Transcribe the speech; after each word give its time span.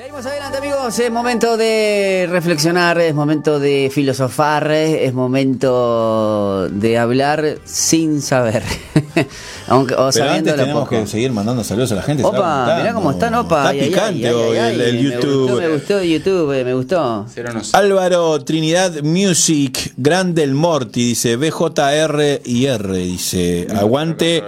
Seguimos 0.00 0.24
adelante 0.24 0.56
amigos, 0.56 0.98
es 0.98 1.12
momento 1.12 1.58
de 1.58 2.26
reflexionar, 2.30 2.98
es 3.02 3.14
momento 3.14 3.60
de 3.60 3.90
filosofar, 3.92 4.70
es 4.70 5.12
momento 5.12 6.70
de 6.70 6.96
hablar 6.96 7.58
sin 7.64 8.22
saber. 8.22 8.62
Aunque, 9.68 9.92
o 9.92 10.08
Pero 10.10 10.12
sabiendo 10.12 10.52
antes 10.52 10.54
tenemos 10.56 10.88
poco. 10.88 11.02
que 11.02 11.06
seguir 11.06 11.32
mandando 11.32 11.62
saludos 11.64 11.92
a 11.92 11.96
la 11.96 12.02
gente. 12.02 12.24
Opa, 12.24 12.76
mirá 12.78 12.94
cómo 12.94 13.10
están, 13.10 13.34
opa. 13.34 13.74
Está 13.74 13.84
picante 13.84 14.26
ay, 14.26 14.32
hoy 14.32 14.56
ay, 14.56 14.74
el, 14.74 14.80
el 14.80 14.94
Me 14.94 15.02
YouTube. 15.02 15.50
gustó, 15.50 15.60
me 15.60 15.68
gustó 15.68 16.02
YouTube, 16.02 16.64
me 16.64 16.72
gustó. 16.72 17.26
Álvaro 17.74 18.42
Trinidad 18.42 19.02
Music, 19.02 19.92
Grande 19.98 20.44
el 20.44 20.54
Morty, 20.54 21.08
dice 21.08 21.36
BJR 21.36 22.40
y 22.46 22.64
R, 22.64 22.96
dice 22.96 23.66
aguante 23.76 24.42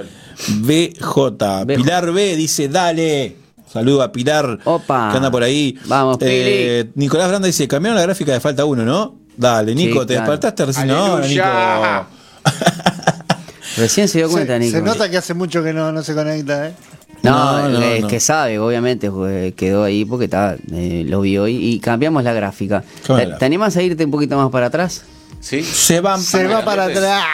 BJ. 0.48 1.66
Pilar 1.66 2.11
B 2.11 2.37
dice 2.37 2.69
dale. 2.71 3.41
Saludo 3.73 4.02
a 4.02 4.12
Pilar 4.12 4.59
Opa. 4.64 5.09
que 5.11 5.16
anda 5.16 5.30
por 5.30 5.43
ahí. 5.43 5.79
Vamos, 5.86 6.18
Eh, 6.20 6.91
Nicolás 6.95 7.28
Granda 7.28 7.47
dice, 7.47 7.66
cambiaron 7.66 7.97
la 7.97 8.02
gráfica 8.02 8.33
de 8.33 8.41
falta 8.41 8.64
uno, 8.64 8.84
¿no? 8.84 9.16
Dale, 9.37 9.74
Nico, 9.74 10.01
Sí, 10.02 10.06
te 10.09 10.14
claro. 10.14 10.30
despertaste 10.30 10.66
recién 10.66 10.91
ahora, 10.91 11.24
Aleluya. 11.24 12.06
Nico. 12.45 12.52
Recién 13.77 14.09
se 14.09 14.19
dio 14.19 14.28
cuenta, 14.30 14.55
se, 14.55 14.59
Nico. 14.59 14.73
se 14.73 14.83
nota 14.83 15.11
que 15.11 15.16
hace 15.16 15.33
mucho 15.34 15.62
que 15.62 15.73
no, 15.73 15.91
no 15.92 16.02
se 16.02 16.14
conecta, 16.14 16.69
¿eh? 16.69 16.74
No, 17.23 17.62
No, 17.62 17.69
no, 17.70 17.83
es 17.83 18.02
no. 18.02 18.09
que 18.09 18.20
sabe, 18.20 18.59
obviamente, 18.59 19.11
pues, 19.11 19.55
quedó 19.55 19.84
ahí 19.84 20.05
porque 20.05 20.25
está, 20.27 20.56
eh, 20.73 21.05
lo 21.09 21.20
vio 21.23 21.48
y, 21.48 21.55
y 21.56 21.78
cambiamos 21.80 22.23
la 22.25 22.33
gráfica. 22.34 22.83
¿Cómo 23.06 23.19
¿Te, 23.19 23.27
te 23.28 23.45
animas 23.45 23.77
a 23.77 23.83
irte 23.83 24.05
un 24.05 24.11
poquito 24.11 24.36
más 24.36 24.50
para 24.50 24.66
atrás? 24.66 25.05
¿Sí? 25.42 25.62
Se 25.62 26.01
van 26.01 26.23
Se 26.23 26.46
va 26.46 26.64
para 26.64 26.84
atrás. 26.84 27.24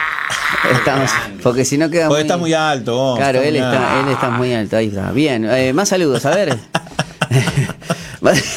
Estamos, 0.73 1.09
porque 1.41 1.63
si 1.63 1.77
no 1.77 1.89
queda 1.89 2.07
Porque 2.09 2.23
muy... 2.23 2.27
estás 2.27 2.39
muy 2.39 2.53
alto, 2.53 2.95
vos. 2.95 3.17
Claro, 3.17 3.39
él 3.41 3.51
muy 3.53 3.57
está, 3.59 3.93
alto. 3.97 4.07
él 4.07 4.13
está 4.13 4.29
muy 4.31 4.53
alto, 4.53 4.75
ahí 4.77 4.87
está. 4.87 5.11
Bien, 5.11 5.45
eh, 5.45 5.71
más 5.73 5.87
saludos, 5.89 6.25
a 6.25 6.31
ver. 6.35 6.57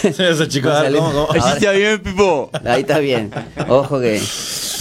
Esos 0.03 0.49
chicos, 0.49 0.73
Más 0.73 0.81
a 0.81 0.83
ver, 0.83 0.93
saludos. 0.93 1.13
¿cómo- 1.13 1.27
cómo? 1.29 1.45
Ahora- 1.45 1.73
bien, 1.73 2.01
Pipo. 2.01 2.51
ahí 2.65 2.81
está 2.81 2.99
bien. 2.99 3.31
Ojo 3.69 4.01
que. 4.01 4.21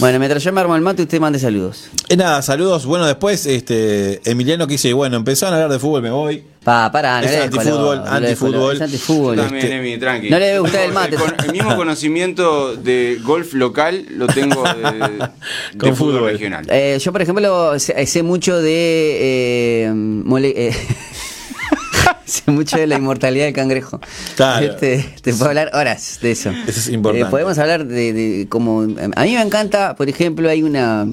Bueno, 0.00 0.18
mientras 0.18 0.42
yo 0.42 0.52
me 0.52 0.60
armo 0.60 0.74
el 0.74 0.82
mate, 0.82 1.02
usted 1.02 1.20
mande 1.20 1.38
saludos. 1.38 1.88
Eh, 2.08 2.16
nada, 2.16 2.42
saludos. 2.42 2.86
Bueno, 2.86 3.06
después 3.06 3.46
este 3.46 4.20
Emiliano 4.28 4.66
que 4.66 4.72
dice, 4.72 4.92
bueno, 4.92 5.16
empezaron 5.16 5.54
a 5.54 5.56
hablar 5.58 5.70
de 5.72 5.78
fútbol, 5.78 6.02
me 6.02 6.10
voy. 6.10 6.44
Pa, 6.64 6.92
pará, 6.92 7.20
no 7.20 7.26
Es 7.26 7.36
antifútbol, 7.42 8.02
antifútbol. 8.06 8.76
Es 8.76 8.82
antifútbol. 8.82 9.36
También, 9.36 9.64
Este, 9.64 9.76
Emi, 9.78 9.98
tranqui. 9.98 10.30
no 10.30 10.38
le 10.38 10.46
debe 10.46 10.58
gustar 10.60 10.82
el 10.84 10.92
mate. 10.92 11.16
con- 11.16 11.34
el 11.44 11.52
mismo 11.52 11.74
conocimiento 11.76 12.76
de 12.76 13.18
golf 13.22 13.52
local 13.54 14.06
lo 14.10 14.28
tengo 14.28 14.62
de, 14.62 14.72
de 15.72 15.78
Con 15.78 15.96
fútbol, 15.96 16.14
fútbol. 16.18 16.30
regional. 16.30 16.64
Eh, 16.68 16.98
yo, 17.00 17.10
por 17.10 17.20
ejemplo, 17.20 17.78
sé, 17.80 18.06
sé 18.06 18.22
mucho 18.22 18.62
de. 18.62 19.86
eh, 19.86 19.90
mole- 19.92 20.54
eh, 20.56 20.72
sé 22.24 22.50
mucho 22.50 22.76
de 22.78 22.86
la 22.86 22.96
inmortalidad 22.96 23.44
del 23.46 23.54
cangrejo. 23.54 24.00
Claro. 24.36 24.64
Este, 24.66 25.04
te 25.20 25.32
puedo 25.32 25.46
hablar 25.46 25.70
horas 25.74 26.18
de 26.22 26.30
eso. 26.30 26.50
Eso 26.50 26.78
es 26.80 26.88
importante. 26.90 27.26
Eh, 27.26 27.30
podemos 27.30 27.58
hablar 27.58 27.86
de, 27.86 28.12
de 28.12 28.46
cómo. 28.48 28.82
A 28.82 29.24
mí 29.24 29.34
me 29.34 29.42
encanta, 29.42 29.96
por 29.96 30.08
ejemplo, 30.08 30.48
hay 30.48 30.62
una. 30.62 31.06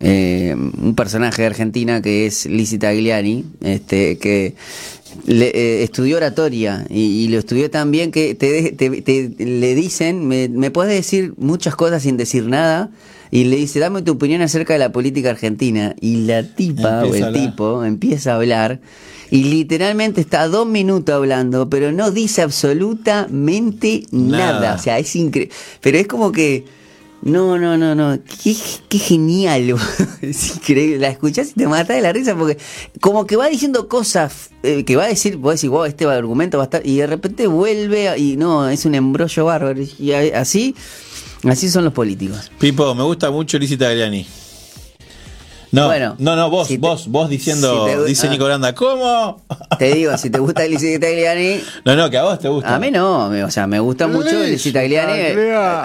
Eh, 0.00 0.54
un 0.56 0.94
personaje 0.94 1.42
de 1.42 1.46
Argentina 1.48 2.02
que 2.02 2.26
es 2.26 2.46
Lizzie 2.46 2.78
Tagliani, 2.78 3.44
este, 3.62 4.18
que 4.18 4.54
le- 5.26 5.52
eh, 5.54 5.82
estudió 5.82 6.18
oratoria 6.18 6.86
y, 6.90 7.24
y 7.24 7.28
lo 7.28 7.38
estudió 7.38 7.70
tan 7.70 7.90
bien 7.90 8.10
que 8.12 8.34
te, 8.34 8.72
te- 8.72 9.02
te- 9.02 9.44
le 9.44 9.74
dicen, 9.74 10.26
me, 10.28 10.48
me 10.48 10.70
puedes 10.70 10.92
decir 10.94 11.32
muchas 11.38 11.74
cosas 11.76 12.02
sin 12.02 12.16
decir 12.16 12.44
nada. 12.46 12.90
Y 13.28 13.44
le 13.44 13.56
dice, 13.56 13.80
dame 13.80 14.02
tu 14.02 14.12
opinión 14.12 14.40
acerca 14.40 14.72
de 14.74 14.78
la 14.78 14.92
política 14.92 15.30
argentina. 15.30 15.96
Y 16.00 16.18
la 16.26 16.44
tipa 16.44 17.00
o 17.00 17.06
Empieza 17.06 17.26
el 17.28 17.34
tipo 17.34 17.84
empieza 17.84 18.32
a 18.32 18.36
hablar. 18.36 18.80
Y 19.32 19.42
literalmente 19.44 20.20
está 20.20 20.46
dos 20.46 20.68
minutos 20.68 21.12
hablando, 21.12 21.68
pero 21.68 21.90
no 21.90 22.12
dice 22.12 22.42
absolutamente 22.42 24.04
nada. 24.12 24.52
Nada. 24.60 24.74
O 24.76 24.78
sea, 24.78 24.98
es 24.98 25.14
increíble. 25.16 25.52
Pero 25.80 25.98
es 25.98 26.06
como 26.06 26.30
que. 26.32 26.64
No, 27.26 27.58
no, 27.58 27.76
no, 27.76 27.96
no. 27.96 28.16
Qué, 28.44 28.54
genial. 28.98 29.66
La 31.00 31.08
escuchás 31.08 31.50
y 31.50 31.54
te 31.54 31.66
matás 31.66 31.96
de 31.96 32.00
la 32.00 32.12
risa 32.12 32.36
porque 32.36 32.56
como 33.00 33.26
que 33.26 33.34
va 33.34 33.48
diciendo 33.48 33.88
cosas 33.88 34.50
eh, 34.62 34.84
que 34.84 34.94
va 34.94 35.04
a 35.04 35.08
decir, 35.08 35.36
vos 35.36 35.56
decís, 35.56 35.68
wow, 35.68 35.86
este 35.86 36.04
argumento 36.04 36.58
va 36.58 36.64
a 36.64 36.66
estar. 36.66 36.86
Y 36.86 36.98
de 36.98 37.08
repente 37.08 37.48
vuelve 37.48 38.16
y 38.16 38.36
no, 38.36 38.68
es 38.68 38.84
un 38.84 38.94
embrollo 38.94 39.44
bárbaro. 39.44 39.82
Y 39.98 40.12
así, 40.12 40.76
así 41.42 41.68
son 41.68 41.82
los 41.82 41.92
políticos. 41.92 42.52
Pipo, 42.60 42.94
me 42.94 43.02
gusta 43.02 43.28
mucho 43.32 43.58
Lizzie 43.58 43.76
Tagliani. 43.76 44.24
No, 45.76 45.86
Bueno, 45.88 46.16
no, 46.18 46.36
no, 46.36 46.48
vos, 46.50 46.68
si 46.68 46.78
te- 46.78 46.86
vos, 46.86 47.06
vos 47.08 47.28
diciendo, 47.28 47.86
si 47.86 47.92
te 47.92 47.98
gu- 47.98 48.04
dice 48.04 48.26
ah. 48.26 48.30
Nico 48.30 48.44
Granda, 48.46 48.74
¿cómo? 48.74 49.42
Te 49.78 49.92
digo, 49.94 50.16
si 50.16 50.30
te 50.30 50.38
gusta 50.38 50.64
Lizzie 50.66 50.98
Tagliani, 50.98 51.60
No, 51.84 51.94
no, 51.96 52.08
que 52.08 52.16
a 52.16 52.22
vos 52.22 52.38
te 52.38 52.48
gusta. 52.48 52.74
A 52.74 52.78
mí 52.78 52.90
no, 52.90 53.28
me- 53.28 53.44
o 53.44 53.50
sea, 53.50 53.66
me 53.66 53.78
gusta 53.78 54.06
mucho 54.08 54.30
Tagliani. 54.30 54.54
eh, 54.54 54.72
Tagliani. 54.72 55.16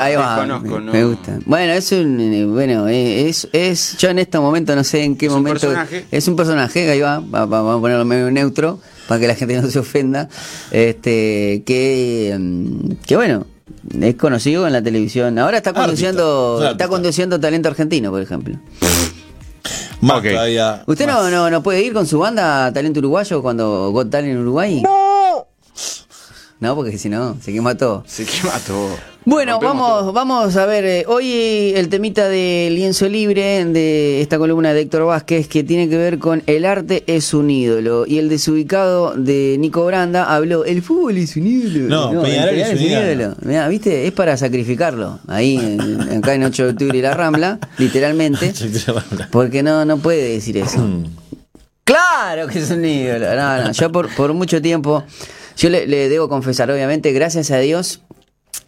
Ahí 0.02 0.16
va, 0.16 0.36
Desconozco, 0.38 0.80
me, 0.80 0.86
no. 0.86 0.92
me 0.94 1.04
gusta. 1.04 1.40
Bueno, 1.46 1.74
es 1.74 1.92
un, 1.92 2.20
eh, 2.22 2.46
bueno, 2.46 2.88
es, 2.88 3.50
es, 3.52 3.98
yo 3.98 4.10
en 4.10 4.20
este 4.20 4.40
momento 4.40 4.76
no 4.76 4.84
sé 4.86 5.04
en 5.04 5.18
qué 5.18 5.26
Es 5.26 5.32
un 5.34 5.40
momento. 5.40 5.60
personaje. 5.60 6.06
Es 6.10 6.28
un 6.28 6.36
personaje, 6.38 6.90
ahí 6.90 7.02
va, 7.02 7.20
va- 7.20 7.46
va- 7.46 7.62
vamos 7.62 7.78
a 7.80 7.82
ponerlo 7.82 8.06
medio 8.06 8.32
neutro 8.32 8.80
para 9.10 9.20
que 9.20 9.28
la 9.28 9.36
gente 9.36 9.62
no 9.62 9.70
se 9.70 9.78
ofenda. 9.80 10.30
Este, 10.72 11.64
que, 11.66 12.36
mm, 12.40 12.92
que 13.06 13.16
bueno, 13.18 13.46
es 14.00 14.16
conocido 14.16 14.66
en 14.68 14.74
la 14.74 14.82
televisión. 14.82 15.38
Ahora 15.38 15.58
está 15.58 15.74
conduciendo, 15.74 16.54
es 16.56 16.60
está 16.62 16.70
artista. 16.70 16.88
conduciendo 16.88 17.40
talento 17.40 17.68
argentino, 17.70 18.10
por 18.10 18.22
ejemplo. 18.22 18.56
Más 20.02 20.18
Ok. 20.20 20.26
todavía. 20.32 20.84
¿Usted 20.88 21.08
no, 21.08 21.14
más. 21.22 21.32
no, 21.32 21.50
no 21.50 21.64
puede 21.64 21.82
ir 21.82 21.94
con 21.94 22.06
su 22.08 22.20
banda 22.20 22.66
a 22.68 22.74
Talento 22.74 23.00
Uruguayo 23.00 23.42
cuando 23.42 23.92
Got 23.92 24.10
Talent 24.10 24.32
en 24.34 24.38
Uruguay? 24.40 24.82
No. 24.82 25.48
No, 26.60 26.76
porque 26.76 26.98
si 26.98 27.10
no, 27.10 27.38
se 27.42 27.52
quema 27.54 27.76
todo. 27.76 28.04
Se 28.08 28.26
quema 28.26 28.60
todo. 28.66 28.90
Bueno, 29.24 29.60
vamos, 29.60 29.88
todo. 30.00 30.14
vamos 30.14 30.58
a 30.58 30.66
ver. 30.66 30.84
eh, 30.84 31.04
hoy 31.08 31.74
el 31.76 31.90
temita 31.90 32.28
de 32.28 32.70
lienzo 32.72 33.08
libre 33.08 33.64
de 33.66 34.20
esta 34.20 34.40
columna 34.40 34.74
de 34.74 34.82
Héctor 34.82 35.06
Vázquez 35.06 35.48
que 35.48 35.64
tiene 35.64 35.88
que 35.88 35.96
ver 35.96 36.18
con 36.18 36.42
el 36.48 36.66
arte 36.66 37.04
es 37.06 37.32
un 37.36 37.52
ídolo. 37.52 38.06
Y 38.08 38.18
el 38.18 38.30
desubicado 38.30 39.14
de 39.16 39.58
Nico 39.60 39.86
Branda 39.86 40.34
habló, 40.34 40.66
el 40.66 40.82
fútbol 40.82 41.18
es 41.18 41.36
un 41.36 41.46
ídolo. 41.46 42.12
No, 42.14 42.24
Peñarol 42.24 42.56
el 42.56 42.62
es 42.62 42.74
un 42.74 42.82
ídolo. 42.82 43.36
Mirá, 43.44 43.68
viste, 43.68 44.08
es 44.08 44.12
para 44.12 44.36
sacrificarlo. 44.38 45.20
Ahí, 45.28 45.56
en- 45.56 46.18
acá 46.18 46.34
en 46.34 46.44
8 46.44 46.64
de 46.64 46.70
octubre 46.72 46.98
y 46.98 47.02
la 47.04 47.14
Rambla, 47.14 47.60
literalmente. 47.78 48.52
Porque 49.32 49.62
no, 49.62 49.86
no 49.86 49.98
puede 49.98 50.24
decir 50.34 50.58
eso. 50.58 50.80
Claro 51.84 52.48
que 52.48 52.60
es 52.60 52.72
un 52.72 52.86
ídolo. 52.86 53.36
No, 53.36 53.64
no. 53.66 53.72
Yo 53.74 53.92
por, 53.92 54.08
por 54.16 54.34
mucho 54.34 54.62
tiempo, 54.62 55.04
yo 55.58 55.70
le, 55.70 55.86
le 55.88 56.08
debo 56.08 56.30
confesar, 56.30 56.72
obviamente, 56.72 57.12
gracias 57.12 57.52
a 57.52 57.58
Dios, 57.58 58.02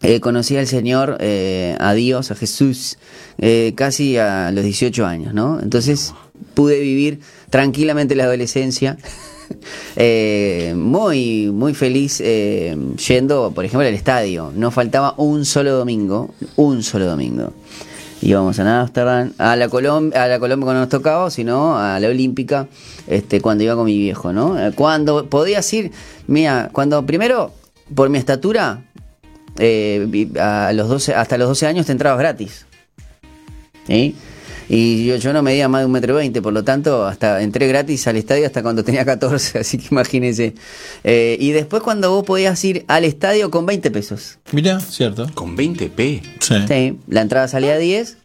eh, 0.03 0.19
conocí 0.19 0.57
al 0.57 0.67
Señor, 0.67 1.15
eh, 1.21 1.77
a 1.79 1.93
Dios, 1.93 2.29
a 2.29 2.35
Jesús, 2.35 2.97
eh, 3.37 3.71
casi 3.73 4.17
a 4.17 4.51
los 4.51 4.65
18 4.65 5.05
años, 5.05 5.33
¿no? 5.33 5.61
Entonces 5.61 6.13
pude 6.53 6.81
vivir 6.81 7.21
tranquilamente 7.49 8.13
la 8.13 8.25
adolescencia. 8.25 8.97
muy, 10.75 11.51
muy 11.53 11.73
feliz 11.73 12.17
yendo, 12.17 13.51
por 13.55 13.63
ejemplo, 13.63 13.87
al 13.87 13.93
estadio. 13.93 14.51
No 14.53 14.71
faltaba 14.71 15.13
un 15.17 15.45
solo 15.45 15.71
domingo, 15.71 16.33
un 16.57 16.83
solo 16.83 17.05
domingo. 17.05 17.53
Íbamos 18.21 18.59
a 18.59 18.81
Amsterdam, 18.81 19.31
a 19.37 19.55
la 19.55 19.69
Colombia, 19.69 20.23
a 20.23 20.27
la 20.27 20.39
Colombia 20.39 20.65
cuando 20.65 20.81
nos 20.81 20.89
tocaba, 20.89 21.29
sino 21.29 21.77
a 21.77 21.99
la 21.99 22.07
Olímpica, 22.07 22.67
este, 23.07 23.39
cuando 23.39 23.63
iba 23.63 23.75
con 23.75 23.85
mi 23.85 23.97
viejo, 23.97 24.33
¿no? 24.33 24.57
Cuando 24.75 25.29
podías 25.29 25.71
ir, 25.73 25.91
mira, 26.27 26.69
cuando 26.73 27.05
primero, 27.05 27.51
por 27.93 28.09
mi 28.09 28.17
estatura, 28.17 28.85
eh, 29.59 30.27
a 30.39 30.71
los 30.73 30.89
12, 30.89 31.15
hasta 31.15 31.37
los 31.37 31.47
12 31.49 31.67
años 31.67 31.85
te 31.85 31.91
entrabas 31.91 32.19
gratis. 32.19 32.65
¿Sí? 33.87 34.15
Y 34.69 35.05
yo, 35.05 35.17
yo 35.17 35.33
no 35.33 35.43
medía 35.43 35.67
más 35.67 35.81
de 35.81 35.85
un 35.85 35.91
metro 35.91 36.15
veinte, 36.15 36.41
por 36.41 36.53
lo 36.53 36.63
tanto, 36.63 37.05
hasta 37.05 37.41
entré 37.41 37.67
gratis 37.67 38.07
al 38.07 38.15
estadio 38.15 38.45
hasta 38.45 38.63
cuando 38.63 38.83
tenía 38.83 39.05
14, 39.05 39.59
así 39.59 39.77
que 39.77 39.87
imagínense. 39.91 40.55
Eh, 41.03 41.37
y 41.39 41.51
después 41.51 41.83
cuando 41.83 42.11
vos 42.11 42.23
podías 42.23 42.63
ir 42.63 42.85
al 42.87 43.03
estadio 43.03 43.51
con 43.51 43.65
20 43.65 43.91
pesos. 43.91 44.39
Mira, 44.51 44.79
cierto. 44.79 45.27
Con 45.33 45.57
20p. 45.57 46.21
Sí. 46.39 46.55
Sí, 46.67 46.99
la 47.07 47.21
entrada 47.21 47.47
salía 47.47 47.73
a 47.73 47.77
10, 47.77 48.17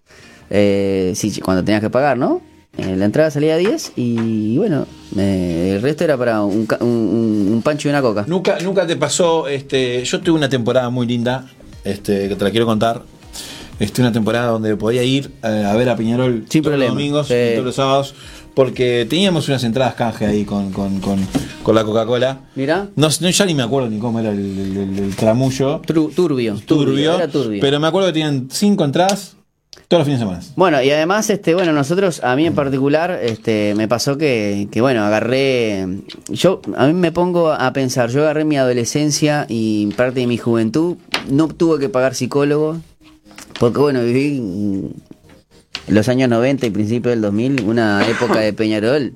eh, 0.50 1.12
sí, 1.16 1.40
cuando 1.40 1.64
tenías 1.64 1.80
que 1.80 1.90
pagar, 1.90 2.16
¿no? 2.16 2.40
Eh, 2.78 2.94
la 2.96 3.04
entrada 3.06 3.30
salía 3.30 3.54
a 3.54 3.56
10 3.58 3.92
y 3.96 4.56
bueno, 4.56 4.86
eh, 5.16 5.72
el 5.76 5.82
resto 5.82 6.04
era 6.04 6.16
para 6.16 6.42
un, 6.42 6.66
un- 6.80 7.48
un- 7.52 7.62
pancho 7.62 7.88
y 7.88 7.90
una 7.90 8.00
coca. 8.00 8.24
Nunca, 8.28 8.58
nunca 8.60 8.86
te 8.86 8.94
pasó, 8.96 9.48
este, 9.48 10.04
yo 10.04 10.20
tuve 10.20 10.36
una 10.38 10.48
temporada 10.48 10.88
muy 10.88 11.06
linda, 11.06 11.46
este, 11.84 12.28
que 12.28 12.36
te 12.36 12.44
la 12.44 12.50
quiero 12.50 12.66
contar. 12.66 13.02
Este, 13.80 14.00
una 14.00 14.12
temporada 14.12 14.46
donde 14.50 14.76
podía 14.76 15.02
ir 15.04 15.30
eh, 15.44 15.64
a 15.66 15.74
ver 15.76 15.88
a 15.88 15.96
Piñarol 15.96 16.44
Sin 16.48 16.62
todos 16.62 16.72
problema, 16.72 16.92
los 16.94 16.94
domingos 16.94 17.28
sí. 17.28 17.34
y 17.34 17.52
todos 17.54 17.64
los 17.66 17.74
sábados, 17.76 18.14
porque 18.54 19.06
teníamos 19.08 19.48
unas 19.48 19.62
entradas 19.64 19.94
canje 19.94 20.26
ahí 20.26 20.44
con, 20.44 20.72
con, 20.72 21.00
con, 21.00 21.18
con 21.62 21.74
la 21.76 21.84
Coca-Cola. 21.84 22.40
Mirá. 22.56 22.88
No, 22.96 23.08
no, 23.20 23.30
ya 23.30 23.44
ni 23.46 23.54
me 23.54 23.62
acuerdo 23.62 23.88
ni 23.88 23.98
cómo 23.98 24.18
era 24.20 24.30
el, 24.30 24.38
el- 24.38 24.76
el- 24.76 24.98
el 24.98 25.16
tramullo. 25.16 25.80
Tru- 25.82 26.12
turbio, 26.14 26.54
Turbio, 26.66 27.14
era 27.16 27.28
turbio. 27.28 27.60
pero 27.60 27.78
me 27.80 27.86
acuerdo 27.88 28.08
que 28.08 28.14
tenían 28.14 28.48
cinco 28.50 28.84
entradas 28.84 29.36
Todos 29.86 30.00
los 30.00 30.06
fines 30.06 30.20
de 30.20 30.26
semana. 30.26 30.44
Bueno, 30.56 30.82
y 30.82 30.90
además, 30.90 31.30
este, 31.30 31.54
bueno, 31.54 31.72
nosotros, 31.72 32.22
a 32.24 32.34
mí 32.36 32.46
en 32.46 32.54
particular, 32.54 33.18
este, 33.22 33.74
me 33.76 33.88
pasó 33.88 34.18
que, 34.18 34.68
que, 34.70 34.80
bueno, 34.80 35.04
agarré, 35.04 35.86
yo, 36.28 36.60
a 36.76 36.86
mí 36.86 36.92
me 36.92 37.12
pongo 37.12 37.52
a 37.52 37.72
pensar, 37.72 38.10
yo 38.10 38.22
agarré 38.22 38.44
mi 38.44 38.56
adolescencia 38.56 39.46
y 39.48 39.86
parte 39.96 40.20
de 40.20 40.26
mi 40.26 40.36
juventud, 40.36 40.96
no 41.30 41.48
tuve 41.48 41.78
que 41.78 41.88
pagar 41.88 42.14
psicólogo, 42.14 42.78
porque 43.58 43.78
bueno, 43.78 44.02
viví 44.02 44.92
los 45.88 46.08
años 46.08 46.28
90 46.28 46.66
y 46.66 46.70
principios 46.70 47.12
del 47.12 47.22
2000, 47.22 47.64
una 47.64 48.06
época 48.06 48.40
de 48.40 48.52
Peñarol, 48.54 49.14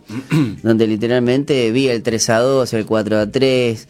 donde 0.62 0.86
literalmente 0.86 1.70
vi 1.70 1.88
el 1.88 2.02
3 2.02 2.30
a 2.30 2.38
2, 2.38 2.72
el 2.72 2.86
4 2.86 3.18
a 3.18 3.30
3, 3.30 3.88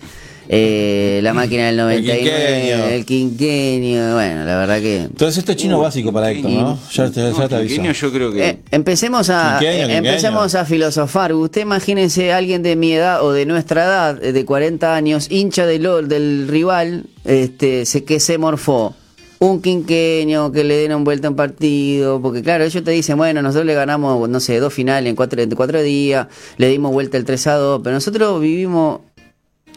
eh, 0.54 1.20
la 1.22 1.32
máquina 1.32 1.64
del 1.64 1.78
99, 1.78 2.94
el 2.94 3.06
quinquenio, 3.06 4.12
bueno, 4.12 4.44
la 4.44 4.58
verdad 4.58 4.80
que... 4.80 4.96
Entonces 5.04 5.38
esto 5.38 5.52
es 5.52 5.56
chino 5.56 5.80
básico 5.80 6.12
para 6.12 6.30
Héctor, 6.30 6.50
¿no? 6.50 6.78
Ya 6.92 7.10
te, 7.10 7.32
ya 7.32 7.48
te 7.48 7.54
aviso. 7.56 7.82
Yo 7.90 8.12
creo 8.12 8.30
que. 8.30 8.48
Eh, 8.50 8.58
empecemos 8.70 9.30
a 9.30 9.56
Quinquenio, 9.58 9.86
quinquenio. 9.86 10.10
empecemos 10.10 10.54
a 10.54 10.66
filosofar. 10.66 11.32
Usted 11.32 11.62
imagínense 11.62 12.34
a 12.34 12.36
alguien 12.36 12.62
de 12.62 12.76
mi 12.76 12.92
edad 12.92 13.24
o 13.24 13.32
de 13.32 13.46
nuestra 13.46 13.84
edad, 13.84 14.22
eh, 14.22 14.34
de 14.34 14.44
40 14.44 14.94
años, 14.94 15.30
hincha 15.30 15.64
del 15.64 15.84
LOL 15.84 16.08
del 16.08 16.46
rival, 16.48 17.06
este, 17.24 17.86
se, 17.86 18.04
que 18.04 18.20
se 18.20 18.36
morfó. 18.36 18.94
Un 19.38 19.62
quinquenio, 19.62 20.52
que 20.52 20.64
le 20.64 20.76
den 20.76 20.94
un 20.94 21.02
vuelta 21.02 21.28
a 21.28 21.30
un 21.30 21.36
partido, 21.36 22.20
porque 22.20 22.42
claro, 22.42 22.62
ellos 22.64 22.84
te 22.84 22.90
dicen, 22.90 23.16
bueno, 23.16 23.40
nosotros 23.40 23.64
le 23.64 23.74
ganamos, 23.74 24.28
no 24.28 24.38
sé, 24.38 24.60
dos 24.60 24.72
finales 24.74 25.08
en 25.08 25.16
cuatro, 25.16 25.40
en 25.40 25.50
cuatro 25.50 25.82
días, 25.82 26.26
le 26.58 26.68
dimos 26.68 26.92
vuelta 26.92 27.16
el 27.16 27.24
3 27.24 27.46
a 27.46 27.54
2, 27.54 27.80
pero 27.82 27.94
nosotros 27.94 28.40
vivimos, 28.40 29.00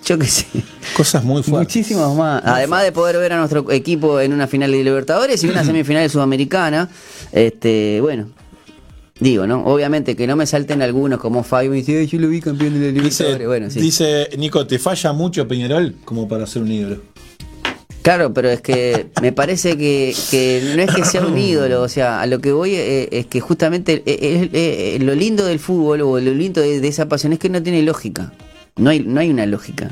yo 0.05 0.17
qué 0.19 0.27
sé, 0.27 0.45
Cosas 0.95 1.23
muy 1.23 1.41
fuertes. 1.43 1.75
Muchísimos 1.75 2.15
más. 2.15 2.41
Además 2.45 2.83
de 2.83 2.91
poder 2.91 3.17
ver 3.17 3.33
a 3.33 3.37
nuestro 3.37 3.69
equipo 3.71 4.19
en 4.19 4.33
una 4.33 4.47
final 4.47 4.71
de 4.71 4.83
Libertadores 4.83 5.43
y 5.43 5.47
una 5.49 5.63
semifinal 5.65 6.03
de 6.03 6.09
Sudamericana, 6.09 6.89
este, 7.31 7.99
bueno, 8.01 8.29
digo, 9.19 9.47
¿no? 9.47 9.65
Obviamente 9.65 10.15
que 10.15 10.27
no 10.27 10.35
me 10.35 10.45
salten 10.45 10.81
algunos 10.81 11.19
como 11.19 11.43
Fabio 11.43 11.73
y 11.73 11.77
dice, 11.79 11.97
"Ay, 11.99 12.07
yo 12.07 12.19
lo 12.19 12.27
vi 12.29 12.39
campeón 12.39 12.73
de 12.79 12.91
la 12.91 13.01
Dice, 13.01 13.23
Libertadores. 13.23 13.47
Bueno, 13.47 13.69
sí. 13.71 13.79
dice 13.81 14.29
Nico, 14.37 14.65
¿te 14.67 14.77
falla 14.79 15.11
mucho 15.13 15.47
Peñarol 15.47 15.95
como 16.05 16.27
para 16.27 16.45
ser 16.45 16.61
un 16.61 16.71
ídolo? 16.71 17.01
Claro, 18.01 18.31
pero 18.35 18.51
es 18.51 18.61
que 18.61 19.07
me 19.19 19.31
parece 19.31 19.77
que, 19.77 20.15
que 20.29 20.73
no 20.75 20.81
es 20.83 20.93
que 20.93 21.03
sea 21.03 21.25
un 21.25 21.35
ídolo, 21.35 21.81
o 21.81 21.89
sea, 21.89 22.21
a 22.21 22.27
lo 22.27 22.39
que 22.39 22.51
voy 22.51 22.75
eh, 22.75 23.09
es 23.11 23.25
que 23.25 23.39
justamente 23.39 23.93
eh, 23.93 24.01
eh, 24.05 24.49
eh, 24.53 24.97
lo 25.01 25.15
lindo 25.15 25.43
del 25.43 25.57
fútbol 25.57 26.01
o 26.01 26.19
lo 26.19 26.31
lindo 26.35 26.61
de, 26.61 26.79
de 26.79 26.87
esa 26.87 27.07
pasión 27.09 27.33
es 27.33 27.39
que 27.39 27.49
no 27.49 27.63
tiene 27.63 27.81
lógica. 27.81 28.31
No 28.77 28.89
hay, 28.89 28.99
no 29.01 29.19
hay 29.21 29.29
una 29.29 29.45
lógica. 29.45 29.89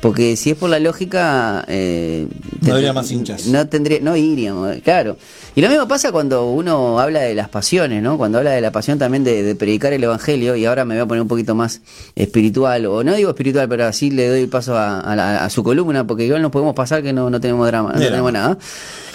Porque 0.00 0.36
si 0.36 0.50
es 0.50 0.56
por 0.56 0.70
la 0.70 0.78
lógica... 0.78 1.64
eh, 1.66 2.28
No 2.60 2.74
habría 2.74 2.92
más 2.92 3.10
hinchas. 3.10 3.46
No 3.46 3.66
tendría, 3.68 3.98
no 4.00 4.14
iríamos, 4.16 4.76
claro. 4.84 5.16
Y 5.56 5.60
lo 5.60 5.68
mismo 5.68 5.88
pasa 5.88 6.12
cuando 6.12 6.48
uno 6.50 7.00
habla 7.00 7.20
de 7.22 7.34
las 7.34 7.48
pasiones, 7.48 8.00
¿no? 8.00 8.16
Cuando 8.16 8.38
habla 8.38 8.52
de 8.52 8.60
la 8.60 8.70
pasión 8.70 8.96
también 9.00 9.24
de, 9.24 9.42
de 9.42 9.54
predicar 9.56 9.92
el 9.92 10.04
evangelio, 10.04 10.54
y 10.54 10.66
ahora 10.66 10.84
me 10.84 10.94
voy 10.94 11.02
a 11.02 11.06
poner 11.06 11.22
un 11.22 11.26
poquito 11.26 11.56
más 11.56 11.80
espiritual, 12.14 12.86
o 12.86 13.02
no 13.02 13.16
digo 13.16 13.30
espiritual, 13.30 13.68
pero 13.68 13.86
así 13.86 14.10
le 14.12 14.28
doy 14.28 14.46
paso 14.46 14.76
a, 14.76 15.00
a 15.00 15.16
la- 15.16 15.44
a 15.44 15.50
su 15.50 15.64
columna, 15.64 16.06
porque 16.06 16.26
igual 16.26 16.42
nos 16.42 16.52
podemos 16.52 16.76
pasar 16.76 17.02
que 17.02 17.12
no, 17.12 17.28
no 17.28 17.40
tenemos 17.40 17.66
drama, 17.66 17.88
no 17.92 17.98
Mira. 17.98 18.10
tenemos 18.10 18.32
nada. 18.32 18.56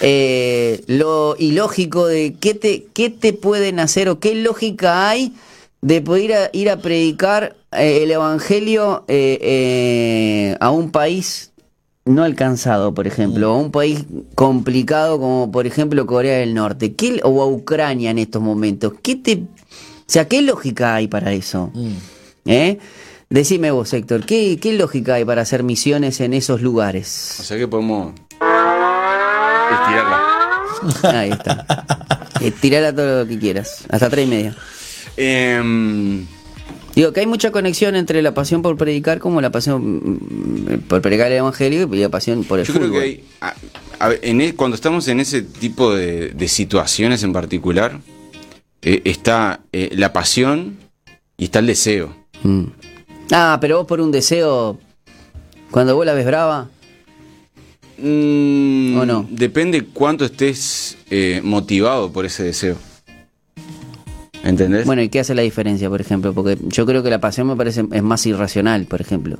Eh, 0.02 0.82
lo 0.88 1.34
ilógico 1.38 2.06
de 2.06 2.34
qué 2.38 2.52
te, 2.52 2.88
qué 2.92 3.08
te 3.08 3.32
pueden 3.32 3.80
hacer 3.80 4.10
o 4.10 4.18
qué 4.18 4.34
lógica 4.34 5.08
hay 5.08 5.32
de 5.80 6.02
poder 6.02 6.24
ir 6.24 6.34
a, 6.34 6.50
ir 6.52 6.70
a 6.70 6.76
predicar 6.78 7.56
el 7.76 8.10
evangelio 8.10 9.04
eh, 9.08 9.38
eh, 9.40 10.56
a 10.60 10.70
un 10.70 10.90
país 10.90 11.52
no 12.04 12.22
alcanzado, 12.22 12.92
por 12.92 13.06
ejemplo, 13.06 13.50
a 13.50 13.56
un 13.56 13.70
país 13.70 14.04
complicado 14.34 15.18
como 15.18 15.50
por 15.50 15.66
ejemplo 15.66 16.06
Corea 16.06 16.38
del 16.38 16.54
Norte, 16.54 16.94
¿Qué, 16.94 17.20
o 17.22 17.42
a 17.42 17.46
Ucrania 17.46 18.10
en 18.10 18.18
estos 18.18 18.42
momentos. 18.42 18.92
¿Qué 19.02 19.16
te, 19.16 19.36
o 19.36 20.06
sea, 20.06 20.28
qué 20.28 20.42
lógica 20.42 20.94
hay 20.96 21.08
para 21.08 21.32
eso? 21.32 21.72
¿Eh? 22.44 22.78
Decime 23.30 23.70
vos, 23.70 23.92
Héctor, 23.92 24.26
¿qué, 24.26 24.58
¿qué 24.60 24.74
lógica 24.74 25.14
hay 25.14 25.24
para 25.24 25.42
hacer 25.42 25.62
misiones 25.62 26.20
en 26.20 26.34
esos 26.34 26.60
lugares? 26.60 27.38
O 27.40 27.42
sea 27.42 27.56
que 27.56 27.66
podemos. 27.66 28.12
estirarla. 29.72 30.20
Ahí 31.18 31.30
está. 31.30 31.66
Eh, 32.40 32.50
tirala 32.50 32.94
todo 32.94 33.20
lo 33.20 33.28
que 33.28 33.38
quieras, 33.38 33.84
hasta 33.88 34.10
tres 34.10 34.26
y 34.26 34.30
media. 34.30 34.54
Em, 35.16 36.26
Digo 36.94 37.12
que 37.12 37.20
hay 37.20 37.26
mucha 37.26 37.50
conexión 37.50 37.96
entre 37.96 38.22
la 38.22 38.34
pasión 38.34 38.62
por 38.62 38.76
predicar 38.76 39.18
como 39.18 39.40
la 39.40 39.50
pasión 39.50 39.82
mm, 39.82 40.78
por 40.88 41.02
predicar 41.02 41.26
el 41.32 41.38
evangelio 41.38 41.88
y 41.92 41.96
la 41.98 42.08
pasión 42.08 42.44
por 42.44 42.60
el 42.60 42.66
yo 42.66 42.72
fútbol. 42.74 42.90
creo 42.90 43.00
que 43.00 43.06
hay. 43.06 43.24
a- 43.40 43.54
a 43.98 44.08
ver, 44.08 44.20
en 44.22 44.40
e- 44.40 44.54
cuando 44.54 44.74
estamos 44.76 45.08
en 45.08 45.18
ese 45.20 45.42
tipo 45.42 45.94
de, 45.94 46.30
de 46.30 46.48
situaciones 46.48 47.22
en 47.24 47.32
particular, 47.32 48.00
eh, 48.82 49.00
está 49.04 49.60
eh, 49.72 49.90
la 49.94 50.12
pasión 50.12 50.76
y 51.36 51.44
está 51.44 51.58
el 51.60 51.66
deseo. 51.66 52.14
Mm. 52.42 52.64
Ah, 53.32 53.58
pero 53.60 53.78
vos 53.78 53.86
por 53.86 54.00
un 54.00 54.12
deseo, 54.12 54.78
cuando 55.70 55.96
vos 55.96 56.04
la 56.06 56.14
ves 56.14 56.26
brava, 56.26 56.68
Mm, 57.96 58.98
¿O 58.98 59.06
no? 59.06 59.26
Depende 59.30 59.84
cuánto 59.84 60.24
estés 60.24 60.96
eh, 61.10 61.40
motivado 61.44 62.10
por 62.12 62.26
ese 62.26 62.42
deseo. 62.42 62.76
¿Entendés? 64.44 64.84
bueno, 64.84 65.02
¿y 65.02 65.08
qué 65.08 65.20
hace 65.20 65.34
la 65.34 65.42
diferencia, 65.42 65.88
por 65.88 66.00
ejemplo? 66.00 66.34
Porque 66.34 66.58
yo 66.68 66.84
creo 66.84 67.02
que 67.02 67.08
la 67.08 67.18
pasión 67.18 67.46
me 67.46 67.56
parece 67.56 67.84
es 67.90 68.02
más 68.02 68.26
irracional, 68.26 68.84
por 68.84 69.00
ejemplo. 69.00 69.38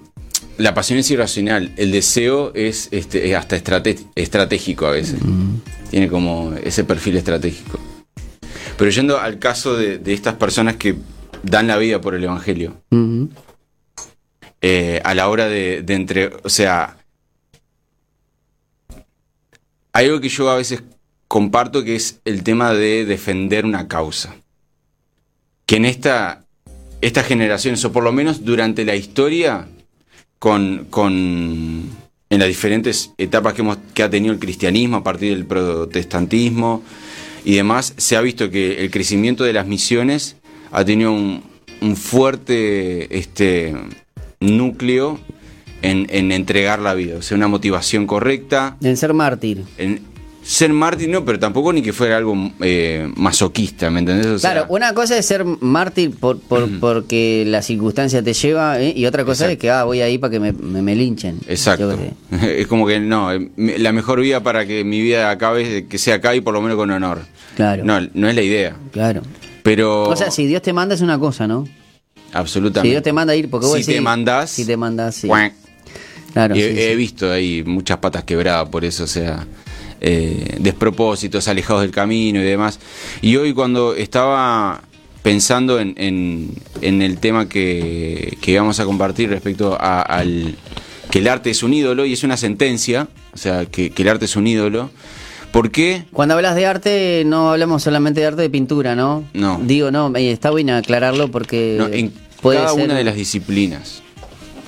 La 0.56 0.72
pasión 0.72 0.98
es 0.98 1.10
irracional, 1.10 1.72
el 1.76 1.92
deseo 1.92 2.54
es, 2.54 2.88
este, 2.90 3.28
es 3.28 3.36
hasta 3.36 3.56
estratégico 3.56 4.86
a 4.86 4.92
veces. 4.92 5.20
Tiene 5.90 6.08
como 6.08 6.54
ese 6.62 6.84
perfil 6.84 7.16
estratégico. 7.16 7.78
Pero 8.78 8.90
yendo 8.90 9.18
al 9.18 9.38
caso 9.38 9.76
de, 9.76 9.98
de 9.98 10.14
estas 10.14 10.34
personas 10.34 10.76
que 10.76 10.96
dan 11.42 11.66
la 11.66 11.76
vida 11.76 12.00
por 12.00 12.14
el 12.14 12.24
Evangelio, 12.24 12.80
eh, 14.62 15.00
a 15.04 15.14
la 15.14 15.28
hora 15.28 15.48
de, 15.48 15.82
de 15.82 15.94
entre... 15.94 16.32
O 16.42 16.48
sea, 16.48 16.96
hay 19.92 20.06
algo 20.06 20.20
que 20.20 20.28
yo 20.28 20.48
a 20.50 20.56
veces 20.56 20.82
comparto 21.28 21.84
que 21.84 21.96
es 21.96 22.20
el 22.24 22.42
tema 22.42 22.72
de 22.72 23.04
defender 23.04 23.66
una 23.66 23.86
causa. 23.88 24.36
Que 25.66 25.76
en 25.76 25.84
esta, 25.84 26.44
estas 27.00 27.26
generaciones, 27.26 27.84
o 27.84 27.92
por 27.92 28.04
lo 28.04 28.12
menos 28.12 28.44
durante 28.44 28.84
la 28.84 28.96
historia, 28.96 29.66
con, 30.38 30.86
con 30.90 31.88
en 32.30 32.38
las 32.38 32.48
diferentes 32.48 33.12
etapas 33.16 33.54
que, 33.54 33.62
hemos, 33.62 33.78
que 33.94 34.02
ha 34.02 34.10
tenido 34.10 34.32
el 34.34 34.40
cristianismo 34.40 34.98
a 34.98 35.04
partir 35.04 35.34
del 35.34 35.46
protestantismo 35.46 36.82
y 37.44 37.54
demás, 37.54 37.94
se 37.96 38.16
ha 38.16 38.20
visto 38.20 38.50
que 38.50 38.82
el 38.84 38.90
crecimiento 38.90 39.44
de 39.44 39.52
las 39.52 39.66
misiones 39.66 40.36
ha 40.70 40.84
tenido 40.84 41.12
un, 41.12 41.42
un 41.80 41.96
fuerte 41.96 43.16
este, 43.16 43.74
núcleo 44.40 45.20
en, 45.82 46.06
en 46.10 46.32
entregar 46.32 46.78
la 46.80 46.94
vida, 46.94 47.16
o 47.18 47.22
sea, 47.22 47.36
una 47.36 47.48
motivación 47.48 48.06
correcta, 48.06 48.76
En 48.82 48.96
ser 48.96 49.12
mártir. 49.14 49.64
en 49.78 50.00
ser 50.44 50.72
mártir, 50.72 51.08
no, 51.08 51.24
pero 51.24 51.38
tampoco 51.38 51.72
ni 51.72 51.80
que 51.82 51.92
fuera 51.92 52.16
algo 52.18 52.52
eh, 52.60 53.10
masoquista, 53.16 53.90
¿me 53.90 54.00
entendés? 54.00 54.26
O 54.26 54.38
sea, 54.38 54.52
Claro, 54.52 54.66
una 54.68 54.92
cosa 54.92 55.16
es 55.16 55.24
ser 55.24 55.44
mártir 55.44 56.10
por, 56.12 56.38
por- 56.38 56.68
porque 56.80 57.44
la 57.46 57.62
circunstancia 57.62 58.22
te 58.22 58.34
lleva 58.34 58.78
¿eh? 58.80 58.92
y 58.94 59.06
otra 59.06 59.24
cosa 59.24 59.44
Exacto. 59.44 59.52
es 59.54 59.58
que 59.58 59.70
ah, 59.70 59.84
voy 59.84 60.00
ahí 60.02 60.18
para 60.18 60.30
que 60.32 60.40
me, 60.40 60.52
me- 60.52 60.82
me 60.82 60.94
linchen. 60.94 61.38
Exacto. 61.48 61.98
Es 62.42 62.66
como 62.66 62.86
que 62.86 63.00
no, 63.00 63.32
eh, 63.32 63.50
la 63.56 63.92
mejor 63.92 64.20
vía 64.20 64.42
para 64.42 64.66
que 64.66 64.84
mi 64.84 65.00
vida 65.00 65.30
acabe 65.30 65.78
es 65.78 65.84
que 65.86 65.98
sea 65.98 66.16
acá 66.16 66.34
y 66.34 66.40
por 66.40 66.52
lo 66.54 66.60
menos 66.60 66.76
con 66.76 66.90
honor. 66.90 67.22
Claro. 67.56 67.84
No, 67.84 68.00
no 68.12 68.28
es 68.28 68.34
la 68.34 68.42
idea. 68.42 68.76
Claro. 68.92 69.22
Pero. 69.62 70.04
O 70.08 70.16
sea, 70.16 70.30
si 70.30 70.46
Dios 70.46 70.60
te 70.60 70.72
manda 70.74 70.94
es 70.94 71.00
una 71.00 71.18
cosa, 71.18 71.46
¿no? 71.46 71.66
Absolutamente. 72.32 72.88
Si 72.88 72.90
Dios 72.90 73.02
te 73.02 73.12
manda 73.12 73.32
a 73.32 73.36
ir, 73.36 73.48
porque 73.48 73.66
vos 73.66 73.78
Si 73.78 73.84
te 73.86 74.00
mandás. 74.00 74.50
Si 74.50 74.66
te 74.66 74.76
mandas, 74.76 75.14
sí. 75.14 75.28
Claro, 76.32 76.54
sí, 76.54 76.60
he, 76.62 76.74
sí. 76.74 76.80
he 76.82 76.96
visto 76.96 77.30
ahí 77.30 77.62
muchas 77.64 77.98
patas 77.98 78.24
quebradas 78.24 78.68
por 78.68 78.84
eso, 78.84 79.04
o 79.04 79.06
sea, 79.06 79.46
eh, 80.06 80.56
despropósitos, 80.60 81.48
alejados 81.48 81.80
del 81.82 81.90
camino 81.90 82.40
y 82.40 82.44
demás. 82.44 82.78
Y 83.22 83.36
hoy 83.36 83.54
cuando 83.54 83.94
estaba 83.94 84.82
pensando 85.22 85.80
en, 85.80 85.94
en- 85.96 86.50
en 86.82 87.00
el 87.00 87.16
tema 87.18 87.48
que, 87.48 88.36
que 88.42 88.50
íbamos 88.52 88.78
a 88.80 88.84
compartir 88.84 89.30
respecto 89.30 89.76
a- 89.80 90.02
al 90.02 90.54
que 91.10 91.20
el 91.20 91.28
arte 91.28 91.48
es 91.50 91.62
un 91.62 91.72
ídolo 91.72 92.04
y 92.04 92.12
es 92.12 92.22
una 92.24 92.36
sentencia, 92.36 93.08
o 93.32 93.36
sea, 93.38 93.64
que, 93.66 93.90
que 93.90 94.02
el 94.02 94.08
arte 94.10 94.26
es 94.26 94.36
un 94.36 94.46
ídolo, 94.46 94.90
¿por 95.52 95.70
qué? 95.70 96.04
Cuando 96.12 96.34
hablas 96.34 96.54
de 96.56 96.66
arte, 96.66 97.22
no 97.24 97.50
hablamos 97.52 97.82
solamente 97.82 98.20
de 98.20 98.26
arte 98.26 98.42
de 98.42 98.50
pintura, 98.50 98.94
¿no? 98.94 99.24
No. 99.32 99.58
Digo, 99.62 99.90
no, 99.90 100.12
está 100.16 100.50
bueno 100.50 100.76
aclararlo 100.76 101.30
porque 101.30 101.76
No, 101.78 101.86
en 101.88 102.12
puede 102.42 102.58
cada 102.58 102.74
ser- 102.74 102.84
una 102.84 102.94
de 102.94 103.04
las 103.04 103.14
disciplines. 103.16 104.02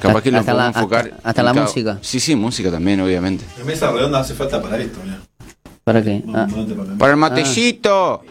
Capaz 0.09 0.23
que 0.23 0.31
nos 0.31 0.41
Hasta 0.41 0.55
la- 0.55 0.67
enfocar. 0.69 1.05
hasta- 1.15 1.29
hasta 1.29 1.41
en 1.41 1.45
la 1.47 1.53
cada- 1.55 1.67
música. 1.67 1.99
Sí, 2.03 2.21
sí, 2.21 2.35
música 2.37 2.71
también, 2.71 3.01
obviamente. 3.01 3.45
La 3.59 3.65
mesa 3.65 3.91
redonda 3.93 4.21
hace 4.21 4.35
falta 4.35 4.61
para 4.63 4.79
esto, 4.79 4.99
mira. 5.05 5.21
¿Para 5.85 6.03
qué? 6.03 6.23
Ah, 6.35 6.47
Para 6.99 7.13
el 7.13 7.17
matecito. 7.19 8.23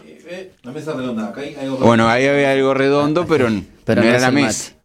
La 0.62 0.72
mesa 0.72 0.92
redonda, 0.92 1.28
acá 1.28 1.40
hay 1.40 1.54
algo 1.54 1.76
Bueno, 1.78 2.08
ahí 2.08 2.26
había 2.26 2.52
algo 2.52 2.74
redondo, 2.74 3.26
pero, 3.26 3.46
n- 3.46 3.64
pero 3.84 4.00
no, 4.02 4.08
no 4.08 4.12
era 4.14 4.20
la 4.20 4.30
mesa. 4.32 4.72
mate. 4.72 4.76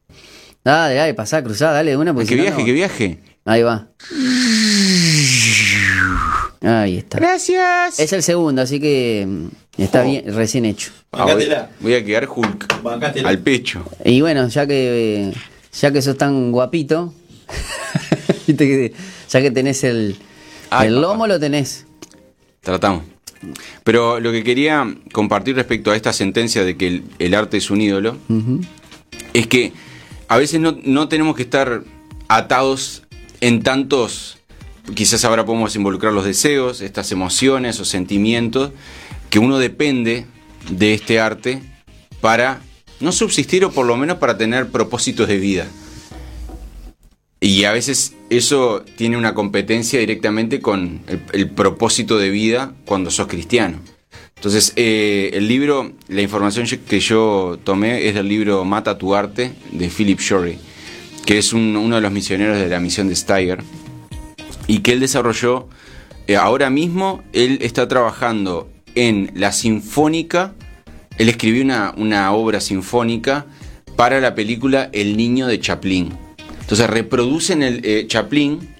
Dale, 0.63 0.93
dale, 0.95 1.13
pasá, 1.15 1.43
cruzá, 1.43 1.71
dale 1.71 1.97
una. 1.97 2.13
porque 2.13 2.29
Que 2.29 2.35
viaje, 2.35 2.59
no. 2.59 2.65
que 2.65 2.71
viaje. 2.71 3.19
Ahí 3.45 3.63
va. 3.63 3.87
Ahí 6.61 6.97
está. 6.97 7.17
Gracias. 7.17 7.99
Es 7.99 8.13
el 8.13 8.21
segundo, 8.21 8.61
así 8.61 8.79
que 8.79 9.25
mm, 9.27 9.47
Está 9.81 10.03
bien, 10.03 10.23
recién 10.35 10.65
hecho. 10.65 10.91
Ah, 11.11 11.25
voy, 11.79 11.95
a 11.95 12.05
quedar 12.05 12.27
Hulk. 12.29 12.83
Bancátela. 12.83 13.29
Al 13.29 13.39
pecho. 13.39 13.83
Y 14.05 14.21
bueno, 14.21 14.47
ya 14.47 14.67
que 14.67 15.33
ya 15.73 15.91
que 15.91 16.01
sos 16.01 16.17
tan 16.17 16.51
guapito, 16.51 17.13
ya 18.47 19.41
que 19.41 19.51
tenés 19.51 19.83
el, 19.83 20.15
Ay, 20.69 20.87
el 20.87 20.95
papá. 20.95 21.07
lomo 21.07 21.27
lo 21.27 21.39
tenés. 21.39 21.85
Tratamos. 22.61 23.03
Pero 23.83 24.19
lo 24.19 24.31
que 24.31 24.43
quería 24.43 24.95
compartir 25.13 25.55
respecto 25.55 25.91
a 25.91 25.95
esta 25.95 26.13
sentencia 26.13 26.63
de 26.63 26.77
que 26.77 26.87
el, 26.87 27.03
el 27.17 27.33
arte 27.33 27.57
es 27.57 27.71
un 27.71 27.81
ídolo 27.81 28.15
es 29.33 29.47
que 29.47 29.73
a 30.27 30.37
veces 30.37 30.59
no, 30.59 30.77
no 30.83 31.07
tenemos 31.07 31.35
que 31.35 31.41
estar 31.43 31.83
atados 32.27 33.03
en 33.41 33.63
tantos, 33.63 34.37
quizás 34.93 35.25
ahora 35.25 35.45
podemos 35.45 35.75
involucrar 35.75 36.13
los 36.13 36.23
deseos, 36.23 36.81
estas 36.81 37.11
emociones 37.11 37.79
o 37.79 37.85
sentimientos, 37.85 38.71
que 39.31 39.39
uno 39.39 39.57
depende 39.57 40.27
de 40.69 40.93
este 40.93 41.19
arte 41.19 41.63
para 42.21 42.61
no 43.01 43.11
subsistir 43.11 43.65
o 43.65 43.71
por 43.71 43.85
lo 43.85 43.97
menos 43.97 44.17
para 44.17 44.37
tener 44.37 44.69
propósitos 44.69 45.27
de 45.27 45.37
vida. 45.37 45.67
Y 47.39 47.63
a 47.63 47.71
veces 47.71 48.13
eso 48.29 48.83
tiene 48.97 49.17
una 49.17 49.33
competencia 49.33 49.99
directamente 49.99 50.59
con 50.59 51.01
el, 51.33 51.49
propósito 51.49 52.19
de 52.19 52.29
vida 52.29 52.73
cuando 52.85 53.09
sos 53.09 53.27
cristiano. 53.27 53.79
Entonces, 54.35 54.73
eh, 54.75 55.31
el 55.33 55.47
libro, 55.47 55.91
la 56.07 56.21
información 56.21 56.67
que 56.87 56.99
yo 56.99 57.59
tomé 57.63 58.07
es 58.07 58.15
del 58.15 58.27
libro 58.27 58.63
Mata 58.63 58.97
tu 58.97 59.15
arte 59.15 59.53
de 59.71 59.89
Philip 59.89 60.19
Shorey, 60.19 60.59
que 61.25 61.39
es 61.39 61.53
un- 61.53 61.75
uno 61.77 61.95
de 61.95 62.01
los 62.01 62.11
misioneros 62.11 62.57
de 62.57 62.67
la 62.67 62.79
misión 62.79 63.07
de 63.07 63.15
Steiger, 63.15 63.63
y 64.67 64.79
que 64.79 64.93
él 64.93 64.99
desarrolló, 64.99 65.67
eh, 66.27 66.35
ahora 66.35 66.69
mismo, 66.69 67.23
él 67.33 67.57
está 67.61 67.87
trabajando 67.87 68.69
en 68.93 69.31
la 69.35 69.51
sinfónica, 69.51 70.53
él 71.17 71.29
escribió 71.29 71.63
una, 71.63 71.93
una 71.97 72.31
obra 72.31 72.59
sinfónica 72.59 73.45
para 73.95 74.19
la 74.19 74.33
película 74.33 74.89
El 74.91 75.17
Niño 75.17 75.47
de 75.47 75.59
Chaplin. 75.59 76.11
Entonces 76.61 76.89
reproducen 76.89 77.63
el 77.63 77.81
eh, 77.83 78.05
Chaplin 78.07 78.75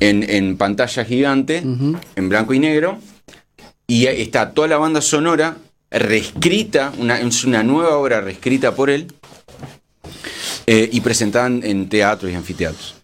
en, 0.00 0.28
en 0.28 0.56
pantalla 0.56 1.04
gigante, 1.04 1.58
en 1.58 2.28
blanco 2.28 2.54
y 2.54 2.58
negro, 2.58 2.98
y 3.86 4.06
está 4.06 4.50
toda 4.52 4.68
la 4.68 4.78
banda 4.78 5.00
sonora 5.00 5.56
reescrita, 5.90 6.92
una, 6.98 7.20
es 7.20 7.44
una 7.44 7.62
nueva 7.62 7.96
obra 7.96 8.20
reescrita 8.20 8.74
por 8.74 8.90
él, 8.90 9.06
eh, 10.66 10.88
y 10.92 11.00
presentada 11.00 11.46
en, 11.46 11.64
en 11.64 11.88
teatros 11.88 12.30
y 12.30 12.34
anfiteatros. 12.34 12.96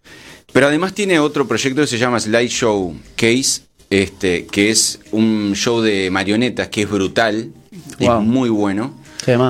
Pero 0.53 0.67
además 0.67 0.93
tiene 0.93 1.19
otro 1.19 1.49
proyecto 1.49 1.81
que 1.81 1.87
se 1.87 1.99
llama 1.99 2.21
Slideshow 2.21 2.95
Case, 3.17 3.63
este, 3.91 4.47
que 4.47 4.71
es 4.71 5.01
un 5.13 5.53
show 5.55 5.81
de 5.81 6.11
marionetas 6.11 6.69
que 6.69 6.83
es 6.83 6.91
brutal, 6.91 7.51
Wow. 8.01 8.21
es 8.21 8.27
muy 8.27 8.49
bueno. 8.49 8.93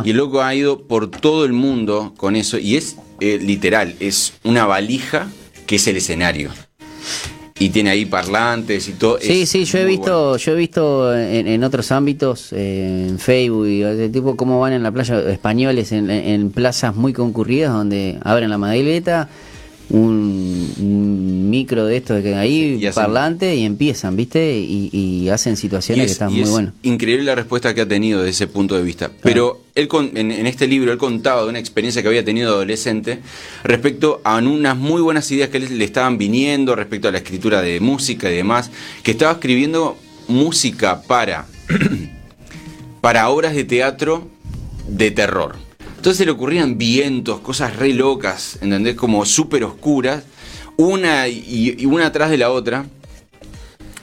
Y 0.05 0.11
el 0.11 0.17
loco 0.17 0.43
ha 0.43 0.55
ido 0.55 0.83
por 0.83 1.11
todo 1.11 1.45
el 1.45 1.53
mundo 1.53 2.13
con 2.17 2.37
eso. 2.37 2.59
Y 2.59 2.77
es 2.77 2.97
eh, 3.21 3.39
literal, 3.41 3.95
es 4.01 4.35
una 4.45 4.67
valija 4.67 5.29
que 5.67 5.77
es 5.77 5.87
el 5.87 5.97
escenario. 5.97 6.51
Y 7.59 7.71
tiene 7.71 7.91
ahí 7.91 8.05
parlantes 8.05 8.89
y 8.89 8.93
todo. 8.93 9.19
Sí, 9.21 9.43
es 9.43 9.49
sí, 9.49 9.65
yo 9.65 9.79
he 9.79 9.85
visto, 9.85 10.23
bueno. 10.31 10.37
yo 10.37 10.53
he 10.53 10.55
visto 10.57 11.17
en, 11.17 11.47
en 11.47 11.63
otros 11.65 11.93
ámbitos, 11.93 12.53
eh, 12.53 13.07
en 13.09 13.19
Facebook 13.19 13.67
y 13.69 13.81
de 13.81 14.09
tipo 14.09 14.37
cómo 14.37 14.59
van 14.61 14.73
en 14.73 14.83
la 14.83 14.91
playa 14.91 15.21
españoles 15.31 15.93
en, 15.93 16.11
en 16.11 16.51
plazas 16.51 16.95
muy 16.97 17.13
concurridas 17.13 17.73
donde 17.73 18.19
abren 18.25 18.51
la 18.51 18.59
madeleta, 18.59 19.29
un, 19.91 20.73
un 20.81 21.51
micro 21.51 21.85
de 21.87 21.99
estos 21.99 22.23
que 22.23 22.35
ahí, 22.35 22.85
hacen- 22.87 22.95
parlante 22.95 23.55
y 23.55 23.65
empiezan, 23.65 24.17
¿viste? 24.17 24.59
Y, 24.59 24.89
y 24.93 25.29
hacen 25.29 25.57
situaciones 25.57 25.99
Y 25.99 26.01
que 26.01 26.07
es, 26.07 26.13
están 26.13 26.31
y 26.31 26.35
muy 26.35 26.43
es 26.43 26.51
buenas. 26.51 26.75
increíble 26.83 27.25
la 27.25 27.35
respuesta 27.35 27.75
que 27.75 27.83
ha 27.83 27.89
tenido 27.89 28.21
desde 28.21 28.31
ese 28.31 28.47
punto 28.47 28.77
de 28.77 28.83
vista. 28.83 29.11
Pero 29.23 29.61
él 29.75 29.87
con- 29.89 30.17
en, 30.17 30.33
en 30.33 30.47
este 30.47 30.67
libro 30.67 30.91
él 30.91 30.99
contaba 30.99 31.43
de 31.43 31.49
una 31.51 31.59
experiencia 31.59 32.01
que 32.03 32.09
había 32.09 32.25
tenido 32.25 32.51
adolescente 32.55 33.21
respecto 33.63 34.21
a 34.25 34.39
unas 34.39 34.77
muy 34.77 35.03
buenas 35.03 35.31
ideas 35.31 35.51
que 35.51 35.61
le, 35.61 35.69
le 35.69 35.85
estaban 35.85 36.17
viniendo 36.19 36.75
respecto 36.75 37.09
a 37.09 37.13
la 37.13 37.19
escritura 37.19 37.61
de 37.63 37.79
música 37.81 38.31
y 38.31 38.37
demás, 38.37 38.71
que 39.03 39.11
estaba 39.13 39.33
escribiendo 39.33 39.97
música 40.29 41.03
para, 41.03 41.47
para 43.01 43.29
obras 43.29 43.55
de 43.55 43.65
teatro 43.65 44.29
de 44.89 45.11
terror. 45.11 45.57
Entonces 46.05 46.19
se 46.19 46.27
le 46.27 46.33
ocurrían 46.33 46.77
vientos, 46.77 47.41
cosas 47.41 47.77
re 47.77 47.95
locas, 47.95 48.59
¿entendés? 48.61 48.95
Como 48.95 49.25
súper 49.25 49.65
oscuras, 49.65 50.23
una 50.77 51.29
y, 51.29 51.87
una 51.87 52.05
atrás 52.05 52.29
de 52.29 52.37
la 52.37 52.51
otra. 52.51 52.85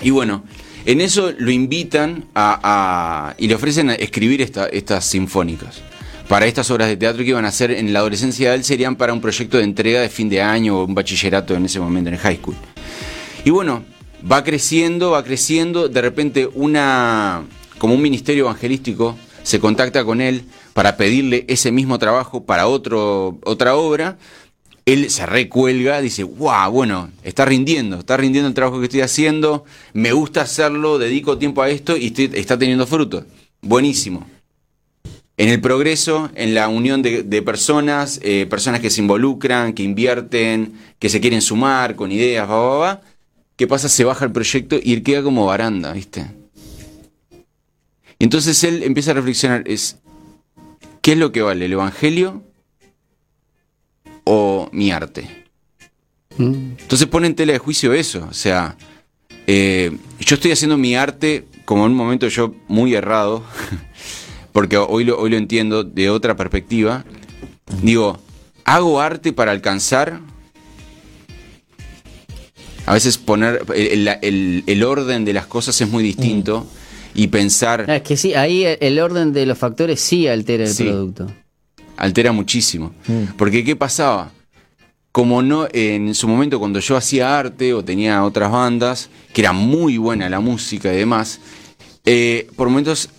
Y 0.02 0.10
bueno, 0.10 0.44
en 0.86 1.00
eso 1.00 1.32
lo 1.38 1.52
invitan 1.52 2.26
a, 2.34 3.36
y 3.38 3.48
le 3.48 3.54
ofrecen 3.54 3.92
a 3.92 3.94
escribir 3.94 4.42
esta- 4.42 4.66
estas 4.66 5.06
sinfónicas. 5.06 5.84
Para 6.28 6.48
estas 6.48 6.72
obras 6.72 6.88
de 6.88 6.98
teatro 6.98 7.24
que 7.24 7.30
iban 7.30 7.46
a 7.46 7.50
hacer 7.50 7.70
en 7.70 7.94
la 7.94 8.00
adolescencia 8.00 8.50
de 8.50 8.56
él 8.56 8.64
serían 8.64 8.96
para 8.96 9.14
un 9.14 9.22
proyecto 9.22 9.60
de 9.60 9.64
entrega 9.64 10.02
de 10.02 10.10
fin 10.10 10.28
de 10.28 10.42
año 10.42 10.80
o 10.80 10.86
un 10.86 10.96
bachillerato 10.96 11.54
en 11.54 11.66
ese 11.66 11.80
momento, 11.80 12.08
en 12.08 12.16
el 12.16 12.20
high 12.20 12.38
school. 12.38 12.56
Y 13.46 13.52
bueno, 13.52 13.84
va 14.30 14.44
creciendo, 14.44 15.12
va 15.12 15.24
creciendo, 15.24 15.88
de 15.88 16.02
repente 16.02 16.50
una 16.52 17.44
como 17.78 17.94
un 17.94 18.02
ministerio 18.02 18.46
evangelístico 18.46 19.16
se 19.44 19.60
contacta 19.60 20.04
con 20.04 20.20
él 20.20 20.46
para 20.74 20.98
pedirle 20.98 21.46
ese 21.48 21.72
mismo 21.72 22.00
trabajo 22.00 22.44
para 22.46 22.68
otro, 22.68 23.40
otra 23.44 23.76
obra. 23.76 24.18
Él 24.86 25.10
se 25.10 25.26
recuelga, 25.26 26.02
dice, 26.02 26.24
wow, 26.24 26.72
bueno, 26.72 27.10
está 27.24 27.46
rindiendo, 27.46 28.00
está 28.00 28.18
rindiendo 28.18 28.48
el 28.48 28.54
trabajo 28.54 28.80
que 28.80 28.86
estoy 28.86 29.02
haciendo, 29.02 29.64
me 29.94 30.12
gusta 30.12 30.42
hacerlo, 30.42 30.98
dedico 30.98 31.38
tiempo 31.38 31.62
a 31.62 31.70
esto 31.70 31.96
y 31.96 32.14
está 32.34 32.58
teniendo 32.58 32.88
fruto. 32.88 33.26
Buenísimo. 33.62 34.28
En 35.38 35.50
el 35.50 35.62
progreso, 35.62 36.30
en 36.36 36.54
la 36.54 36.68
unión 36.68 37.02
de, 37.02 37.42
personas, 37.42 38.20
eh, 38.24 38.46
personas 38.50 38.82
que 38.82 38.90
se 38.90 39.02
involucran, 39.02 39.74
que 39.74 39.84
invierten, 39.84 40.74
que 41.00 41.10
se 41.10 41.22
quieren 41.22 41.42
sumar 41.42 41.96
con 41.96 42.12
ideas, 42.12 42.50
va, 42.50 42.60
va, 42.60 42.78
va. 42.78 43.02
¿Qué 43.56 43.68
pasa? 43.68 43.90
Se 43.90 44.04
baja 44.04 44.26
el 44.26 44.32
proyecto 44.32 44.80
y 44.82 44.94
él 44.94 45.04
queda 45.04 45.22
como 45.22 45.46
baranda, 45.46 45.94
¿viste? 45.94 46.26
Entonces 48.20 48.64
él 48.64 48.84
empieza 48.84 49.12
a 49.12 49.14
reflexionar, 49.16 49.64
es, 49.66 49.98
¿qué 51.02 51.14
es 51.14 51.18
lo 51.18 51.32
que 51.32 51.42
vale? 51.42 51.66
¿El 51.66 51.74
Evangelio 51.74 52.44
o 54.24 54.70
mi 54.72 54.92
arte? 54.92 55.46
Mm. 56.38 56.74
Entonces 56.80 57.08
pone 57.08 57.28
en 57.28 57.36
tela 57.36 57.54
de 57.54 57.60
juicio 57.60 57.94
eso, 57.94 58.28
o 58.30 58.34
sea, 58.34 58.78
eh, 59.48 59.92
yo 60.20 60.36
estoy 60.36 60.52
haciendo 60.52 60.78
mi 60.78 60.96
arte 60.96 61.46
como 61.66 61.86
en 61.86 61.92
un 61.92 61.98
momento 61.98 62.28
yo 62.28 62.54
muy 62.68 62.94
errado, 62.94 63.44
porque 64.52 64.78
hoy 64.78 65.04
lo, 65.04 65.18
hoy 65.20 65.30
lo 65.30 65.38
entiendo 65.38 65.84
de 65.84 66.10
otra 66.10 66.36
perspectiva. 66.36 67.04
Digo, 67.82 68.20
¿hago 68.66 69.00
arte 69.02 69.34
para 69.34 69.52
alcanzar? 69.52 70.20
A 72.86 72.94
veces 72.94 73.18
poner 73.18 73.64
el, 73.76 74.08
el- 74.08 74.18
el- 74.22 74.64
el 74.68 74.84
orden 74.84 75.24
de 75.24 75.34
las 75.34 75.46
cosas 75.46 75.80
es 75.80 75.88
muy 75.90 76.04
distinto 76.04 76.68
y 77.14 77.28
pensar 77.28 77.86
Ah, 77.88 77.96
Es 77.98 78.02
que 78.04 78.18
sí, 78.18 78.34
ahí 78.34 78.64
el- 78.80 79.00
orden 79.00 79.34
de 79.34 79.46
los 79.46 79.58
factores 79.58 80.00
sí 80.00 80.28
altera 80.28 80.64
el 80.66 80.74
Sí. 80.74 80.84
producto. 80.86 81.28
altera 81.98 82.32
muchísimo. 82.32 82.94
Porque 83.38 83.64
¿qué 83.64 83.76
pasaba? 83.76 84.32
Como 85.12 85.42
no, 85.42 85.68
en 85.74 86.16
su 86.16 86.28
momento 86.28 86.58
cuando 86.58 86.80
yo 86.80 86.96
hacía 86.98 87.38
arte 87.38 87.74
o 87.74 87.84
tenía 87.84 88.24
otras 88.24 88.50
bandas, 88.52 89.10
que 89.34 89.42
era 89.42 89.52
muy 89.52 89.98
buena 89.98 90.30
la 90.30 90.40
música 90.40 90.92
y 90.94 90.96
demás, 90.98 91.40
eh, 92.06 92.48
por 92.56 92.70
momentos 92.70 93.10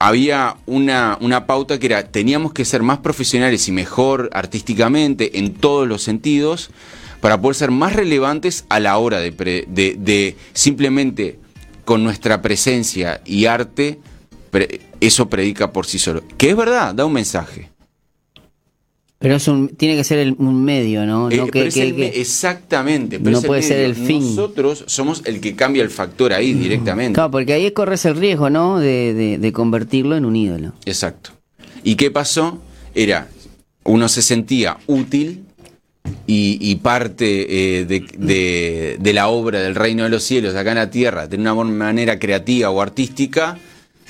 había 0.00 0.56
una, 0.66 1.16
una 1.20 1.46
pauta 1.46 1.78
que 1.78 1.86
era, 1.86 2.04
teníamos 2.10 2.52
que 2.52 2.64
ser 2.64 2.82
más 2.82 2.98
profesionales 2.98 3.66
y 3.68 3.72
mejor 3.72 4.28
artísticamente 4.32 5.38
en 5.38 5.54
todos 5.54 5.88
los 5.88 6.02
sentidos 6.02 6.70
para 7.20 7.40
poder 7.40 7.54
ser 7.56 7.70
más 7.70 7.94
relevantes 7.94 8.64
a 8.68 8.78
la 8.78 8.98
hora 8.98 9.18
de, 9.20 9.32
pre- 9.32 9.64
de- 9.68 9.96
de 9.98 10.36
simplemente 10.52 11.38
con 11.88 12.04
nuestra 12.04 12.42
presencia 12.42 13.22
y 13.24 13.46
arte, 13.46 13.98
pre- 14.50 14.82
eso 15.00 15.30
predica 15.30 15.72
por 15.72 15.86
sí 15.86 15.98
solo. 15.98 16.22
Que 16.36 16.50
es 16.50 16.54
verdad, 16.56 16.94
da 16.94 17.06
un 17.06 17.14
mensaje. 17.14 17.70
Pero 19.18 19.36
es 19.36 19.48
un, 19.48 19.68
tiene 19.68 19.96
que 19.96 20.04
ser 20.04 20.18
el- 20.18 20.34
un 20.36 20.62
medio, 20.66 21.06
¿no? 21.06 21.30
Eh, 21.30 21.38
no 21.38 21.46
pero 21.46 21.50
que, 21.50 21.66
es 21.68 21.74
que- 21.74 21.82
el 21.84 21.94
que- 21.96 22.00
me- 22.02 22.20
exactamente. 22.20 23.18
pero 23.18 23.30
no 23.40 23.40
puede 23.42 23.62
ser 23.62 23.78
el 23.80 23.94
fin. 23.94 24.20
Nosotros 24.20 24.84
somos 24.86 25.22
el 25.24 25.40
que 25.40 25.56
cambia 25.56 25.82
el 25.82 25.88
factor 25.88 26.34
ahí 26.34 26.52
directamente. 26.52 27.14
Claro, 27.14 27.30
porque 27.30 27.54
ahí 27.54 27.70
corres 27.70 28.04
el 28.04 28.16
riesgo, 28.16 28.50
¿no? 28.50 28.78
De, 28.78 29.14
de- 29.14 29.38
de 29.38 29.52
convertirlo 29.52 30.14
en 30.14 30.26
un 30.26 30.36
ídolo. 30.36 30.74
Exacto. 30.84 31.30
¿Y 31.84 31.94
qué 31.94 32.10
pasó? 32.10 32.60
Era, 32.94 33.28
uno 33.84 34.10
se 34.10 34.20
sentía 34.20 34.76
útil 34.86 35.46
y, 36.26 36.58
y 36.60 36.76
parte 36.76 37.80
eh, 37.80 37.84
de, 37.84 39.12
la 39.12 39.28
obra 39.28 39.60
del 39.60 39.74
reino 39.74 40.04
de 40.04 40.10
los 40.10 40.22
cielos 40.22 40.54
acá 40.54 40.70
en 40.70 40.76
la 40.78 40.90
tierra, 40.90 41.26
de 41.26 41.36
una 41.36 41.54
manera 41.54 42.18
creativa 42.18 42.70
o 42.70 42.80
artística, 42.80 43.58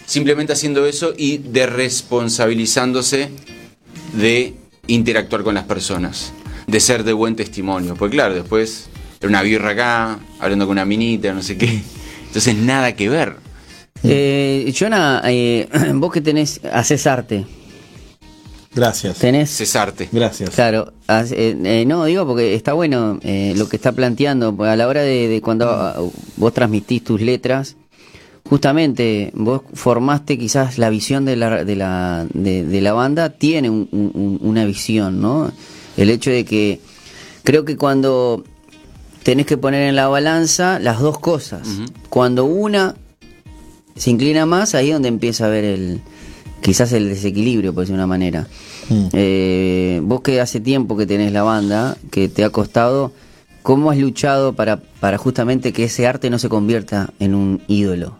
simplemente 0.06 0.52
haciendo 0.52 0.86
eso 0.86 1.14
y 1.16 1.38
de 1.38 1.66
responsabilizándose 1.66 3.30
de 4.14 4.54
interactuar 4.86 5.42
con 5.42 5.54
las 5.54 5.64
personas, 5.64 6.32
de 6.66 6.80
ser 6.80 7.04
de 7.04 7.12
buen 7.12 7.36
testimonio. 7.36 7.94
Porque 7.94 8.16
claro, 8.16 8.34
después 8.34 8.88
era 9.20 9.28
una 9.28 9.42
birra 9.42 9.70
acá, 9.70 10.18
hablando 10.40 10.66
con 10.66 10.72
una 10.72 10.84
minita, 10.84 11.32
no 11.32 11.42
sé 11.42 11.56
qué. 11.56 11.82
Entonces 12.26 12.54
nada 12.56 12.94
que 12.94 13.08
ver. 13.08 13.36
Eh, 14.04 14.72
Jonah, 14.78 15.22
eh, 15.24 15.68
vos 15.94 16.12
que 16.12 16.20
tenés, 16.20 16.60
haces 16.72 17.06
arte. 17.06 17.44
Gracias. 18.78 19.18
Tenés. 19.18 19.50
Cesarte. 19.50 20.08
Gracias. 20.12 20.50
Claro, 20.50 20.92
hace- 21.06 21.50
eh, 21.50 21.56
eh, 21.64 21.84
no 21.86 22.04
digo 22.04 22.26
porque 22.26 22.54
está 22.54 22.72
bueno 22.72 23.18
eh, 23.22 23.54
lo 23.56 23.68
que 23.68 23.76
está 23.76 23.92
planteando, 23.92 24.54
porque 24.54 24.70
a 24.70 24.76
la 24.76 24.86
hora 24.86 25.02
de, 25.02 25.28
de 25.28 25.40
cuando 25.40 25.68
ah, 25.70 25.96
vos 26.36 26.52
transmitís 26.54 27.02
tus 27.04 27.20
letras, 27.20 27.76
justamente 28.48 29.30
vos 29.34 29.62
formaste 29.74 30.38
quizás 30.38 30.78
la 30.78 30.90
visión 30.90 31.24
de 31.24 31.36
la, 31.36 31.64
de 31.64 31.76
la, 31.76 32.26
de, 32.32 32.64
de 32.64 32.80
la 32.80 32.92
banda, 32.92 33.30
tiene 33.30 33.68
un- 33.70 33.88
un- 33.92 34.38
una 34.42 34.64
visión, 34.64 35.20
¿no? 35.20 35.50
El 35.96 36.10
hecho 36.10 36.30
de 36.30 36.44
que 36.44 36.80
creo 37.44 37.64
que 37.64 37.76
cuando 37.76 38.44
tenés 39.22 39.46
que 39.46 39.56
poner 39.58 39.82
en 39.88 39.96
la 39.96 40.08
balanza 40.08 40.78
las 40.78 41.00
dos 41.00 41.18
cosas, 41.18 41.66
cuando 42.08 42.44
una 42.44 42.94
se 43.96 44.10
inclina 44.10 44.46
más, 44.46 44.74
ahí 44.74 44.88
es 44.88 44.92
donde 44.94 45.08
empieza 45.08 45.46
a 45.46 45.48
ver 45.48 45.64
el 45.64 46.00
quizás 46.68 46.92
el 46.92 47.08
desequilibrio, 47.08 47.72
por 47.72 47.84
decir 47.84 47.94
una 47.94 48.06
manera. 48.06 48.46
Mm. 48.90 49.06
Eh, 49.14 50.00
vos 50.02 50.20
que 50.20 50.38
hace 50.38 50.60
tiempo 50.60 50.98
que 50.98 51.06
tenés 51.06 51.32
la 51.32 51.42
banda, 51.42 51.96
que 52.10 52.28
te 52.28 52.44
ha 52.44 52.50
costado, 52.50 53.10
¿cómo 53.62 53.90
has 53.90 53.96
luchado 53.96 54.52
para, 54.52 54.76
para 54.76 55.16
justamente 55.16 55.72
que 55.72 55.84
ese 55.84 56.06
arte 56.06 56.28
no 56.28 56.38
se 56.38 56.50
convierta 56.50 57.08
en 57.20 57.34
un 57.34 57.62
ídolo? 57.68 58.18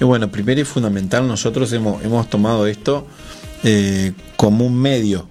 Y 0.00 0.04
bueno, 0.04 0.30
primero 0.30 0.60
y 0.60 0.64
fundamental, 0.64 1.26
nosotros 1.26 1.72
hemos, 1.72 2.04
hemos 2.04 2.30
tomado 2.30 2.68
esto 2.68 3.04
eh, 3.64 4.12
como 4.36 4.64
un 4.64 4.80
medio, 4.80 5.26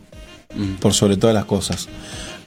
por 0.82 0.94
sobre 0.94 1.16
todas 1.16 1.34
las 1.34 1.46
cosas. 1.46 1.88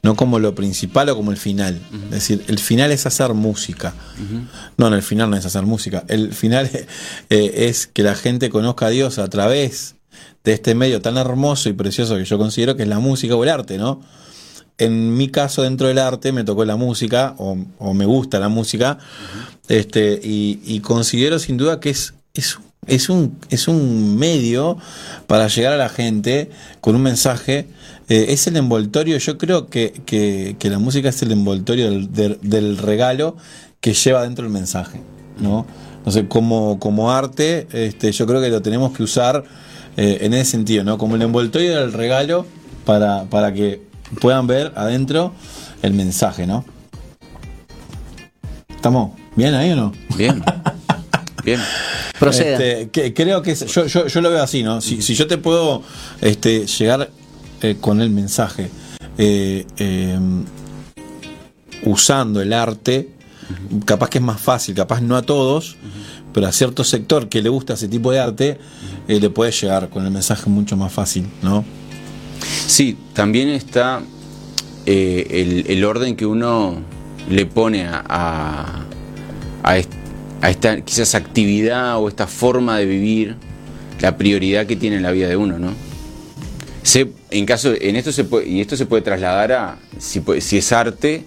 No 0.03 0.15
como 0.15 0.39
lo 0.39 0.55
principal 0.55 1.09
o 1.09 1.17
como 1.17 1.31
el 1.31 1.37
final. 1.37 1.81
Es 2.07 2.11
decir, 2.11 2.45
el 2.47 2.59
final 2.59 2.93
es 2.93 3.07
hacer 3.07 3.35
música. 3.35 3.95
No, 4.77 4.91
no, 4.91 4.97
el 4.97 5.03
final 5.03 5.31
no 5.31 5.37
es 5.37 5.45
hacer 5.45 5.65
música. 5.65 6.05
El 6.09 6.33
final 6.33 6.71
eh, 7.31 7.53
es 7.69 7.87
que 7.87 8.03
la 8.03 8.15
gente 8.15 8.51
conozca 8.51 8.87
a 8.87 8.91
Dios 8.91 9.19
a 9.19 9.29
través 9.29 9.97
de 10.45 10.53
este 10.53 10.75
medio 10.75 11.01
tan 11.01 11.17
hermoso 11.17 11.69
y 11.69 11.73
precioso 11.73 12.17
que 12.17 12.25
yo 12.25 12.39
considero 12.39 12.77
que 12.77 12.83
es 12.85 12.89
la 12.89 12.99
música 13.01 13.35
o 13.35 13.43
el 13.43 13.51
arte, 13.51 13.79
¿no? 13.79 14.01
En 14.79 15.17
mi 15.17 15.29
caso, 15.29 15.63
dentro 15.63 15.89
del 15.89 15.99
arte, 15.99 16.31
me 16.31 16.45
tocó 16.45 16.65
la 16.65 16.77
música, 16.77 17.35
o, 17.39 17.59
o 17.79 17.95
me 17.95 18.07
gusta 18.07 18.39
la 18.39 18.49
música, 18.49 18.99
este, 19.67 20.21
y, 20.23 20.61
y 20.65 20.81
considero 20.81 21.41
sin 21.41 21.57
duda 21.57 21.81
que 21.81 21.91
es, 21.91 22.15
es, 22.33 22.59
es, 22.87 23.09
un, 23.09 23.39
es 23.51 23.67
un 23.67 24.17
medio 24.17 24.79
para 25.27 25.49
llegar 25.49 25.73
a 25.73 25.77
la 25.77 25.89
gente 25.89 26.51
con 26.81 26.95
un 26.95 27.03
mensaje. 27.03 27.67
Eh, 28.09 28.27
es 28.31 28.47
el 28.47 28.57
envoltorio, 28.57 29.19
yo 29.19 29.37
creo 29.39 29.67
que, 29.69 29.93
que- 30.07 30.57
que 30.59 30.71
la 30.71 30.79
música 30.79 31.11
es 31.11 31.21
el 31.23 31.33
envoltorio 31.33 31.91
del, 31.91 32.13
del- 32.13 32.39
del 32.43 32.79
regalo 32.79 33.37
que 33.81 33.93
lleva 33.93 34.23
dentro 34.23 34.45
el 34.47 34.51
mensaje, 34.53 35.01
¿no? 35.39 35.67
Entonces, 35.99 36.25
como, 36.29 36.79
como 36.79 37.13
arte, 37.13 37.67
este, 37.73 38.13
yo 38.13 38.27
creo 38.27 38.41
que 38.41 38.49
lo 38.49 38.63
tenemos 38.63 38.93
que 38.97 39.03
usar 39.03 39.45
eh, 39.99 40.19
en 40.23 40.33
ese 40.33 40.53
sentido, 40.53 40.85
¿no? 40.85 40.97
Como 40.97 41.17
el 41.17 41.23
envoltorio 41.23 41.79
del 41.81 41.93
regalo 41.93 42.47
para, 42.87 43.25
para 43.25 43.53
que 43.53 43.83
puedan 44.21 44.47
ver 44.47 44.73
adentro 44.77 45.33
el 45.83 45.93
mensaje, 45.93 46.47
¿no? 46.47 46.65
¿Estamos 48.75 49.13
bien 49.37 49.55
ahí 49.55 49.73
o 49.73 49.77
no? 49.77 49.93
Bien. 50.17 50.43
Bien. 51.45 51.61
Proceda. 52.19 52.53
Este, 52.53 52.89
que- 52.91 53.13
creo 53.15 53.43
que 53.43 53.53
es- 53.53 53.67
yo, 53.67 53.87
yo, 53.87 54.07
yo 54.07 54.21
lo 54.21 54.31
veo 54.31 54.43
así, 54.43 54.63
¿no? 54.63 54.81
Si, 54.81 55.03
si 55.03 55.15
yo 55.15 55.27
te 55.27 55.37
puedo 55.39 55.83
este, 56.21 56.67
llegar 56.67 57.11
eh, 57.63 57.77
con 57.81 58.01
el 58.01 58.11
mensaje 58.11 58.71
eh, 59.17 59.67
eh, 59.79 60.19
usando 61.85 62.41
el 62.41 62.53
arte, 62.53 63.09
capaz 63.85 64.11
que 64.11 64.19
es 64.19 64.25
más 64.25 64.41
fácil, 64.41 64.75
capaz 64.75 65.01
no 65.01 65.17
a 65.17 65.23
todos, 65.23 65.77
pero 66.33 66.47
a 66.47 66.53
cierto 66.53 66.85
sector 66.85 67.29
que 67.29 67.43
le 67.43 67.49
gusta 67.49 67.75
ese 67.75 67.89
tipo 67.89 68.13
de 68.13 68.21
arte, 68.21 68.59
eh, 69.07 69.21
le 69.21 69.31
puede 69.31 69.53
llegar 69.53 69.89
con 69.89 70.05
el 70.05 70.11
mensaje 70.11 70.51
mucho 70.51 70.77
más 70.77 70.93
fácil, 70.93 71.27
¿no? 71.43 71.65
Sí, 72.67 72.97
también 73.15 73.49
está 73.49 74.03
el, 74.87 75.65
el 75.67 75.85
orden 75.85 76.17
que 76.17 76.27
uno 76.27 76.77
le 77.29 77.47
pone 77.47 77.87
a, 77.87 78.05
a, 78.09 78.87
a 79.63 79.77
a 80.41 80.51
esta 80.51 80.81
quizás 80.81 81.15
actividad 81.15 81.99
o 81.99 82.09
esta 82.09 82.27
forma 82.27 82.79
de 82.79 82.87
vivir, 82.87 83.37
la 84.01 84.17
prioridad 84.17 84.67
que 84.67 84.77
tiene 84.77 84.97
en 84.97 85.03
la 85.03 85.11
vida 85.11 85.29
de 85.29 85.37
uno, 85.37 85.59
¿no? 85.59 85.73
Se- 86.83 87.09
en 87.31 87.45
caso, 87.47 87.75
en 87.79 87.97
esto 87.97 88.13
se 88.13 88.25
puede, 88.25 88.49
y 88.49 88.61
esto 88.61 88.77
se 88.77 88.87
puede 88.87 89.03
trasladar 89.03 89.53
a 89.53 89.79
si, 89.99 90.23
si 90.41 90.59
es 90.59 90.73
arte 90.73 91.25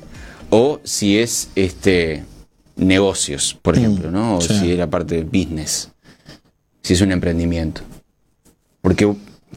o 0.50 0.80
si 0.84 1.18
es 1.18 1.50
este 1.56 2.24
negocios, 2.76 3.58
por 3.62 3.76
Mm, 3.76 3.80
ejemplo, 3.80 4.12
¿no? 4.12 4.38
O 4.38 4.42
sí. 4.42 4.58
si 4.60 4.72
es 4.72 4.78
la 4.78 4.90
parte 4.90 5.16
de 5.16 5.24
business, 5.24 5.90
si 6.82 6.94
es 6.94 7.02
un 7.02 7.12
emprendimiento. 7.12 7.82
Porque, 8.82 9.14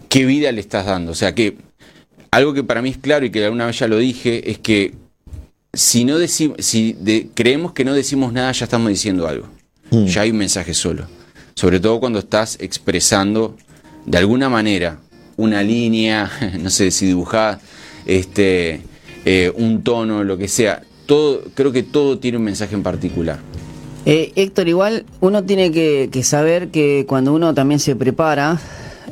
¿qué 0.09 0.27
vida 0.27 0.53
le 0.53 0.61
estás 0.61 0.85
dando? 0.87 1.13
O 1.13 1.15
sea, 1.15 1.35
que 1.35 1.57
algo 2.31 2.53
que 2.53 2.65
para 2.65 2.83
mí 2.83 2.91
es 2.91 2.99
claro 2.99 3.25
y 3.25 3.31
que 3.31 3.43
alguna 3.45 3.67
vez 3.67 3.79
ya 3.79 3.89
lo 3.89 3.97
dije, 3.97 4.51
es 4.51 4.59
que 4.59 4.95
si, 5.73 6.05
no 6.05 6.19
decimos, 6.19 6.59
si 6.61 6.93
de- 7.01 7.29
creemos 7.35 7.73
que 7.73 7.85
no 7.85 7.95
decimos 7.95 8.33
nada, 8.33 8.53
ya 8.53 8.65
estamos 8.65 8.89
diciendo 8.91 9.27
algo. 9.27 9.49
Mm. 9.91 10.05
Ya 10.07 10.23
hay 10.23 10.31
un 10.33 10.37
mensaje 10.39 10.75
solo. 10.75 11.07
Sobre 11.55 11.81
todo 11.81 12.01
cuando 12.01 12.19
estás 12.19 12.57
expresando 12.61 13.57
de 14.05 14.19
alguna 14.19 14.49
manera 14.51 14.99
una 15.37 15.63
línea, 15.63 16.31
no 16.61 16.71
sé 16.71 16.91
si 16.91 17.07
dibujada, 17.07 17.61
este, 18.07 18.83
eh, 19.25 19.53
un 19.57 19.83
tono, 19.83 20.25
lo 20.25 20.37
que 20.37 20.49
sea. 20.49 20.83
Todo, 21.07 21.43
creo 21.55 21.73
que 21.73 21.83
todo 21.83 22.19
tiene 22.19 22.39
un 22.39 22.45
mensaje 22.45 22.75
en 22.75 22.83
particular. 22.83 23.39
Eh, 24.07 24.33
Héctor, 24.37 24.69
igual 24.69 25.05
uno 25.21 25.45
tiene 25.45 25.71
que, 25.71 26.09
que 26.13 26.23
saber 26.23 26.69
que 26.69 27.05
cuando 27.09 27.33
uno 27.33 27.55
también 27.55 27.81
se 27.81 27.97
prepara 27.97 28.61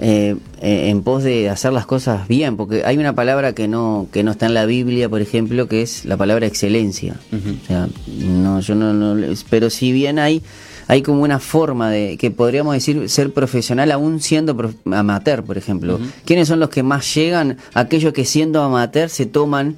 eh, 0.01 0.37
eh, 0.63 0.89
en 0.89 1.03
pos 1.03 1.23
de 1.23 1.51
hacer 1.51 1.73
las 1.73 1.87
cosas 1.87 2.27
bien, 2.27 2.57
porque 2.57 2.83
hay 2.85 2.97
una 2.97 3.15
palabra 3.15 3.53
que 3.53 3.69
no 3.69 4.07
que 4.11 4.23
no 4.23 4.33
está 4.33 4.47
en 4.47 4.55
la 4.55 4.65
Biblia, 4.65 5.09
por 5.09 5.21
ejemplo, 5.21 5.69
que 5.69 5.83
es 5.83 6.05
la 6.05 6.17
palabra 6.17 6.47
excelencia. 6.47 7.17
O 7.33 7.67
sea, 7.67 7.89
no, 8.07 8.61
yo 8.61 8.75
no, 8.75 8.93
no, 8.93 9.35
pero 9.51 9.71
si 9.71 9.93
bien 9.93 10.19
hay 10.19 10.43
hay 10.93 11.01
como 11.03 11.23
una 11.23 11.39
forma 11.39 11.91
de 11.91 12.17
que 12.19 12.31
podríamos 12.31 12.75
decir 12.75 13.09
ser 13.09 13.33
profesional 13.33 13.91
aún 13.93 14.21
siendo 14.21 14.55
prof- 14.57 14.75
amateur, 14.93 15.43
por 15.43 15.57
ejemplo. 15.57 15.99
¿Quiénes 16.25 16.49
son 16.49 16.61
los 16.61 16.69
que 16.69 16.83
más 16.83 17.15
llegan? 17.15 17.57
Aquellos 17.73 18.13
que 18.13 18.25
siendo 18.25 18.63
amateur 18.63 19.09
se 19.09 19.25
toman 19.27 19.77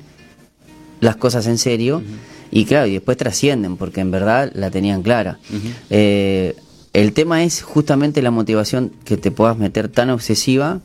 las 1.00 1.16
cosas 1.16 1.46
en 1.46 1.58
serio 1.58 2.02
y 2.50 2.64
claro, 2.64 2.86
y 2.86 2.92
después 2.94 3.16
trascienden 3.16 3.76
porque 3.76 4.00
en 4.00 4.10
verdad 4.10 4.50
la 4.54 4.70
tenían 4.70 5.02
clara. 5.02 5.38
Eh, 5.90 6.56
el 6.92 7.12
tema 7.12 7.42
es 7.44 7.62
justamente 7.62 8.22
la 8.22 8.30
motivación 8.30 8.92
que 9.04 9.16
te 9.16 9.30
puedas 9.30 9.56
meter 9.58 9.88
tan 9.88 10.10
obsesiva 10.10 10.80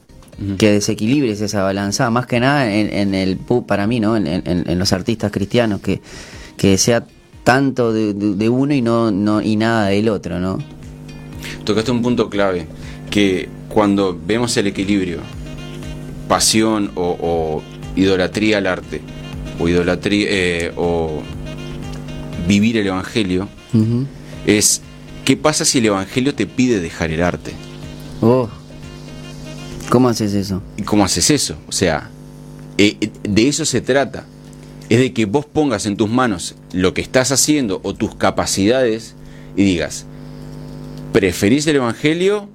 que 0.57 0.71
desequilibres 0.71 1.41
esa 1.41 1.63
balanza, 1.63 2.09
más 2.09 2.25
que 2.25 2.39
nada 2.39 2.73
en, 2.73 2.93
en 2.93 3.13
el 3.13 3.37
para 3.67 3.87
mí, 3.87 3.99
¿no? 3.99 4.15
En, 4.15 4.25
en- 4.27 4.43
en 4.45 4.79
los 4.79 4.93
artistas 4.93 5.31
cristianos 5.31 5.81
que, 5.81 6.01
que 6.55 6.77
sea 6.77 7.05
tanto 7.49 7.91
de, 7.91 8.13
de- 8.13 8.35
de 8.35 8.47
uno 8.49 8.75
y 8.75 8.81
no, 8.83 9.09
no 9.11 9.41
y 9.41 9.55
nada 9.55 9.87
del 9.87 10.09
otro, 10.09 10.39
¿no? 10.39 10.59
Tocaste 11.63 11.89
un 11.91 12.03
punto 12.03 12.29
clave, 12.29 12.67
que 13.09 13.49
cuando 13.69 14.15
vemos 14.27 14.55
el 14.57 14.67
equilibrio, 14.67 15.19
pasión 16.27 16.91
o, 16.93 17.17
o 17.19 17.63
idolatría 17.95 18.59
al 18.59 18.67
arte, 18.67 19.01
o 19.59 19.67
idolatría 19.67 20.27
eh, 20.29 20.73
o 20.75 21.21
vivir 22.47 22.77
el 22.77 22.85
evangelio, 22.87 23.47
es 24.45 24.81
¿qué 25.25 25.35
pasa 25.35 25.65
si 25.65 25.79
el 25.79 25.87
evangelio 25.87 26.35
te 26.35 26.45
pide 26.45 26.79
dejar 26.79 27.09
el 27.09 27.23
arte? 27.23 27.51
Oh. 28.21 28.47
¿Cómo 29.89 30.07
haces 30.07 30.33
eso? 30.35 30.61
¿Y 30.77 30.83
cómo 30.83 31.03
haces 31.03 31.31
eso? 31.31 31.55
O 31.67 31.71
sea, 31.71 32.09
eh, 32.77 32.95
eh, 33.01 33.09
de 33.23 33.47
eso 33.47 33.65
se 33.65 33.81
trata. 33.81 34.25
Es 34.89 34.99
de 34.99 35.13
que 35.13 35.25
vos 35.25 35.45
pongas 35.45 35.85
en 35.85 35.95
tus 35.95 36.09
manos 36.09 36.55
lo 36.73 36.93
que 36.95 37.01
estás 37.01 37.31
haciendo 37.31 37.79
o 37.83 37.93
tus 37.93 38.15
capacidades 38.15 39.15
y 39.55 39.63
digas, 39.63 40.05
¿preferís 41.13 41.67
el 41.67 41.77
Evangelio 41.77 42.49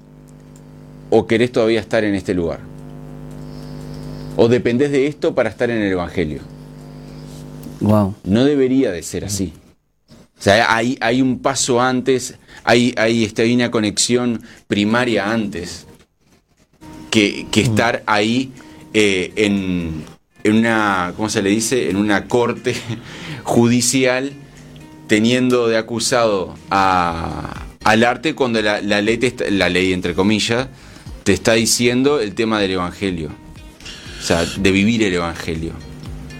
o 1.11 1.29
querés 1.29 1.53
todavía 1.53 1.81
estar 1.81 2.03
en 2.03 2.17
este 2.17 2.35
lugar? 2.35 2.59
¿O 4.37 4.49
dependés 4.49 4.91
de 4.91 5.07
esto 5.07 5.35
para 5.35 5.49
estar 5.49 5.71
en 5.71 5.81
el 5.81 5.93
Evangelio? 5.93 6.41
Wow. 7.81 8.17
No 8.25 8.45
debería 8.45 8.91
de 8.91 9.03
ser 9.03 9.25
así. 9.25 9.53
O 10.37 10.43
sea, 10.43 10.75
hay, 10.75 10.99
hay 11.01 11.23
un 11.23 11.39
paso 11.39 11.81
antes, 11.81 12.35
hay, 12.65 12.93
hay, 12.97 13.25
este, 13.25 13.43
hay 13.43 13.55
una 13.55 13.71
conexión 13.71 14.43
primaria 14.67 15.31
antes 15.31 15.87
que, 17.11 17.47
que 17.53 17.61
estar 17.61 18.03
ahí 18.07 18.53
eh, 18.93 19.33
en, 19.37 20.03
en 20.45 20.57
una, 20.59 21.13
¿cómo 21.17 21.29
se 21.29 21.43
le 21.43 21.51
dice? 21.51 21.91
En 21.91 21.97
una 21.97 22.27
corte 22.29 22.75
judicial 23.43 24.33
teniendo 25.09 25.69
de 25.69 25.77
acusado 25.77 26.55
a, 26.71 27.65
al 27.85 28.05
arte 28.05 28.35
cuando 28.35 28.63
la, 28.63 28.81
la 28.81 29.03
ley, 29.03 29.19
te 29.19 29.27
está- 29.27 29.51
la 29.51 29.69
ley, 29.69 29.93
entre 29.93 30.15
comillas, 30.15 30.69
te 31.25 31.33
está 31.33 31.55
diciendo 31.55 32.21
el 32.21 32.35
tema 32.35 32.61
del 32.61 32.73
evangelio. 32.73 33.31
O 34.21 34.23
sea, 34.27 34.45
de 34.45 34.71
vivir 34.73 35.03
el 35.03 35.15
evangelio. 35.15 35.73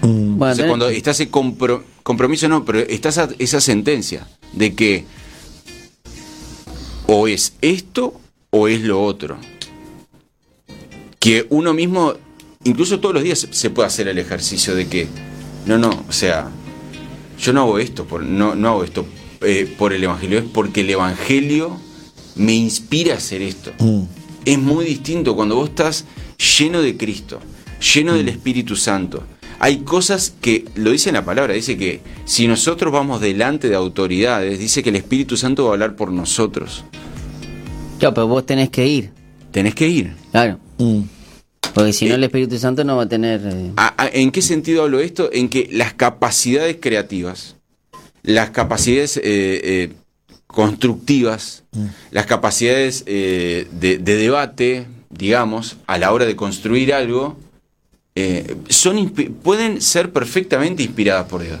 Bueno, 0.01 0.53
O 0.53 0.55
sea, 0.55 0.67
cuando 0.67 0.89
está 0.89 1.11
ese 1.11 1.29
compro- 1.31 1.83
compromiso, 2.03 2.47
no, 2.47 2.63
pero 2.65 2.79
está 2.79 3.09
esa, 3.09 3.29
esa 3.39 3.61
sentencia 3.61 4.27
de 4.53 4.73
que 4.75 5.05
o 7.07 7.27
es 7.27 7.53
esto 7.61 8.19
o 8.49 8.67
es 8.67 8.81
lo 8.81 9.03
otro. 9.03 9.37
Que 11.19 11.45
uno 11.49 11.73
mismo, 11.73 12.13
incluso 12.65 12.99
todos 12.99 13.15
los 13.15 13.23
días 13.23 13.47
se 13.49 13.69
puede 13.69 13.87
hacer 13.87 14.09
el 14.09 14.17
ejercicio 14.17 14.75
de 14.75 14.87
que, 14.87 15.07
no, 15.65 15.77
no, 15.77 16.03
o 16.09 16.11
sea, 16.11 16.49
yo 17.39 17.53
no 17.53 17.61
hago 17.61 17.79
esto 17.79 18.05
por, 18.05 18.23
no, 18.23 18.55
no 18.55 18.69
hago 18.69 18.83
esto 18.83 19.05
eh, 19.41 19.73
por 19.77 19.93
el 19.93 20.03
Evangelio, 20.03 20.39
es 20.39 20.45
porque 20.45 20.81
el 20.81 20.89
Evangelio 20.89 21.79
me 22.35 22.53
inspira 22.53 23.13
a 23.13 23.17
hacer 23.17 23.41
esto. 23.41 23.71
Mm. 23.79 24.01
Es 24.43 24.59
muy 24.59 24.85
distinto 24.85 25.35
cuando 25.35 25.55
vos 25.55 25.69
estás 25.69 26.05
lleno 26.57 26.81
de 26.81 26.97
Cristo, 26.97 27.39
lleno 27.93 28.13
del 28.13 28.29
Espíritu 28.29 28.75
Santo. 28.75 29.23
Hay 29.59 29.79
cosas 29.79 30.33
que, 30.41 30.65
lo 30.75 30.91
dice 30.91 31.09
en 31.09 31.15
la 31.15 31.25
palabra, 31.25 31.53
dice 31.53 31.77
que 31.77 32.01
si 32.25 32.47
nosotros 32.47 32.91
vamos 32.91 33.21
delante 33.21 33.69
de 33.69 33.75
autoridades, 33.75 34.59
dice 34.59 34.83
que 34.83 34.89
el 34.89 34.97
Espíritu 34.97 35.37
Santo 35.37 35.63
va 35.63 35.69
a 35.69 35.73
hablar 35.73 35.95
por 35.95 36.11
nosotros. 36.11 36.83
Claro, 37.99 38.13
pero 38.13 38.27
vos 38.27 38.45
tenés 38.45 38.69
que 38.69 38.85
ir. 38.85 39.11
Tenés 39.51 39.73
que 39.73 39.87
ir. 39.87 40.13
Claro. 40.31 40.59
Mm. 40.77 41.01
Porque 41.75 41.91
si 41.91 42.05
no, 42.05 42.11
Eh, 42.13 42.15
el 42.15 42.23
Espíritu 42.23 42.57
Santo 42.57 42.85
no 42.85 42.95
va 42.95 43.03
a 43.03 43.09
tener. 43.09 43.41
eh, 43.43 43.71
¿A- 43.75 43.93
a- 44.03 44.07
¿En 44.07 44.31
qué 44.31 44.41
sentido 44.41 44.83
hablo 44.83 45.01
esto? 45.01 45.29
En 45.33 45.49
que 45.49 45.67
las 45.73 45.93
capacidades 45.93 46.77
creativas, 46.79 47.57
las 48.23 48.51
capacidades 48.51 49.17
eh, 49.17 49.21
eh, 49.23 49.93
constructivas, 50.47 51.63
las 52.11 52.25
capacidades 52.27 53.03
eh, 53.07 53.67
de, 53.73 53.97
de 53.97 54.15
debate, 54.15 54.87
digamos, 55.09 55.75
a 55.85 55.97
la 55.97 56.13
hora 56.13 56.25
de 56.25 56.37
construir 56.37 56.93
algo, 56.93 57.37
eh, 58.15 58.55
son 58.69 59.09
pueden 59.09 59.81
ser 59.81 60.13
perfectamente 60.13 60.81
inspiradas 60.81 61.27
por 61.27 61.43
Dios, 61.43 61.59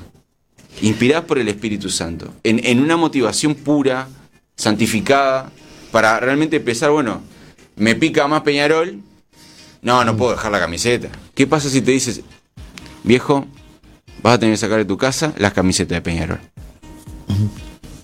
inspiradas 0.81 1.25
por 1.25 1.39
el 1.39 1.49
Espíritu 1.49 1.89
Santo, 1.89 2.33
en, 2.43 2.65
en 2.65 2.79
una 2.79 2.95
motivación 2.95 3.53
pura, 3.53 4.07
santificada, 4.55 5.51
para 5.91 6.21
realmente 6.21 6.61
pensar, 6.61 6.91
bueno, 6.91 7.21
me 7.75 7.95
pica 7.95 8.25
más 8.29 8.43
Peñarol, 8.43 9.01
no, 9.85 10.03
no 10.03 10.17
puedo 10.17 10.31
dejar 10.31 10.51
la 10.51 10.59
camiseta. 10.59 11.09
¿Qué 11.35 11.45
pasa 11.45 11.69
si 11.69 11.79
te 11.81 11.91
dices, 11.91 12.21
viejo, 13.03 13.45
vas 14.23 14.33
a 14.33 14.39
tener 14.39 14.53
que 14.53 14.57
sacar 14.57 14.79
de 14.79 14.85
tu 14.85 14.97
casa 14.97 15.31
las 15.37 15.53
camisetas 15.53 15.95
de 15.95 16.01
Peñarol? 16.01 16.39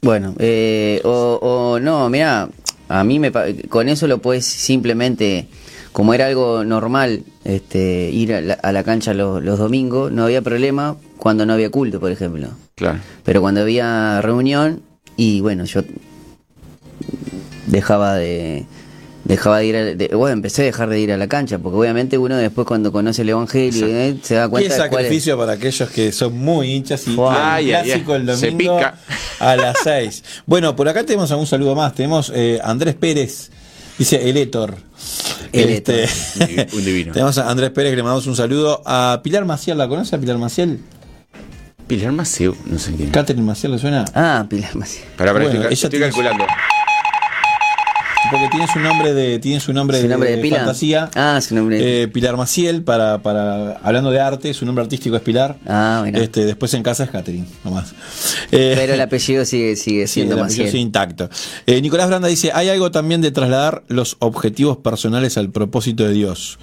Bueno, 0.03 0.35
eh, 0.37 1.01
o, 1.03 1.39
o 1.41 1.79
no, 1.79 2.07
mira, 2.09 2.49
a 2.87 3.03
mí 3.03 3.17
me 3.17 3.31
con 3.67 3.89
eso 3.89 4.05
lo 4.05 4.19
puedes 4.19 4.45
simplemente, 4.45 5.47
como 5.91 6.13
era 6.13 6.27
algo 6.27 6.63
normal, 6.63 7.23
este, 7.45 8.11
ir 8.11 8.35
a 8.35 8.41
la, 8.41 8.53
a 8.53 8.71
la 8.71 8.83
cancha 8.83 9.15
los, 9.15 9.43
los 9.43 9.57
domingos, 9.57 10.11
no 10.11 10.25
había 10.25 10.43
problema 10.43 10.97
cuando 11.17 11.47
no 11.47 11.53
había 11.53 11.71
culto, 11.71 11.99
por 11.99 12.11
ejemplo. 12.11 12.49
Claro. 12.75 12.99
Pero 13.23 13.41
cuando 13.41 13.61
había 13.61 14.21
reunión, 14.21 14.83
y 15.17 15.41
bueno, 15.41 15.65
yo 15.65 15.81
dejaba 17.65 18.15
de 18.15 18.65
dejaba 19.23 19.59
de 19.59 19.65
ir 19.65 19.75
a, 19.75 19.83
de- 19.85 20.07
bueno, 20.15 20.33
empecé 20.33 20.63
a 20.63 20.65
dejar 20.65 20.89
de 20.89 20.99
ir 20.99 21.11
a 21.11 21.17
la 21.17 21.27
cancha, 21.27 21.59
porque 21.59 21.77
obviamente 21.77 22.17
uno 22.17 22.35
después 22.37 22.65
cuando 22.67 22.91
conoce 22.91 23.21
el 23.21 23.29
evangelio 23.29 23.87
eh, 23.87 24.17
se 24.23 24.35
da 24.35 24.45
Qué 24.45 24.49
cuenta 24.49 24.73
de 24.73 24.89
cuál 24.89 25.01
es- 25.03 25.07
sacrificio 25.07 25.37
para 25.37 25.53
aquellos 25.53 25.89
que 25.89 26.11
son 26.11 26.37
muy 26.37 26.71
hinchas 26.73 27.07
y 27.07 27.11
el 27.13 27.19
Ay, 27.29 27.67
clásico 27.69 28.13
ay. 28.13 28.21
el 28.27 28.37
Se 28.37 28.51
domingo 28.51 28.77
pica. 28.77 28.95
a 29.39 29.55
las 29.55 29.77
6. 29.83 30.23
Bueno, 30.45 30.75
por 30.75 30.89
acá 30.89 31.03
tenemos 31.05 31.31
algún 31.31 31.47
saludo 31.47 31.75
más. 31.75 31.93
Tenemos 31.95 32.31
eh, 32.35 32.59
Andrés 32.63 32.95
Pérez, 32.95 33.51
dice 33.97 34.29
el 34.29 34.37
Héctor. 34.37 34.75
El 35.53 35.69
Este, 35.69 36.03
Un 36.39 36.47
divi- 36.47 36.73
un 36.73 36.85
divino. 36.85 37.13
tenemos 37.13 37.37
a 37.37 37.49
Andrés 37.49 37.69
Pérez 37.71 37.91
que 37.91 37.97
le 37.97 38.03
mandamos 38.03 38.25
un 38.27 38.35
saludo. 38.35 38.81
A 38.85 39.19
Pilar 39.23 39.45
Maciel, 39.45 39.77
¿la 39.77 39.87
conoce 39.87 40.15
a 40.15 40.19
Pilar 40.19 40.37
Maciel? 40.37 40.79
Pilar 41.87 42.13
Maceo, 42.13 42.55
no 42.67 42.79
sé 42.79 42.93
quién. 42.95 43.09
¿Catherine 43.09 43.45
Maciel 43.45 43.73
le 43.73 43.77
suena? 43.79 44.05
Ah, 44.15 44.45
Pilar 44.49 44.73
Maciel. 44.77 45.03
Para, 45.17 45.33
para, 45.33 45.45
Bueno, 45.45 45.67
estoy, 45.67 45.99
calculando. 45.99 46.45
Porque 48.31 48.47
tiene 48.49 48.65
su 48.71 48.79
nombre 48.79 49.13
de, 49.13 49.39
tiene 49.39 49.59
su 49.59 49.73
nombre, 49.73 50.01
¿Su 50.01 50.07
nombre 50.07 50.31
de 50.31 50.37
pila? 50.41 50.57
fantasía. 50.59 51.09
Ah, 51.15 51.39
su 51.41 51.53
nombre 51.53 51.77
de- 51.77 52.03
Eh, 52.03 52.07
Pilar 52.07 52.37
Maciel, 52.37 52.81
para, 52.83 53.21
para, 53.21 53.73
hablando 53.83 54.09
de 54.09 54.19
arte, 54.21 54.53
su 54.53 54.65
nombre 54.65 54.83
artístico 54.83 55.15
es 55.17 55.21
Pilar. 55.21 55.57
Ah, 55.67 55.97
bueno. 56.01 56.17
Este, 56.17 56.45
después 56.45 56.73
en 56.73 56.81
casa 56.83 57.03
es 57.03 57.09
Catherine, 57.09 57.45
nomás. 57.63 57.93
Eh, 58.51 58.73
Pero 58.77 58.93
el 58.93 59.01
apellido 59.01 59.43
sigue, 59.45 59.75
sigue 59.75 60.07
Sí, 60.07 60.13
siendo 60.13 60.35
el 60.35 60.41
apellido 60.41 60.63
Maciel. 60.63 60.71
sigue 60.71 60.81
intacto. 60.81 61.29
Eh, 61.67 61.81
Nicolás 61.81 62.07
Branda 62.07 62.27
dice, 62.29 62.51
hay 62.53 62.69
algo 62.69 62.89
también 62.91 63.21
de 63.21 63.31
trasladar 63.31 63.83
los 63.89 64.15
objetivos 64.19 64.77
personales 64.77 65.37
al 65.37 65.49
propósito 65.51 66.03
de 66.07 66.13
Dios. 66.13 66.57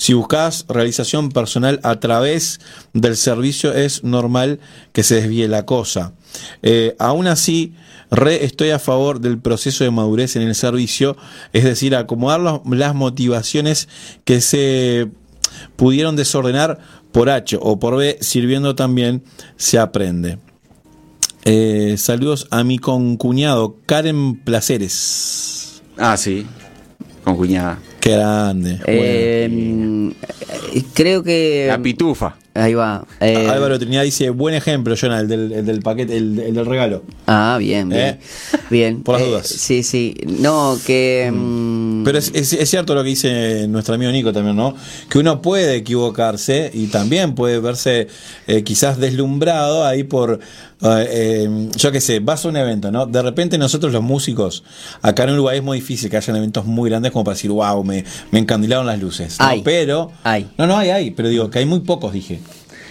Si 0.00 0.14
buscas 0.14 0.64
realización 0.66 1.28
personal 1.28 1.78
a 1.82 2.00
través 2.00 2.58
del 2.94 3.18
servicio, 3.18 3.74
es 3.74 4.02
normal 4.02 4.58
que 4.94 5.02
se 5.02 5.16
desvíe 5.16 5.46
la 5.46 5.66
cosa. 5.66 6.14
Eh, 6.62 6.96
aún 6.98 7.26
así, 7.26 7.74
re 8.10 8.46
estoy 8.46 8.70
a 8.70 8.78
favor 8.78 9.20
del 9.20 9.38
proceso 9.38 9.84
de 9.84 9.90
madurez 9.90 10.36
en 10.36 10.42
el 10.48 10.54
servicio, 10.54 11.18
es 11.52 11.64
decir, 11.64 11.94
acomodar 11.94 12.62
las 12.64 12.94
motivaciones 12.94 13.90
que 14.24 14.40
se 14.40 15.10
pudieron 15.76 16.16
desordenar 16.16 16.78
por 17.12 17.28
H 17.28 17.58
o 17.60 17.78
por 17.78 17.98
B, 17.98 18.16
sirviendo 18.22 18.74
también 18.74 19.22
se 19.58 19.78
aprende. 19.78 20.38
Eh, 21.44 21.96
saludos 21.98 22.48
a 22.50 22.64
mi 22.64 22.78
concuñado 22.78 23.76
Karen 23.84 24.36
Placeres. 24.44 25.82
Ah, 25.98 26.16
sí. 26.16 26.46
Con 27.22 27.36
cuñada. 27.36 27.78
Qué 28.00 28.12
grande. 28.12 28.80
Eh, 28.86 29.48
mm, 29.50 30.10
creo 30.94 31.22
que. 31.22 31.66
La 31.68 31.80
pitufa. 31.80 32.36
Ahí 32.54 32.74
va. 32.74 33.06
Eh. 33.20 33.46
Álvaro 33.48 33.78
Trinidad 33.78 34.02
dice, 34.02 34.30
buen 34.30 34.54
ejemplo, 34.54 34.94
Jonah, 35.00 35.20
el 35.20 35.28
del, 35.28 35.52
el 35.52 35.66
del 35.66 35.80
paquete, 35.82 36.16
el, 36.16 36.38
el 36.38 36.54
del 36.54 36.66
regalo. 36.66 37.04
Ah, 37.26 37.56
bien, 37.60 37.88
bien. 37.88 38.00
¿Eh? 38.00 38.18
Bien. 38.70 39.02
Por 39.02 39.14
las 39.16 39.22
Eh, 39.22 39.30
dudas. 39.30 39.46
Sí, 39.46 39.82
sí. 39.84 40.14
No, 40.26 40.76
que. 40.84 41.30
mm, 41.32 42.02
Pero 42.04 42.18
es, 42.18 42.32
es- 42.34 42.52
es 42.54 42.68
cierto 42.68 42.94
lo 42.94 43.02
que 43.04 43.10
dice 43.10 43.68
nuestro 43.68 43.94
amigo 43.94 44.10
Nico 44.10 44.32
también, 44.32 44.56
¿no? 44.56 44.74
Que 45.08 45.18
uno 45.18 45.40
puede 45.40 45.76
equivocarse 45.76 46.70
y 46.74 46.86
también 46.88 47.34
puede 47.36 47.60
verse 47.60 48.08
quizás 48.64 48.98
deslumbrado 48.98 49.86
ahí 49.86 50.02
por, 50.02 50.40
yo 51.76 51.92
qué 51.92 52.00
sé, 52.00 52.20
vas 52.20 52.44
a 52.44 52.48
un 52.48 52.56
evento, 52.56 52.90
¿no? 52.90 53.06
De 53.06 53.22
repente 53.22 53.58
nosotros 53.58 53.92
los 53.92 54.02
músicos, 54.02 54.64
acá 55.02 55.24
en 55.24 55.30
Uruguay 55.30 55.58
es 55.58 55.62
muy 55.64 55.78
difícil 55.80 56.10
que 56.10 56.16
hayan 56.16 56.36
eventos 56.36 56.64
muy 56.66 56.90
grandes 56.90 57.12
como 57.12 57.24
para 57.24 57.34
decir, 57.34 57.50
wow, 57.50 57.84
me, 57.84 58.04
me 58.30 58.38
encandilaron 58.38 58.86
las 58.86 58.98
luces. 59.00 59.38
¿no? 59.38 59.46
Hay. 59.46 59.62
Pero, 59.62 60.10
Hay. 60.24 60.48
no, 60.58 60.66
no, 60.66 60.76
hay, 60.78 60.90
hay, 60.90 61.10
pero 61.12 61.28
digo 61.28 61.50
que 61.50 61.58
hay 61.60 61.66
muy 61.66 61.80
pocos, 61.80 62.12
dije. 62.12 62.40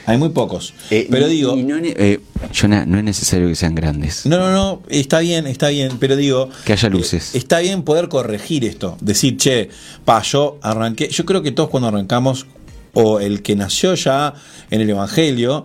Hay 0.05 0.17
muy 0.17 0.29
pocos. 0.29 0.73
Eh, 0.89 1.07
pero 1.09 1.27
y- 1.27 1.31
digo, 1.31 1.57
y 1.57 1.63
no, 1.63 1.77
eh, 1.81 2.19
Jonah, 2.57 2.85
no 2.85 2.97
es 2.97 3.03
necesario 3.03 3.47
que 3.47 3.55
sean 3.55 3.75
grandes. 3.75 4.25
no, 4.25 4.37
no, 4.37 4.51
no, 4.51 4.81
está 4.89 5.19
bien, 5.19 5.45
está 5.47 5.69
bien, 5.69 5.97
pero 5.99 6.15
digo... 6.15 6.49
Que 6.65 6.73
haya 6.73 6.89
luces. 6.89 7.35
eh, 7.35 7.37
está 7.37 7.59
bien 7.59 7.83
poder 7.83 8.09
corregir 8.09 8.65
esto, 8.65 8.97
decir, 9.01 9.37
che, 9.37 9.69
pa, 10.05 10.21
yo 10.21 10.57
arranqué, 10.61 11.09
yo 11.09 11.25
creo 11.25 11.41
que 11.41 11.51
todos 11.51 11.69
cuando 11.69 11.87
arrancamos, 11.89 12.47
o 12.93 13.19
el 13.19 13.41
que 13.43 13.55
nació 13.55 13.93
ya 13.93 14.33
en 14.71 14.81
el 14.81 14.89
Evangelio, 14.89 15.63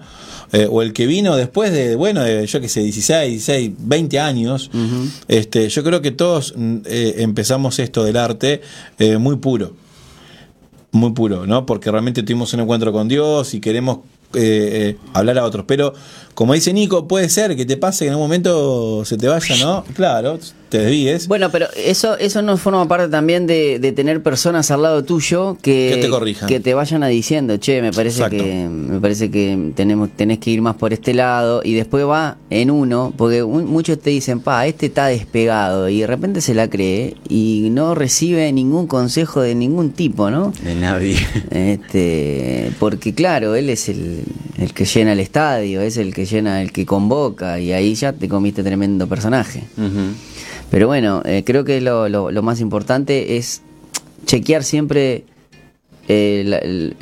eh, 0.53 0.69
o 0.71 0.83
el 0.83 0.93
que 0.93 1.07
vino 1.07 1.37
después 1.37 1.73
de, 1.73 1.97
bueno, 1.97 2.23
de, 2.23 2.47
yo 2.47 2.61
qué 2.61 2.69
sé, 2.69 2.81
16, 2.83 3.31
16, 3.31 3.73
20 3.79 4.21
años, 4.21 4.71
este, 5.27 5.69
yo 5.69 5.83
creo 5.83 6.03
que 6.03 6.11
todos 6.11 6.53
mm, 6.55 6.77
eh, 6.85 7.15
empezamos 7.19 7.79
esto 7.79 8.05
del 8.05 8.17
arte 8.19 8.61
eh, 8.99 9.17
muy 9.17 9.37
puro 9.37 9.75
muy 10.93 11.11
puro, 11.11 11.45
¿no? 11.45 11.67
Porque 11.67 11.91
realmente 11.91 12.23
tuvimos 12.23 12.53
un 12.55 12.61
encuentro 12.61 12.93
con 12.93 13.09
Dios 13.09 13.53
y 13.55 13.61
queremos 13.61 13.99
eh, 14.35 14.91
eh, 14.91 14.97
hablar 15.13 15.39
a 15.39 15.45
otros. 15.45 15.65
Pero, 15.67 15.95
como 16.35 16.55
dice 16.55 16.73
Nico, 16.73 17.07
puede 17.09 17.29
ser 17.29 17.57
que 17.57 17.65
te 17.65 17.77
pase 17.77 18.05
que 18.05 18.09
en 18.11 18.15
un 18.17 18.21
momento 18.23 19.05
se 19.05 19.17
te 19.17 19.29
vaya, 19.29 19.57
¿no? 19.59 19.85
Claro, 19.95 20.39
te 20.69 20.79
desvíes. 20.79 21.29
Bueno, 21.29 21.51
pero 21.53 21.67
eso 21.77 22.19
eso 22.19 22.43
no 22.43 22.57
forma 22.57 22.89
parte 22.89 23.09
también 23.09 23.47
de, 23.47 23.79
de 23.79 23.93
tener 23.93 24.23
personas 24.23 24.71
al 24.73 24.83
lado 24.83 25.05
tuyo 25.05 25.57
que, 25.63 25.93
Que 25.95 26.01
te 26.03 26.09
corrijan. 26.09 26.49
que 26.49 26.59
te 26.59 26.75
vayan 26.75 27.05
a 27.05 27.07
diciendo, 27.09 27.57
che, 27.59 27.81
me 27.81 27.93
parece 27.93 28.17
Exacto. 28.19 28.43
que 28.43 28.69
me 28.69 28.99
parece 29.01 29.31
que 29.31 29.73
tenemos 29.77 30.11
tenés 30.17 30.39
que 30.39 30.51
ir 30.51 30.61
más 30.63 30.75
por 30.75 30.93
este 30.93 31.15
lado 31.15 31.61
y 31.65 31.75
después 31.75 32.05
va 32.07 32.39
en 32.51 32.73
uno, 32.73 33.13
porque 33.17 33.45
un- 33.45 33.67
muchos 33.67 34.01
te 34.01 34.11
dicen, 34.11 34.41
pa, 34.41 34.67
este 34.67 34.87
está 34.87 35.07
despegado 35.07 35.89
y 35.89 36.01
de 36.01 36.07
repente 36.09 36.41
se 36.41 36.55
la 36.55 36.69
cree 36.69 37.15
y 37.29 37.69
no 37.71 37.95
recibe 37.95 38.51
ningún 38.53 38.89
consejo 38.89 39.41
de 39.43 39.55
ningún 39.55 39.93
tipo, 39.93 40.31
¿no? 40.31 40.53
De 40.65 40.75
nadie. 40.75 41.17
Este, 41.51 42.71
porque 42.79 43.15
claro, 43.15 43.55
él 43.55 43.71
es 43.71 43.89
el, 43.89 44.25
el 44.59 44.73
que 44.73 44.85
llena 44.85 45.13
el 45.13 45.21
estadio, 45.21 45.81
es 45.81 45.97
el 45.97 46.13
que 46.15 46.24
llena, 46.27 46.63
el 46.63 46.73
que 46.73 46.85
convoca, 46.87 47.59
y 47.61 47.73
ahí 47.73 47.95
ya 47.95 48.13
te 48.13 48.29
comiste 48.29 48.63
tremendo 48.63 49.07
personaje. 49.07 49.65
Pero 50.71 50.87
bueno, 50.89 51.23
eh, 51.25 51.43
creo 51.47 51.65
que 51.65 51.81
lo, 51.81 52.09
lo- 52.09 52.31
lo 52.31 52.43
más 52.43 52.61
importante 52.61 53.37
es 53.37 53.63
chequear 54.27 54.65
siempre 54.65 55.25
eh, 56.09 56.43
la, 56.47 56.59
el- 56.59 56.97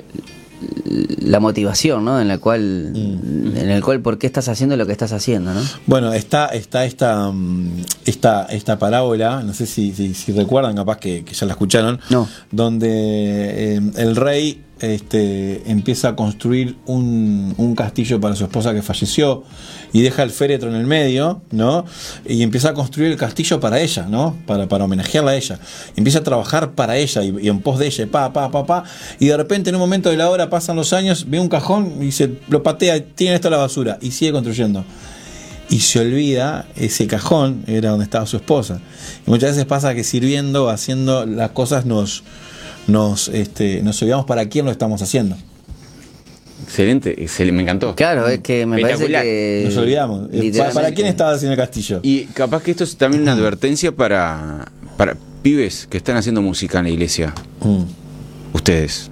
la 1.25 1.41
motivación, 1.41 2.05
¿no? 2.05 2.21
En 2.21 2.29
la 2.29 2.39
cual, 2.39 2.93
en 2.95 3.69
el 3.71 3.83
cual, 3.83 4.01
por 4.01 4.19
qué 4.19 4.27
estás 4.29 4.49
haciendo 4.49 4.77
lo 4.77 4.87
que 4.87 4.93
estás 4.93 5.13
haciendo, 5.13 5.53
¿no? 5.55 5.61
Bueno, 5.87 6.13
está, 6.13 6.47
está 6.47 6.85
esta, 6.85 7.31
mm, 7.33 7.83
esta, 8.05 8.45
esta 8.47 8.79
parábola, 8.79 9.43
no 9.43 9.55
sé 9.55 9.67
si, 9.67 9.93
si, 9.93 10.15
si 10.15 10.31
recuerdan, 10.33 10.77
capaz 10.77 10.99
que, 10.99 11.25
que 11.25 11.35
ya 11.35 11.47
la 11.47 11.53
escucharon, 11.55 11.99
No. 12.11 12.29
donde 12.53 12.89
eh, 13.77 13.81
el 13.97 14.15
rey 14.15 14.61
este, 14.83 15.63
empieza 15.71 16.09
a 16.09 16.17
construir 16.17 16.77
un, 16.87 17.75
castillo 17.77 18.21
para 18.21 18.37
su 18.37 18.45
esposa 18.45 18.75
que 18.75 18.83
falleció 18.83 19.45
y 19.93 20.03
deja 20.03 20.23
el 20.23 20.31
féretro 20.31 20.69
en 20.69 20.77
el 20.77 20.87
medio, 20.87 21.41
¿no? 21.51 21.87
Y 22.27 22.43
empieza 22.43 22.71
a 22.71 22.75
construir 22.75 23.11
el 23.11 23.17
castillo 23.17 23.61
para 23.61 23.81
ella, 23.81 24.07
¿no? 24.09 24.37
Para, 24.47 24.65
homenajearla 24.65 25.31
a 25.31 25.37
ella. 25.37 25.59
empieza 25.97 26.19
a 26.19 26.23
trabajar 26.23 26.73
para 26.73 26.97
ella 26.99 27.23
y, 27.23 27.35
y 27.41 27.49
en 27.49 27.61
pos 27.61 27.79
de 27.79 27.87
ella, 27.87 28.07
pa, 28.11 28.33
pa, 28.33 28.51
pa, 28.51 28.67
pa. 28.67 28.85
Y 29.19 29.27
de 29.27 29.37
repente 29.37 29.71
en 29.71 29.77
un 29.77 29.81
momento 29.81 30.11
de 30.11 30.17
la 30.17 30.29
hora 30.29 30.51
pasan 30.51 30.77
los 30.77 30.93
años, 30.93 31.27
ve 31.29 31.41
un 31.41 31.49
cajón 31.49 32.03
y 32.03 32.13
se 32.13 32.39
lo 32.49 32.63
patea, 32.63 33.03
tiene 33.05 33.37
esto 33.37 33.49
a 33.49 33.53
la 33.53 33.57
basura 33.59 33.99
y 34.03 34.11
sigue 34.11 34.33
construyendo 34.33 34.85
y 35.73 35.81
se 35.81 36.01
olvida 36.01 36.67
ese 36.77 37.07
cajón 37.07 37.65
era 37.67 37.91
donde 37.91 38.05
estaba 38.05 38.27
su 38.27 38.37
esposa. 38.37 38.83
Y 39.27 39.31
muchas 39.31 39.53
veces 39.53 39.65
pasa 39.65 39.95
que 39.95 40.05
sirviendo, 40.05 40.69
haciendo 40.69 41.25
las 41.25 41.53
cosas 41.53 41.87
nos 41.87 42.25
nos 42.87 43.29
este, 43.29 43.83
nos 43.83 44.01
olvidamos 44.03 44.27
para 44.27 44.49
quién 44.49 44.65
lo 44.65 44.71
estamos 44.71 45.03
haciendo. 45.03 45.37
Excelente, 46.65 47.17
excel- 47.23 47.53
me 47.53 47.63
encantó. 47.63 47.95
Claro, 47.97 48.29
es 48.29 48.41
que 48.41 48.65
me 48.67 48.81
parece 48.81 49.07
que. 49.07 49.63
Nos 49.67 49.77
olvidamos. 49.77 50.25
Eh, 50.25 50.29
¿Para, 50.31 50.43
literalmente. 50.43 50.75
para 50.75 50.95
quién 50.95 51.07
estaba 51.09 51.33
haciendo 51.33 51.53
el 51.53 51.59
castillo? 51.59 52.01
Y 52.03 52.25
capaz 52.27 52.63
que 52.63 52.71
esto 52.71 52.85
es 52.85 52.97
también 52.97 53.23
una 53.23 53.33
advertencia 53.33 53.93
para, 53.93 54.71
para 54.97 55.17
pibes 55.43 55.87
que 55.91 55.97
están 55.99 56.17
haciendo 56.17 56.41
música 56.41 56.79
en 56.79 56.85
la 56.85 56.91
iglesia. 56.91 57.35
Mm. 57.61 57.83
Ustedes. 58.55 59.11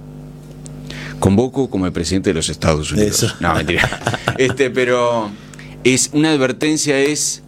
Convoco 1.19 1.69
como 1.69 1.85
el 1.85 1.91
presidente 1.91 2.31
de 2.31 2.33
los 2.35 2.49
Estados 2.49 2.91
Unidos. 2.91 3.23
Eso. 3.23 3.33
No, 3.39 3.53
mentira. 3.53 3.87
Este, 4.37 4.71
pero 4.71 5.29
es 5.83 6.09
una 6.13 6.31
advertencia 6.31 6.97
es 6.97 7.43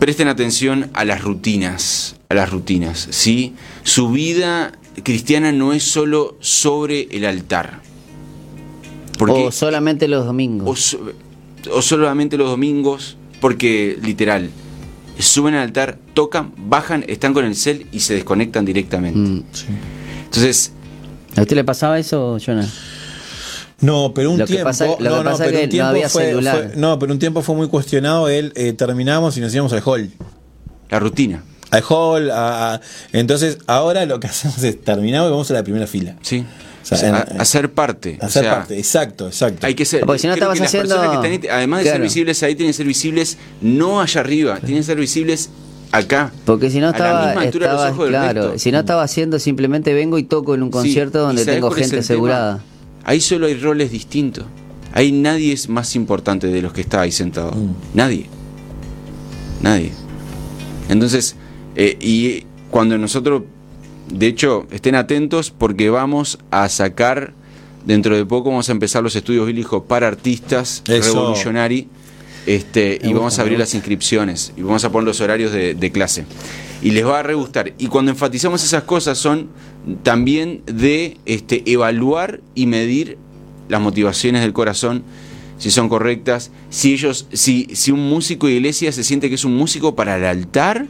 presten 0.00 0.26
atención 0.26 0.90
a 0.94 1.04
las 1.04 1.22
rutinas, 1.22 2.15
a 2.28 2.34
las 2.34 2.50
rutinas, 2.50 3.08
¿sí? 3.10 3.54
Su 3.82 4.10
vida 4.10 4.72
cristiana 5.02 5.52
no 5.52 5.72
es 5.72 5.82
solo 5.84 6.36
sobre 6.40 7.08
el 7.10 7.24
altar. 7.24 7.80
Porque 9.18 9.46
O 9.46 9.52
solamente 9.52 10.08
los 10.08 10.26
domingos. 10.26 10.68
o, 10.68 10.76
so- 10.76 11.12
o 11.72 11.82
solamente 11.82 12.36
los 12.36 12.48
domingos, 12.50 13.16
porque 13.40 13.98
literal, 14.02 14.50
suben 15.18 15.54
al 15.54 15.62
altar, 15.62 15.98
tocan, 16.14 16.52
bajan, 16.56 17.04
están 17.08 17.32
con 17.34 17.44
el 17.44 17.56
cel 17.56 17.86
y 17.92 18.00
se 18.00 18.14
desconectan 18.14 18.64
directamente. 18.64 19.18
Mm. 19.18 19.44
Entonces, 20.24 20.72
¿A 21.36 21.42
usted 21.42 21.56
le 21.56 21.64
pasaba 21.64 21.98
eso, 21.98 22.38
Jonah? 22.44 22.66
No, 23.80 24.12
pero 24.14 24.30
un 24.30 24.42
tiempo. 24.44 24.70
no, 24.70 24.96
pero 25.38 25.60
un 25.62 25.68
tiempo 25.68 25.84
había 25.90 26.08
fue, 26.08 26.24
celular. 26.26 26.56
fue- 26.72 26.76
No, 26.80 26.98
pero 26.98 27.12
un 27.12 27.18
tiempo 27.18 27.42
fue 27.42 27.54
muy 27.56 27.68
cuestionado. 27.68 28.28
Él 28.28 28.52
eh, 28.56 28.72
terminamos 28.72 29.36
y 29.36 29.40
nos 29.40 29.52
íbamos 29.54 29.72
al 29.74 29.82
hall. 29.84 30.10
la 30.88 30.98
rutina, 30.98 31.42
Al 31.70 31.82
hall. 31.88 32.30
a- 32.30 32.74
a- 32.74 32.80
entonces, 33.12 33.58
ahora 33.66 34.06
lo 34.06 34.20
que 34.20 34.26
hacemos 34.28 34.62
es 34.62 34.80
terminamos 34.82 35.28
y 35.28 35.30
vamos 35.32 35.50
a 35.50 35.54
la 35.54 35.62
primera 35.64 35.86
fila. 35.86 36.16
¿sí? 36.22 36.44
O 36.82 36.86
sea, 36.86 36.96
O 36.98 37.00
sea, 37.00 37.08
en- 37.08 37.14
a- 37.16 37.42
hacer 37.42 37.72
parte. 37.72 38.18
o 38.20 38.24
Hacer 38.26 38.44
sea, 38.44 38.54
parte. 38.54 38.78
Exacto, 38.78 39.26
exacto. 39.26 39.66
Hay 39.66 39.74
que 39.74 39.84
ser. 39.84 40.02
Porque 40.06 40.20
si 40.20 40.26
no 40.28 40.34
estabas 40.34 40.60
haciendo- 40.60 40.94
personas 40.94 41.20
que 41.26 41.34
están 41.34 41.50
además 41.56 41.82
de 41.84 41.90
ser 41.90 42.00
visibles 42.00 42.42
ahí, 42.44 42.54
tienen 42.54 42.70
que 42.70 42.76
ser 42.76 42.86
visibles 42.86 43.36
no 43.60 44.00
allá 44.00 44.20
arriba, 44.20 44.60
tienen 44.60 44.78
que 44.78 44.84
ser 44.86 44.98
visibles 44.98 45.50
acá. 45.90 46.32
Porque 46.44 46.70
si 46.70 46.78
no 46.78 46.86
a 46.88 46.90
la 46.90 46.96
estaba, 46.96 47.26
misma 47.26 47.40
altura 47.42 47.66
de 47.66 47.72
los 47.72 47.80
estaba- 47.82 47.94
ojos 47.94 48.04
del 48.06 48.12
claro, 48.12 48.58
si 48.58 48.70
no 48.70 48.78
estaba 48.78 49.02
haciendo 49.02 49.38
simplemente 49.40 49.94
vengo 49.94 50.18
y 50.18 50.22
toco 50.22 50.54
en 50.54 50.62
un 50.62 50.70
concierto 50.70 51.18
¿y 51.18 51.22
donde 51.22 51.44
tengo 51.44 51.70
gente 51.72 51.90
tema? 51.90 52.00
asegurada. 52.02 52.60
Ahí 53.02 53.20
solo 53.20 53.46
hay 53.46 53.54
roles 53.58 53.90
distintos. 53.90 54.44
Ahí 54.92 55.10
nadie 55.12 55.52
es 55.52 55.68
más 55.68 55.94
importante 55.96 56.46
de 56.46 56.62
los 56.62 56.72
que 56.72 56.80
está 56.82 57.00
ahí 57.00 57.10
sentado. 57.12 57.50
Mm. 57.52 57.74
Nadie. 57.94 58.26
Nadie. 59.60 59.92
Entonces, 60.88 61.34
eh, 61.76 61.96
y 62.00 62.44
cuando 62.70 62.98
nosotros, 62.98 63.42
de 64.08 64.26
hecho, 64.26 64.66
estén 64.70 64.94
atentos 64.94 65.50
porque 65.50 65.90
vamos 65.90 66.38
a 66.50 66.68
sacar, 66.68 67.32
dentro 67.84 68.16
de 68.16 68.24
poco 68.24 68.50
vamos 68.50 68.68
a 68.68 68.72
empezar 68.72 69.02
los 69.02 69.14
estudios 69.14 69.46
bíblicos 69.46 69.82
para 69.86 70.08
artistas 70.08 70.82
Eso. 70.88 71.12
revolutionary. 71.14 71.88
Este, 72.46 73.00
y 73.02 73.12
vamos 73.12 73.40
a 73.40 73.42
abrir 73.42 73.58
las 73.58 73.74
inscripciones 73.74 74.52
y 74.56 74.62
vamos 74.62 74.84
a 74.84 74.92
poner 74.92 75.04
los 75.04 75.20
horarios 75.20 75.52
de, 75.52 75.74
de 75.74 75.90
clase. 75.90 76.24
Y 76.80 76.92
les 76.92 77.04
va 77.04 77.18
a 77.18 77.22
re 77.24 77.34
gustar. 77.34 77.72
Y 77.76 77.88
cuando 77.88 78.12
enfatizamos 78.12 78.62
esas 78.62 78.84
cosas 78.84 79.18
son 79.18 79.48
también 80.04 80.62
de 80.66 81.16
este, 81.26 81.62
evaluar 81.66 82.40
y 82.54 82.66
medir 82.66 83.18
las 83.68 83.80
motivaciones 83.80 84.42
del 84.42 84.52
corazón, 84.52 85.02
si 85.58 85.70
son 85.70 85.88
correctas, 85.88 86.50
si 86.70 86.92
ellos, 86.92 87.26
si, 87.32 87.68
si 87.72 87.90
un 87.90 88.08
músico 88.08 88.46
de 88.46 88.54
iglesia 88.54 88.92
se 88.92 89.02
siente 89.02 89.28
que 89.28 89.34
es 89.36 89.44
un 89.44 89.56
músico 89.56 89.96
para 89.96 90.16
el 90.16 90.24
altar, 90.24 90.86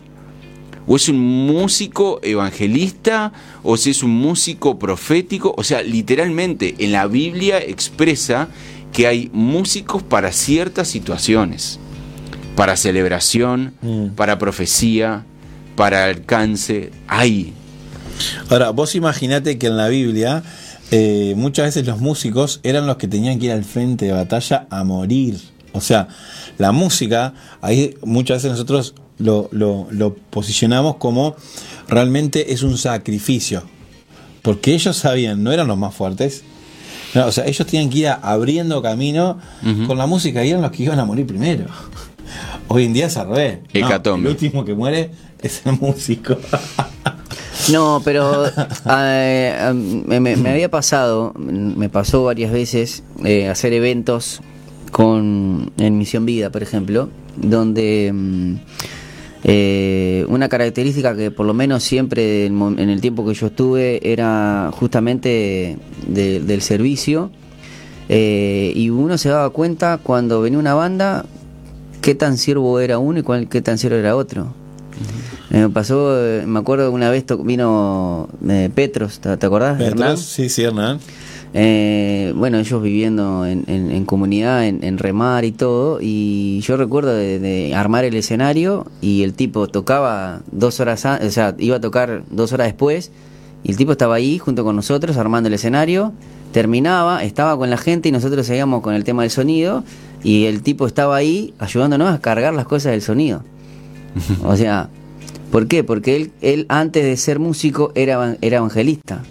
o 0.87 0.96
es 0.96 1.09
un 1.09 1.18
músico 1.18 2.20
evangelista, 2.22 3.33
o 3.62 3.77
si 3.77 3.90
es 3.90 4.03
un 4.03 4.11
músico 4.11 4.79
profético, 4.79 5.55
o 5.57 5.64
sea, 5.64 5.83
literalmente 5.83 6.75
en 6.79 6.92
la 6.92 7.07
Biblia 7.07 7.59
expresa 7.59 8.49
que 8.92 9.07
hay 9.07 9.31
músicos 9.33 10.03
para 10.03 10.33
ciertas 10.33 10.88
situaciones, 10.88 11.79
para 12.55 12.77
celebración, 12.77 13.75
Mm. 13.83 14.09
para 14.16 14.38
profecía, 14.38 15.25
para 15.77 16.05
alcance, 16.07 16.90
hay. 17.09 17.53
Ahora, 18.49 18.70
vos 18.70 18.94
imaginate 18.94 19.59
que 19.59 19.66
en 19.66 19.77
la 19.77 19.88
Biblia 19.88 20.42
eh, 20.90 21.35
muchas 21.37 21.66
veces 21.66 21.87
los 21.87 22.01
músicos 22.01 22.61
eran 22.62 22.87
los 22.87 22.96
que 22.96 23.09
tenían 23.09 23.38
que 23.38 23.46
ir 23.46 23.53
al 23.53 23.64
frente 23.64 24.07
de 24.07 24.12
batalla 24.12 24.66
a 24.70 24.85
morir. 24.85 25.37
O 25.76 25.80
sea, 25.80 26.08
la 26.58 26.72
música, 26.72 27.34
ahí 27.60 27.94
muchas 28.02 28.38
veces 28.38 28.52
nosotros 28.52 28.94
lo, 29.18 29.48
lo- 29.52 29.86
lo 29.90 30.14
posicionamos 30.14 30.96
como 30.96 31.36
realmente 31.88 32.52
es 32.52 32.62
un 32.62 32.76
sacrificio. 32.78 33.62
Porque 34.42 34.74
ellos 34.74 34.96
sabían, 34.96 35.42
no 35.42 35.52
eran 35.52 35.66
los 35.66 35.76
más 35.78 35.94
fuertes. 35.94 36.44
No, 37.14 37.26
o 37.26 37.32
sea, 37.32 37.46
ellos 37.46 37.66
tenían 37.66 37.88
que 37.90 37.98
ir 37.98 38.08
abriendo 38.08 38.82
camino 38.82 39.38
con 39.86 39.96
la 39.98 40.06
música 40.06 40.44
y 40.44 40.50
eran 40.50 40.62
los 40.62 40.70
que 40.70 40.82
iban 40.84 40.98
a 40.98 41.04
morir 41.04 41.26
primero. 41.26 41.64
Hoy 42.68 42.84
en 42.84 42.92
día 42.92 43.06
es 43.06 43.16
al 43.16 43.28
revés. 43.28 43.58
No, 43.82 43.88
el 44.16 44.26
último 44.32 44.64
que 44.64 44.74
muere 44.74 45.10
es 45.40 45.62
el 45.64 45.78
músico. 45.80 46.36
No, 47.72 48.00
pero 48.04 48.44
eh, 48.88 49.72
me, 50.06 50.20
me- 50.20 50.36
me 50.36 50.50
había 50.50 50.70
pasado, 50.70 51.32
me 51.36 51.88
pasó 51.88 52.22
varias 52.22 52.52
veces 52.52 53.02
eh, 53.24 53.48
hacer 53.48 53.72
eventos 53.72 54.40
con 55.00 55.72
en 55.76 55.98
Misión 55.98 56.24
Vida, 56.24 56.48
por 56.48 56.62
ejemplo, 56.62 57.11
donde 57.37 58.11
mm, 58.14 58.54
eh, 59.44 60.24
una 60.30 60.48
característica 60.48 61.14
que 61.14 61.30
por 61.30 61.44
lo 61.44 61.52
menos 61.52 61.82
siempre 61.85 62.46
en, 62.46 62.54
mo- 62.54 62.70
en 62.78 62.88
el 62.88 63.02
tiempo 63.02 63.26
que 63.26 63.35
yo 63.35 63.48
estuve 63.48 64.00
era 64.11 64.70
justamente 64.72 65.76
de- 66.06 66.40
del 66.40 66.62
servicio 66.62 67.30
eh, 68.09 68.72
y 68.74 68.88
uno 68.88 69.18
se 69.18 69.28
daba 69.28 69.50
cuenta 69.50 69.98
cuando 70.02 70.40
venía 70.40 70.59
una 70.59 70.72
banda 70.72 71.26
qué 72.00 72.14
tan 72.14 72.38
siervo 72.38 72.80
era 72.80 72.98
uno 72.98 73.18
y 73.18 73.22
cuál, 73.22 73.48
qué 73.50 73.61
tan 73.61 73.76
siervo 73.76 73.98
era 73.98 74.16
otro. 74.16 74.54
Eh, 75.50 75.59
Me 75.61 75.68
pasó, 75.68 76.16
eh, 76.24 76.44
me 76.46 76.59
acuerdo 76.59 76.88
que 76.88 76.94
una 76.94 77.11
vez 77.11 77.24
vino 77.44 78.28
eh, 78.48 78.70
Petros, 78.74 79.20
¿te, 79.20 79.37
te 79.37 79.44
acordás? 79.46 79.76
Petros, 79.76 79.92
Hernán? 80.00 80.16
Sí, 80.16 80.48
sí, 80.48 80.62
Hernán. 80.62 81.00
Eh, 81.54 82.32
bueno, 82.37 82.59
ellos 82.59 82.82
viviendo 82.82 83.46
en, 83.46 83.64
en- 83.66 83.90
en 83.90 84.04
comunidad, 84.04 84.66
en, 84.66 84.85
en 84.85 84.98
remar 84.98 85.44
y 85.44 85.52
todo, 85.52 85.98
y 86.02 86.61
yo 86.61 86.76
recuerdo 86.76 87.14
de, 87.14 87.38
de 87.38 87.74
armar 87.74 88.04
el 88.04 88.14
escenario 88.14 88.87
y 89.00 89.22
el 89.22 89.32
tipo 89.32 89.66
tocaba 89.68 90.40
dos 90.52 90.80
horas, 90.80 91.04
o 91.06 91.30
sea, 91.30 91.54
iba 91.59 91.76
a 91.76 91.80
tocar 91.80 92.24
dos 92.30 92.52
horas 92.52 92.66
después, 92.66 93.11
y 93.64 93.70
el 93.70 93.76
tipo 93.76 93.92
estaba 93.92 94.16
ahí 94.16 94.38
junto 94.38 94.64
con 94.64 94.76
nosotros 94.76 95.16
armando 95.16 95.46
el 95.48 95.54
escenario, 95.54 96.12
terminaba, 96.52 97.22
estaba 97.24 97.56
con 97.56 97.70
la 97.70 97.78
gente 97.78 98.09
y 98.09 98.12
nosotros 98.12 98.46
seguíamos 98.46 98.82
con 98.82 98.94
el 98.94 99.04
tema 99.04 99.22
del 99.22 99.30
sonido, 99.30 99.82
y 100.22 100.44
el 100.46 100.62
tipo 100.62 100.87
estaba 100.87 101.16
ahí 101.16 101.54
ayudándonos 101.59 102.12
a 102.12 102.20
cargar 102.20 102.52
las 102.54 102.66
cosas 102.66 102.92
del 102.92 103.02
sonido. 103.02 103.42
O 104.44 104.56
sea, 104.56 104.88
¿por 105.52 105.68
qué? 105.68 105.85
Porque 105.85 106.16
él, 106.16 106.32
él 106.42 106.66
antes 106.68 107.04
de 107.04 107.16
ser 107.16 107.38
músico 107.38 107.92
era, 107.94 108.37
era 108.42 108.56
evangelista. 108.59 109.22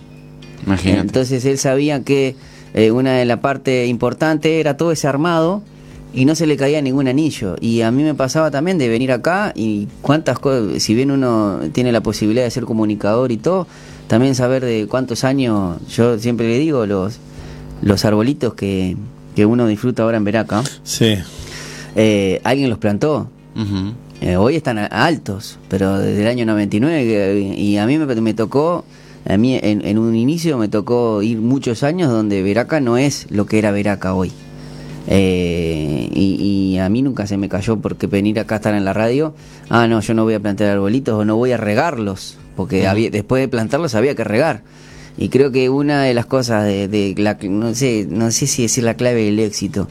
Imagínate. 0.65 1.01
Entonces 1.01 1.45
él 1.45 1.57
sabía 1.57 2.01
que 2.03 2.35
eh, 2.73 2.91
una 2.91 3.13
de 3.13 3.25
la 3.25 3.41
parte 3.41 3.85
importante 3.87 4.59
era 4.59 4.77
todo 4.77 4.91
ese 4.91 5.07
armado 5.07 5.61
y 6.13 6.25
no 6.25 6.33
se 6.35 6.45
le 6.47 6.57
caía 6.57 6.81
ningún 6.81 7.07
anillo. 7.07 7.55
Y 7.61 7.81
a 7.81 7.91
mí 7.91 8.03
me 8.03 8.13
pasaba 8.13 8.51
también 8.51 8.77
de 8.77 8.87
venir 8.89 9.11
acá 9.11 9.51
y 9.55 9.87
cuántas 10.01 10.39
cosas, 10.39 10.81
si 10.81 10.93
bien 10.95 11.11
uno 11.11 11.59
tiene 11.73 11.91
la 11.91 12.01
posibilidad 12.01 12.43
de 12.45 12.51
ser 12.51 12.63
comunicador 12.65 13.31
y 13.31 13.37
todo, 13.37 13.67
también 14.07 14.33
saber 14.35 14.63
de 14.63 14.87
cuántos 14.87 15.23
años, 15.23 15.77
yo 15.89 16.17
siempre 16.19 16.47
le 16.47 16.59
digo, 16.59 16.85
los, 16.85 17.19
los 17.81 18.05
arbolitos 18.05 18.53
que, 18.53 18.95
que 19.35 19.45
uno 19.45 19.67
disfruta 19.67 20.03
ahora 20.03 20.17
en 20.17 20.23
Veraca, 20.23 20.63
Sí. 20.83 21.15
eh, 21.95 22.41
alguien 22.43 22.69
los 22.69 22.79
plantó. 22.79 23.29
Eh, 24.21 24.37
hoy 24.37 24.55
están 24.55 24.77
altos, 24.79 25.59
pero 25.69 25.97
desde 25.99 26.21
el 26.21 26.27
año 26.27 26.45
99 26.45 27.03
que- 27.03 27.55
y 27.57 27.77
a 27.77 27.85
mí 27.85 27.97
me, 27.97 28.05
me 28.15 28.33
tocó, 28.33 28.85
a 29.27 29.37
mí 29.37 29.59
en, 29.61 29.85
en 29.85 29.97
un 29.97 30.15
inicio 30.15 30.57
me 30.57 30.67
tocó 30.67 31.21
ir 31.21 31.39
muchos 31.39 31.83
años 31.83 32.11
donde 32.11 32.43
Veraca 32.43 32.79
no 32.79 32.97
es 32.97 33.27
lo 33.29 33.45
que 33.45 33.57
era 33.57 33.71
Veraca 33.71 34.13
hoy. 34.13 34.31
Eh, 35.07 36.09
y, 36.13 36.73
y 36.73 36.77
a 36.79 36.89
mí 36.89 37.01
nunca 37.01 37.27
se 37.27 37.37
me 37.37 37.47
cayó 37.47 37.77
porque 37.77 38.07
venir 38.07 38.39
acá 38.39 38.55
a 38.55 38.57
estar 38.57 38.73
en 38.73 38.85
la 38.85 38.93
radio, 38.93 39.35
ah 39.69 39.87
no, 39.87 39.99
yo 40.01 40.13
no 40.13 40.23
voy 40.23 40.33
a 40.33 40.39
plantar 40.39 40.67
arbolitos 40.69 41.13
o 41.13 41.25
no 41.25 41.35
voy 41.35 41.51
a 41.51 41.57
regarlos, 41.57 42.37
porque 42.55 42.87
había, 42.87 43.11
después 43.11 43.41
de 43.41 43.47
plantarlos 43.47 43.93
había 43.95 44.15
que 44.15 44.23
regar. 44.23 44.63
Y 45.17 45.29
creo 45.29 45.51
que 45.51 45.69
una 45.69 46.03
de 46.03 46.13
las 46.13 46.25
cosas 46.25 46.65
de, 46.65 46.87
de 46.87 47.15
la, 47.17 47.37
no 47.41 47.73
sé, 47.73 48.07
no 48.09 48.31
sé 48.31 48.47
si 48.47 48.63
decir 48.63 48.83
la 48.83 48.95
clave 48.95 49.23
del 49.23 49.39
éxito, 49.39 49.87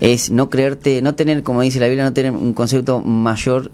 es 0.00 0.30
no 0.30 0.50
creerte, 0.50 1.00
no 1.00 1.14
tener, 1.14 1.42
como 1.42 1.62
dice 1.62 1.80
la 1.80 1.86
Biblia, 1.86 2.04
no 2.04 2.12
tener 2.12 2.32
un 2.32 2.52
concepto 2.52 3.00
mayor 3.00 3.70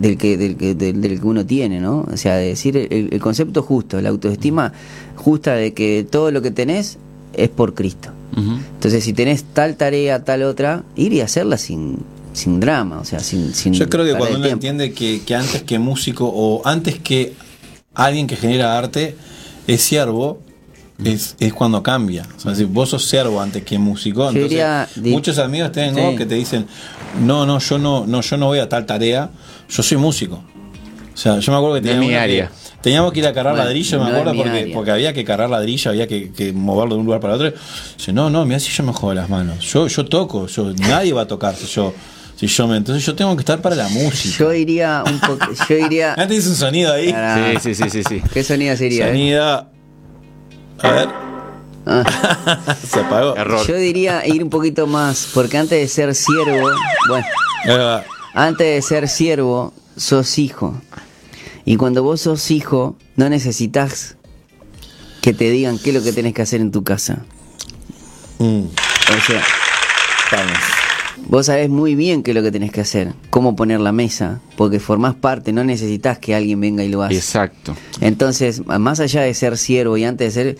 del 0.00 0.16
que, 0.16 0.36
del, 0.36 0.56
que, 0.56 0.74
del, 0.74 1.00
del 1.00 1.20
que 1.20 1.26
uno 1.26 1.44
tiene, 1.44 1.80
¿no? 1.80 2.06
O 2.10 2.16
sea, 2.16 2.36
decir 2.36 2.76
el, 2.76 3.10
el 3.12 3.20
concepto 3.20 3.62
justo, 3.62 4.00
la 4.00 4.08
autoestima 4.08 4.72
justa 5.16 5.54
de 5.54 5.74
que 5.74 6.06
todo 6.08 6.30
lo 6.30 6.40
que 6.40 6.50
tenés 6.50 6.98
es 7.34 7.48
por 7.48 7.74
Cristo. 7.74 8.10
Entonces, 8.36 9.02
si 9.02 9.12
tenés 9.12 9.42
tal 9.42 9.76
tarea, 9.76 10.24
tal 10.24 10.44
otra, 10.44 10.84
ir 10.94 11.12
y 11.12 11.20
hacerla 11.20 11.58
sin, 11.58 11.98
sin 12.32 12.60
drama, 12.60 13.00
o 13.00 13.04
sea, 13.04 13.18
sin, 13.18 13.52
sin 13.52 13.72
Yo 13.74 13.88
creo 13.88 14.04
que 14.04 14.12
cuando 14.12 14.36
uno 14.36 14.44
tiempo. 14.46 14.66
entiende 14.66 14.92
que, 14.92 15.20
que 15.26 15.34
antes 15.34 15.62
que 15.62 15.78
músico 15.80 16.30
o 16.32 16.62
antes 16.64 17.00
que 17.00 17.34
alguien 17.92 18.28
que 18.28 18.36
genera 18.36 18.78
arte 18.78 19.16
es 19.66 19.82
siervo, 19.82 20.40
es, 21.04 21.36
es 21.38 21.52
cuando 21.52 21.82
cambia. 21.82 22.24
O 22.36 22.40
sea, 22.40 22.54
si 22.54 22.64
vos 22.64 22.88
sos 22.90 23.04
siervo 23.04 23.40
antes 23.40 23.62
que 23.64 23.78
músico, 23.78 24.28
entonces 24.28 24.50
diría 24.50 24.88
muchos 24.96 25.38
amigos 25.38 25.72
tengo 25.72 26.10
Sí. 26.10 26.16
que 26.16 26.26
te 26.26 26.34
dicen, 26.34 26.66
no, 27.20 27.46
no, 27.46 27.58
yo 27.58 27.78
no, 27.78 28.06
no, 28.06 28.20
yo 28.20 28.36
no 28.36 28.46
voy 28.46 28.58
a 28.58 28.68
tal 28.68 28.86
tarea, 28.86 29.30
yo 29.68 29.82
soy 29.82 29.96
músico. 29.98 30.42
O 31.12 31.16
sea, 31.16 31.38
yo 31.38 31.52
me 31.52 31.58
acuerdo 31.58 31.74
que 31.76 31.82
teníamos, 31.82 32.06
mi 32.08 32.14
área. 32.14 32.46
que- 32.48 32.52
teníamos 32.80 33.12
que 33.12 33.18
ir 33.18 33.26
a 33.26 33.32
cargar 33.34 33.52
Bueno, 33.52 33.64
ladrillo, 33.66 33.98
me 33.98 34.04
no 34.04 34.10
acuerdo, 34.16 34.34
porque, 34.42 34.50
área. 34.60 34.74
porque 34.74 34.90
había 34.90 35.12
que 35.12 35.24
cargar 35.24 35.50
ladrillo, 35.50 35.90
había 35.90 36.06
que, 36.06 36.30
que 36.32 36.52
moverlo 36.52 36.94
de 36.94 37.00
un 37.00 37.04
lugar 37.06 37.20
para 37.20 37.34
otro. 37.34 37.52
Dice, 37.98 38.12
no, 38.12 38.30
no, 38.30 38.44
mira 38.46 38.58
si 38.58 38.70
yo 38.70 38.82
me 38.84 38.92
juego 38.92 39.12
las 39.14 39.28
manos. 39.28 39.58
Yo, 39.70 39.86
yo 39.86 40.04
toco, 40.06 40.46
yo, 40.46 40.72
nadie 40.78 41.12
va 41.12 41.22
a 41.22 41.26
tocar 41.26 41.54
si 41.56 41.66
yo, 41.66 41.92
si 42.36 42.46
yo 42.46 42.66
me. 42.66 42.78
Entonces 42.78 43.04
yo 43.04 43.14
tengo 43.14 43.36
que 43.36 43.40
estar 43.40 43.60
para 43.60 43.76
la 43.76 43.88
música. 43.88 44.34
Yo 44.38 44.54
iría 44.54 45.04
un 45.06 45.20
poco, 45.20 45.46
yo 45.68 45.76
iría... 45.76 46.14
Antes 46.16 46.38
hice 46.38 46.48
un 46.48 46.56
sonido 46.56 46.92
ahí. 46.94 47.12
Ah, 47.14 47.52
Sí, 47.60 47.74
sí, 47.74 47.82
sí, 47.84 47.90
sí, 47.90 48.02
sí. 48.08 48.22
¿Qué 48.32 48.42
sonido 48.42 48.74
sería? 48.78 49.08
eh? 49.08 49.10
A 50.82 50.90
ver. 50.90 51.08
Ah. 51.86 52.76
Se 52.88 53.00
apagó. 53.00 53.36
Error. 53.36 53.66
Yo 53.66 53.74
diría 53.76 54.26
ir 54.26 54.42
un 54.42 54.50
poquito 54.50 54.86
más, 54.86 55.28
porque 55.34 55.58
antes 55.58 55.78
de 55.80 55.88
ser 55.88 56.14
siervo, 56.14 56.70
bueno, 57.08 57.26
antes 58.34 58.66
de 58.66 58.82
ser 58.82 59.08
siervo, 59.08 59.72
sos 59.96 60.38
hijo. 60.38 60.80
Y 61.64 61.76
cuando 61.76 62.02
vos 62.02 62.22
sos 62.22 62.50
hijo, 62.50 62.96
no 63.16 63.28
necesitas 63.28 64.16
que 65.22 65.32
te 65.34 65.50
digan 65.50 65.78
qué 65.78 65.90
es 65.90 65.96
lo 65.96 66.02
que 66.02 66.12
tenés 66.12 66.34
que 66.34 66.42
hacer 66.42 66.60
en 66.60 66.70
tu 66.70 66.82
casa. 66.82 67.18
Mm, 68.38 68.62
O 68.64 69.20
sea, 69.26 69.42
vamos. 70.32 70.58
Vos 71.28 71.46
sabés 71.46 71.68
muy 71.68 71.94
bien 71.94 72.22
qué 72.22 72.32
es 72.32 72.34
lo 72.34 72.42
que 72.42 72.50
tenés 72.50 72.72
que 72.72 72.80
hacer, 72.80 73.12
cómo 73.30 73.56
poner 73.56 73.80
la 73.80 73.92
mesa, 73.92 74.40
porque 74.56 74.80
formás 74.80 75.14
parte, 75.14 75.52
no 75.52 75.64
necesitas 75.64 76.18
que 76.18 76.34
alguien 76.34 76.60
venga 76.60 76.84
y 76.84 76.88
lo 76.88 77.02
haga. 77.02 77.14
Exacto. 77.14 77.76
Entonces, 78.00 78.66
más 78.66 79.00
allá 79.00 79.22
de 79.22 79.34
ser 79.34 79.56
siervo 79.56 79.96
y 79.96 80.04
antes 80.04 80.34
de 80.34 80.42
ser, 80.42 80.58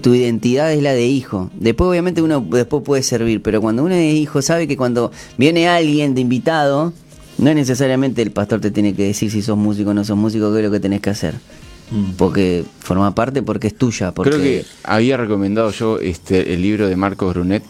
tu 0.00 0.14
identidad 0.14 0.72
es 0.72 0.82
la 0.82 0.92
de 0.92 1.06
hijo. 1.06 1.50
Después, 1.54 1.88
obviamente, 1.88 2.22
uno 2.22 2.40
después 2.40 2.82
puede 2.84 3.02
servir, 3.02 3.42
pero 3.42 3.60
cuando 3.60 3.84
uno 3.84 3.94
es 3.94 4.14
hijo, 4.14 4.42
sabe 4.42 4.66
que 4.66 4.76
cuando 4.76 5.12
viene 5.36 5.68
alguien 5.68 6.14
de 6.14 6.20
invitado, 6.20 6.92
no 7.38 7.50
es 7.50 7.56
necesariamente 7.56 8.20
el 8.22 8.32
pastor 8.32 8.60
te 8.60 8.70
tiene 8.70 8.94
que 8.94 9.04
decir 9.04 9.30
si 9.30 9.42
sos 9.42 9.56
músico 9.56 9.90
o 9.90 9.94
no 9.94 10.04
sos 10.04 10.16
músico, 10.16 10.52
qué 10.52 10.58
es 10.58 10.64
lo 10.64 10.70
que 10.70 10.80
tenés 10.80 11.00
que 11.00 11.10
hacer. 11.10 11.34
Porque 12.18 12.64
forma 12.80 13.14
parte, 13.14 13.42
porque 13.42 13.68
es 13.68 13.74
tuya. 13.74 14.12
Porque... 14.12 14.30
Creo 14.30 14.42
que 14.42 14.64
había 14.82 15.16
recomendado 15.16 15.70
yo 15.70 15.98
este 15.98 16.52
el 16.52 16.60
libro 16.60 16.86
de 16.86 16.96
Marcos 16.96 17.32
Brunet, 17.32 17.64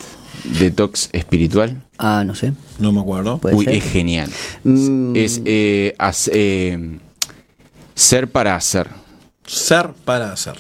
Detox 0.44 1.08
Espiritual. 1.12 1.82
Ah, 1.98 2.22
no 2.26 2.34
sé. 2.34 2.52
No 2.78 2.92
me 2.92 3.00
acuerdo. 3.00 3.38
Puede 3.38 3.56
Uy, 3.56 3.64
ser. 3.64 3.74
es 3.74 3.84
genial. 3.84 4.30
Mm. 4.64 5.16
Es 5.16 5.40
eh, 5.44 5.94
eh, 6.32 6.98
ser 7.94 8.30
para 8.30 8.54
hacer. 8.56 8.88
Ser 9.46 9.90
para 10.04 10.32
hacer. 10.32 10.56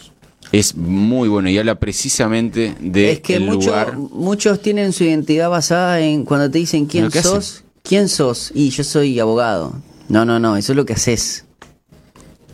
Es 0.50 0.74
muy 0.74 1.28
bueno 1.28 1.50
y 1.50 1.58
habla 1.58 1.74
precisamente 1.74 2.74
de 2.80 3.12
es 3.12 3.20
que 3.20 3.36
el 3.36 3.44
mucho- 3.44 3.68
lugar. 3.68 3.96
muchos 3.98 4.62
tienen 4.62 4.92
su 4.92 5.04
identidad 5.04 5.50
basada 5.50 6.00
en 6.00 6.24
cuando 6.24 6.50
te 6.50 6.58
dicen 6.58 6.86
quién 6.86 7.10
sos. 7.10 7.64
¿Quién 7.82 8.08
sos? 8.08 8.50
Y 8.54 8.70
yo 8.70 8.82
soy 8.84 9.18
abogado. 9.20 9.74
No, 10.08 10.24
no, 10.24 10.38
no, 10.38 10.56
eso 10.56 10.72
es 10.72 10.76
lo 10.76 10.86
que 10.86 10.94
haces. 10.94 11.44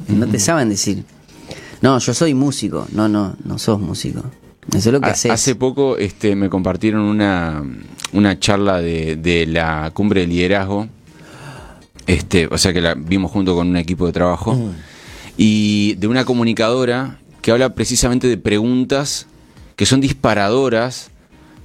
No 0.09 0.27
te 0.27 0.39
saben 0.41 0.69
decir. 0.69 1.05
No, 1.83 1.99
yo 1.99 2.15
soy 2.15 2.35
músico. 2.35 2.87
No, 2.93 3.09
no, 3.09 3.37
no 3.45 3.59
sos 3.59 3.81
músico. 3.81 4.23
Eso 4.69 4.89
es 4.89 4.93
lo 4.93 5.01
que 5.01 5.09
Ha- 5.09 5.13
haces. 5.13 5.31
Hace 5.31 5.55
poco 5.55 5.97
este, 5.99 6.35
me 6.37 6.49
compartieron 6.49 7.03
una, 7.03 7.63
una 8.13 8.39
charla 8.39 8.81
de, 8.81 9.17
de 9.17 9.47
la 9.47 9.91
cumbre 9.95 10.23
de 10.23 10.27
liderazgo. 10.27 10.89
Este, 12.07 12.47
o 12.51 12.59
sea 12.59 12.73
que 12.73 12.81
la 12.81 12.95
vimos 12.95 13.31
junto 13.31 13.55
con 13.55 13.69
un 13.69 13.77
equipo 13.77 14.07
de 14.07 14.13
trabajo. 14.13 14.59
Y 15.37 15.95
de 15.95 16.07
una 16.07 16.25
comunicadora 16.25 17.19
que 17.43 17.51
habla 17.51 17.75
precisamente 17.75 18.27
de 18.29 18.37
preguntas 18.39 19.27
que 19.77 19.87
son 19.87 20.01
disparadoras 20.01 21.11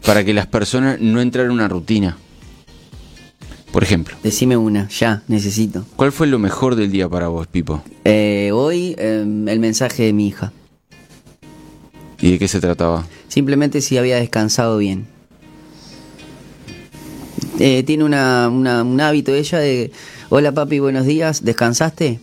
para 0.05 0.23
que 0.23 0.33
las 0.33 0.47
personas 0.47 0.99
no 0.99 1.21
entren 1.21 1.45
en 1.45 1.51
una 1.51 1.67
rutina. 1.67 2.17
Por 3.71 3.83
ejemplo, 3.83 4.15
Decime 4.23 4.57
una, 4.57 4.88
ya, 4.89 5.21
necesito. 5.27 5.85
¿cuál 5.95 6.12
fue 6.12 6.25
lo 6.25 6.39
mejor 6.39 6.75
del 6.75 6.91
día 6.91 7.07
para 7.07 7.27
vos, 7.27 7.45
Pipo? 7.45 7.83
Eh, 8.03 8.49
hoy 8.51 8.95
eh, 8.97 9.19
el 9.21 9.59
mensaje 9.59 10.03
de 10.03 10.13
mi 10.13 10.27
hija. 10.27 10.51
¿Y 12.21 12.32
de 12.32 12.39
qué 12.39 12.47
se 12.47 12.60
trataba? 12.60 13.05
Simplemente 13.27 13.82
si 13.82 13.97
había 13.97 14.17
descansado 14.17 14.77
bien. 14.77 15.08
Eh, 17.60 17.84
tiene 17.84 18.03
una, 18.03 18.49
una- 18.49 18.84
un 18.84 18.99
hábito 19.01 19.34
ella 19.34 19.60
de, 19.60 19.91
hola 20.29 20.51
papi, 20.53 20.79
buenos 20.79 21.05
días, 21.05 21.43
¿descansaste? 21.43 22.19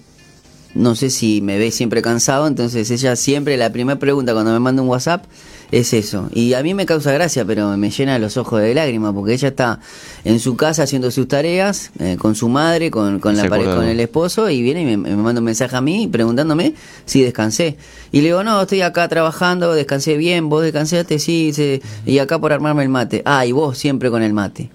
No 0.75 0.95
sé 0.95 1.09
si 1.11 1.41
me 1.41 1.59
ve 1.59 1.71
siempre 1.71 2.03
cansado, 2.03 2.47
entonces 2.47 2.91
ella 2.91 3.17
siempre, 3.17 3.57
la 3.57 3.73
primera 3.73 3.99
pregunta 3.99 4.33
cuando 4.35 4.53
me 4.53 4.61
manda 4.61 4.83
un 4.83 4.89
WhatsApp 4.89 5.25
es 5.71 5.93
eso. 5.93 6.29
Y 6.33 6.55
a 6.55 6.63
mí 6.63 6.75
me 6.75 6.87
causa 6.87 7.13
gracia, 7.13 7.45
pero 7.45 7.77
me 7.77 7.91
llena 7.91 8.19
los 8.19 8.37
ojos 8.37 8.61
de 8.61 8.75
lágrimas, 8.75 9.13
porque 9.15 9.35
ella 9.35 9.49
está 9.49 9.81
en 10.25 10.41
su 10.41 10.57
casa 10.57 10.85
haciendo 10.85 11.11
sus 11.11 11.29
tareas, 11.29 11.91
eh, 11.99 12.17
con 12.19 12.35
su 12.35 12.49
madre, 12.49 12.91
con, 12.91 13.21
con 13.21 13.37
la 13.37 13.49
pareja, 13.49 13.75
con 13.75 13.85
el 13.85 14.01
esposo, 14.01 14.49
y 14.51 14.63
viene 14.63 14.83
y 14.83 14.85
me, 14.85 14.97
me 14.97 15.17
manda 15.17 15.41
un 15.41 15.45
mensaje 15.45 15.77
a 15.77 15.81
mí 15.81 16.09
preguntándome 16.11 16.75
si 17.05 17.23
descansé. 17.23 17.77
Y 18.13 18.19
le 18.19 18.29
digo, 18.29 18.45
no, 18.45 18.63
estoy 18.63 18.83
acá 18.83 19.09
trabajando, 19.09 19.75
descansé 19.75 20.17
bien, 20.17 20.49
vos 20.49 20.63
descansaste, 20.63 21.19
sí, 21.19 21.53
sí, 21.53 21.81
y 22.05 22.19
acá 22.19 22.39
por 22.39 22.53
armarme 22.53 22.83
el 22.83 22.89
mate. 22.89 23.23
Ah, 23.25 23.45
y 23.47 23.53
vos 23.53 23.79
siempre 23.79 24.11
con 24.11 24.23
el 24.23 24.33
mate. 24.33 24.71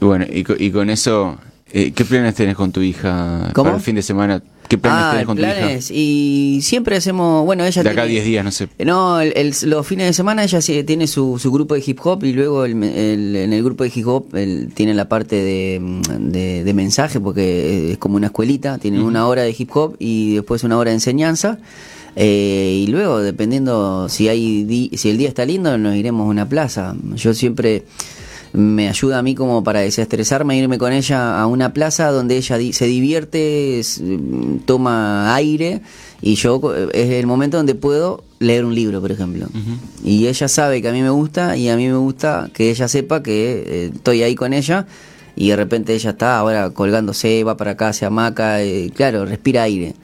Bueno, 0.00 0.26
y, 0.30 0.44
y 0.58 0.70
con 0.70 0.90
eso, 0.90 1.38
eh, 1.72 1.92
¿qué 1.92 2.04
planes 2.04 2.34
tenés 2.34 2.54
con 2.56 2.70
tu 2.72 2.80
hija 2.82 3.50
¿Cómo? 3.54 3.64
para 3.64 3.76
el 3.76 3.82
fin 3.82 3.96
de 3.96 4.02
semana? 4.02 4.42
¿Qué 4.68 4.78
planes 4.78 5.02
ah, 5.04 5.10
tenés 5.12 5.26
con 5.26 5.36
tu 5.36 5.42
hija? 5.42 5.54
planes. 5.54 5.90
Y 5.90 6.58
siempre 6.62 6.96
hacemos, 6.96 7.44
bueno, 7.44 7.64
ella 7.64 7.82
De 7.82 7.88
acá 7.90 8.02
a 8.02 8.04
tiene- 8.04 8.14
10 8.20 8.24
días, 8.24 8.44
no 8.44 8.50
sé. 8.50 8.68
No, 8.84 9.20
el- 9.20 9.32
el- 9.36 9.54
los 9.70 9.86
fines 9.86 10.06
de 10.06 10.12
semana 10.12 10.44
ella 10.44 10.60
tiene 10.84 11.06
su, 11.06 11.38
su 11.38 11.52
grupo 11.52 11.74
de 11.74 11.82
hip 11.86 11.98
hop 12.04 12.24
y 12.24 12.32
luego 12.32 12.64
el- 12.64 12.82
el- 12.82 13.36
en 13.36 13.52
el 13.52 13.62
grupo 13.62 13.84
de 13.84 13.92
hip 13.94 14.06
hop 14.06 14.26
tiene 14.74 14.94
la 14.94 15.08
parte 15.08 15.36
de, 15.36 15.80
de- 16.18 16.64
de 16.64 16.74
mensaje 16.74 17.20
porque 17.20 17.92
es 17.92 17.98
como 17.98 18.16
una 18.16 18.26
escuelita, 18.26 18.78
tienen 18.78 19.02
una 19.02 19.26
hora 19.26 19.42
de 19.42 19.54
hip 19.56 19.70
hop 19.76 19.96
y 19.98 20.34
después 20.34 20.64
una 20.64 20.78
hora 20.78 20.90
de 20.90 20.96
enseñanza. 20.96 21.58
Eh, 22.18 22.84
y 22.84 22.86
luego, 22.86 23.20
dependiendo 23.20 24.08
si 24.08 24.28
hay 24.28 24.64
di- 24.64 24.90
si 24.94 25.10
el 25.10 25.18
día 25.18 25.28
está 25.28 25.44
lindo, 25.44 25.76
nos 25.76 25.94
iremos 25.96 26.24
a 26.26 26.30
una 26.30 26.48
plaza. 26.48 26.94
Yo 27.14 27.34
siempre 27.34 27.84
me 28.56 28.88
ayuda 28.88 29.18
a 29.18 29.22
mí 29.22 29.34
como 29.34 29.62
para 29.62 29.80
desestresarme, 29.80 30.56
irme 30.56 30.78
con 30.78 30.92
ella 30.92 31.40
a 31.40 31.46
una 31.46 31.72
plaza 31.74 32.10
donde 32.10 32.36
ella 32.38 32.56
di- 32.56 32.72
se 32.72 32.86
divierte, 32.86 33.82
mm, 34.00 34.56
toma 34.64 35.34
aire 35.34 35.82
y 36.22 36.34
yo 36.36 36.60
eh, 36.74 36.88
es 36.94 37.10
el 37.10 37.26
momento 37.26 37.58
donde 37.58 37.74
puedo 37.74 38.24
leer 38.38 38.64
un 38.64 38.74
libro, 38.74 39.00
por 39.00 39.12
ejemplo. 39.12 39.46
Y 40.04 40.26
ella 40.26 40.48
sabe 40.48 40.80
que 40.80 40.88
a 40.88 40.92
mí 40.92 41.02
me 41.02 41.10
gusta 41.10 41.56
y 41.56 41.68
a 41.68 41.76
mí 41.76 41.86
me 41.86 41.96
gusta 41.96 42.48
que 42.54 42.70
ella 42.70 42.88
sepa 42.88 43.22
que 43.22 43.62
eh, 43.66 43.90
estoy 43.94 44.22
ahí 44.22 44.34
con 44.34 44.52
ella 44.54 44.86
y 45.36 45.50
de 45.50 45.56
repente 45.56 45.94
ella 45.94 46.10
está 46.10 46.38
ahora 46.38 46.70
colgándose, 46.70 47.44
va 47.44 47.56
para 47.58 47.72
acá, 47.72 47.92
se 47.92 48.06
hamaca, 48.06 48.62
eh, 48.62 48.90
claro, 48.94 49.26
respira 49.26 49.64
aire. 49.64 49.94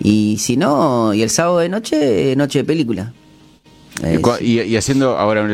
Y 0.00 0.38
si 0.40 0.56
no, 0.56 1.14
y 1.14 1.22
el 1.22 1.30
sábado 1.30 1.58
de 1.60 1.68
noche, 1.68 2.34
noche 2.34 2.58
de 2.60 2.64
película. 2.64 3.12
Es- 4.02 4.20
Y, 4.40 4.60
y 4.60 4.76
haciendo 4.76 5.16
ahora 5.16 5.46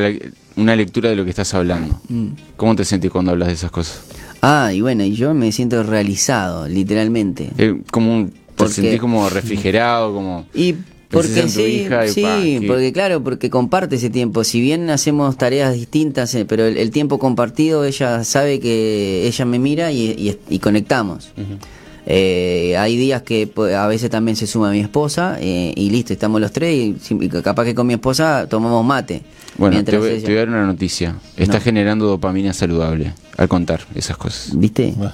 una, 0.58 0.64
le- 0.66 0.72
una 0.72 0.76
lectura 0.76 1.10
de 1.10 1.16
lo 1.16 1.24
que 1.24 1.30
estás 1.30 1.52
hablando. 1.54 2.00
Mm. 2.08 2.26
¿Cómo 2.56 2.74
te 2.76 2.84
sentís 2.84 3.10
cuando 3.10 3.30
hablas 3.32 3.48
de 3.48 3.54
esas 3.54 3.70
cosas? 3.70 4.00
Ah, 4.42 4.72
y 4.72 4.80
bueno, 4.80 5.04
y 5.04 5.14
yo 5.14 5.34
me 5.34 5.50
siento 5.52 5.82
realizado, 5.82 6.68
literalmente. 6.68 7.50
Eh, 7.58 7.80
como 7.90 8.14
un, 8.14 8.30
¿Te 8.30 8.36
Porque- 8.56 8.74
sentís 8.74 9.00
como 9.00 9.28
refrigerado? 9.28 10.12
como 10.14 10.46
Y 10.54 10.74
porque 11.10 11.40
en 11.40 11.46
tu 11.46 11.52
sí, 11.52 11.62
hija 11.62 12.04
y 12.06 12.10
sí, 12.10 12.20
pa, 12.22 12.66
porque 12.66 12.92
claro, 12.92 13.24
porque 13.24 13.48
comparte 13.48 13.96
ese 13.96 14.10
tiempo. 14.10 14.44
Si 14.44 14.60
bien 14.60 14.90
hacemos 14.90 15.38
tareas 15.38 15.72
distintas, 15.74 16.34
eh, 16.34 16.44
pero 16.44 16.66
el, 16.66 16.76
el 16.76 16.90
tiempo 16.90 17.18
compartido, 17.18 17.84
ella 17.86 18.24
sabe 18.24 18.60
que 18.60 19.26
ella 19.26 19.44
me 19.46 19.58
mira 19.58 19.90
y, 19.90 20.10
y- 20.10 20.38
y 20.50 20.58
conectamos. 20.58 21.30
Eh, 22.10 22.74
hay 22.78 22.96
días 22.96 23.22
que 23.22 23.50
a 23.76 23.86
veces 23.86 24.08
también 24.10 24.36
se 24.36 24.46
suma 24.46 24.70
mi 24.70 24.80
esposa 24.80 25.36
eh, 25.40 25.72
y 25.76 25.90
listo, 25.90 26.12
estamos 26.14 26.40
los 26.40 26.52
tres 26.52 26.94
y 27.10 27.28
capaz 27.42 27.64
que 27.64 27.74
con 27.74 27.86
mi 27.86 27.94
esposa 27.94 28.46
tomamos 28.48 28.84
mate. 28.84 29.22
Bueno, 29.58 29.84
te 29.84 29.98
voy, 29.98 30.10
ella- 30.10 30.20
te 30.26 30.32
voy 30.32 30.36
a 30.36 30.40
dar 30.40 30.48
una 30.48 30.66
noticia. 30.66 31.16
Estás 31.36 31.62
generando 31.62 32.06
dopamina 32.06 32.52
saludable 32.52 33.12
al 33.36 33.48
contar 33.48 33.80
esas 33.94 34.16
cosas. 34.16 34.50
¿Viste? 34.54 34.94
Bueno. 34.96 35.12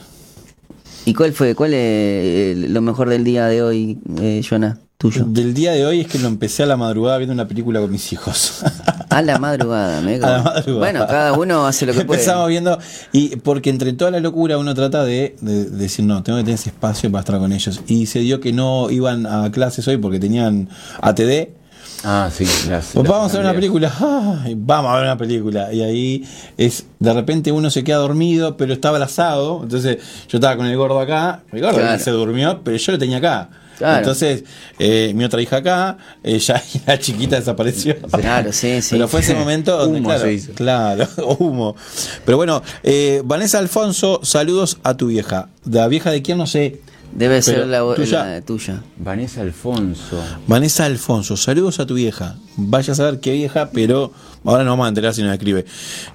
¿Y 1.06 1.12
cuál 1.14 1.32
fue? 1.32 1.54
¿Cuál 1.54 1.74
es 1.74 1.78
eh, 1.80 2.66
lo 2.68 2.80
mejor 2.80 3.08
del 3.10 3.24
día 3.24 3.46
de 3.46 3.62
hoy, 3.62 3.98
eh, 4.20 4.42
Jonah? 4.48 4.78
tuyo. 4.96 5.24
Del 5.26 5.52
día 5.52 5.72
de 5.72 5.84
hoy 5.84 6.00
es 6.00 6.06
que 6.06 6.18
lo 6.18 6.28
empecé 6.28 6.62
a 6.62 6.66
la 6.66 6.76
madrugada 6.78 7.18
viendo 7.18 7.34
una 7.34 7.46
película 7.46 7.78
con 7.80 7.90
mis 7.90 8.10
hijos. 8.12 8.62
A 9.10 9.20
la 9.22 9.38
madrugada, 9.38 10.00
me 10.00 10.14
A 10.16 10.18
la 10.18 10.42
madrugada. 10.42 10.78
Bueno, 10.78 11.06
cada 11.06 11.32
uno 11.34 11.66
hace 11.66 11.84
lo 11.84 11.92
que 11.92 12.04
puede. 12.06 12.20
Empezamos 12.20 12.48
viendo, 12.48 12.78
y 13.12 13.36
porque 13.36 13.68
entre 13.70 13.92
toda 13.92 14.12
la 14.12 14.20
locura 14.20 14.56
uno 14.56 14.72
trata 14.74 15.04
de, 15.04 15.36
de- 15.42 15.64
de 15.64 15.70
decir, 15.76 16.04
no, 16.06 16.22
tengo 16.22 16.38
que 16.38 16.44
tener 16.44 16.58
ese 16.58 16.70
espacio 16.70 17.10
para 17.10 17.20
estar 17.20 17.38
con 17.38 17.52
ellos. 17.52 17.82
Y 17.86 18.06
se 18.06 18.20
dio 18.20 18.40
que 18.40 18.52
no 18.54 18.88
iban 18.90 19.26
a 19.26 19.50
clases 19.50 19.86
hoy 19.88 19.96
porque 19.98 20.18
tenían 20.20 20.68
ATD. 21.02 21.48
Ah, 22.04 22.30
sí. 22.32 22.44
las- 22.68 22.90
Pues 22.92 22.94
las 22.94 23.08
vamos 23.08 23.32
a 23.34 23.36
ver 23.38 23.46
una 23.46 23.54
película, 23.54 23.92
vamos 24.56 24.90
a 24.92 24.94
ver 24.96 25.04
una 25.04 25.16
película. 25.18 25.72
Y 25.72 25.82
ahí 25.82 26.24
es, 26.56 26.86
de 26.98 27.12
repente 27.12 27.50
uno 27.52 27.70
se 27.70 27.82
queda 27.84 27.96
dormido, 27.96 28.56
pero 28.56 28.72
está 28.72 28.90
abrazado. 28.90 29.60
Entonces 29.62 29.98
yo 30.28 30.38
estaba 30.38 30.56
con 30.56 30.66
el 30.66 30.76
gordo 30.76 31.00
acá, 31.00 31.42
el 31.52 31.60
gordo 31.62 31.78
Claro. 31.78 31.98
se 32.02 32.10
durmió, 32.10 32.60
pero 32.62 32.76
yo 32.76 32.92
lo 32.92 32.98
tenía 32.98 33.18
acá. 33.18 33.48
Claro. 33.78 33.98
Entonces, 33.98 34.44
eh, 34.78 35.12
mi 35.16 35.24
otra 35.24 35.42
hija 35.42 35.56
acá, 35.56 35.98
ella 36.22 36.62
y 36.74 36.80
la 36.86 36.96
chiquita 36.98 37.36
desapareció. 37.36 37.96
Claro, 38.20 38.52
sí, 38.52 38.80
sí. 38.80 38.90
Pero 38.92 39.08
fue 39.08 39.18
ese 39.18 39.34
momento 39.36 39.76
donde, 39.76 39.98
Humo 39.98 40.10
claro, 40.10 40.22
se 40.24 40.32
hizo. 40.32 40.52
claro, 40.52 41.08
humo. 41.40 41.74
Pero 42.24 42.36
bueno, 42.36 42.62
eh, 42.84 43.20
Vanessa 43.24 43.58
Alfonso, 43.58 44.20
saludos 44.22 44.78
a 44.84 44.96
tu 44.96 45.08
vieja. 45.08 45.48
¿De 45.64 45.80
la 45.80 45.88
vieja 45.88 46.12
de 46.12 46.22
quién? 46.22 46.38
No 46.38 46.46
sé. 46.46 46.82
Debe 47.14 47.40
Pero, 47.44 47.58
ser 47.58 47.66
la, 47.68 47.94
¿tuya? 47.94 48.24
la 48.24 48.40
tuya. 48.40 48.82
Vanessa 48.96 49.40
Alfonso. 49.40 50.20
Vanessa 50.48 50.84
Alfonso, 50.84 51.36
saludos 51.36 51.78
a 51.78 51.86
tu 51.86 51.94
vieja. 51.94 52.36
Vaya 52.56 52.92
a 52.92 52.96
saber 52.96 53.20
qué 53.20 53.32
vieja, 53.34 53.70
pero 53.72 54.12
ahora 54.44 54.64
no 54.64 54.70
vamos 54.70 54.86
a 54.86 54.88
enterar 54.88 55.14
si 55.14 55.22
nos 55.22 55.32
escribe. 55.32 55.64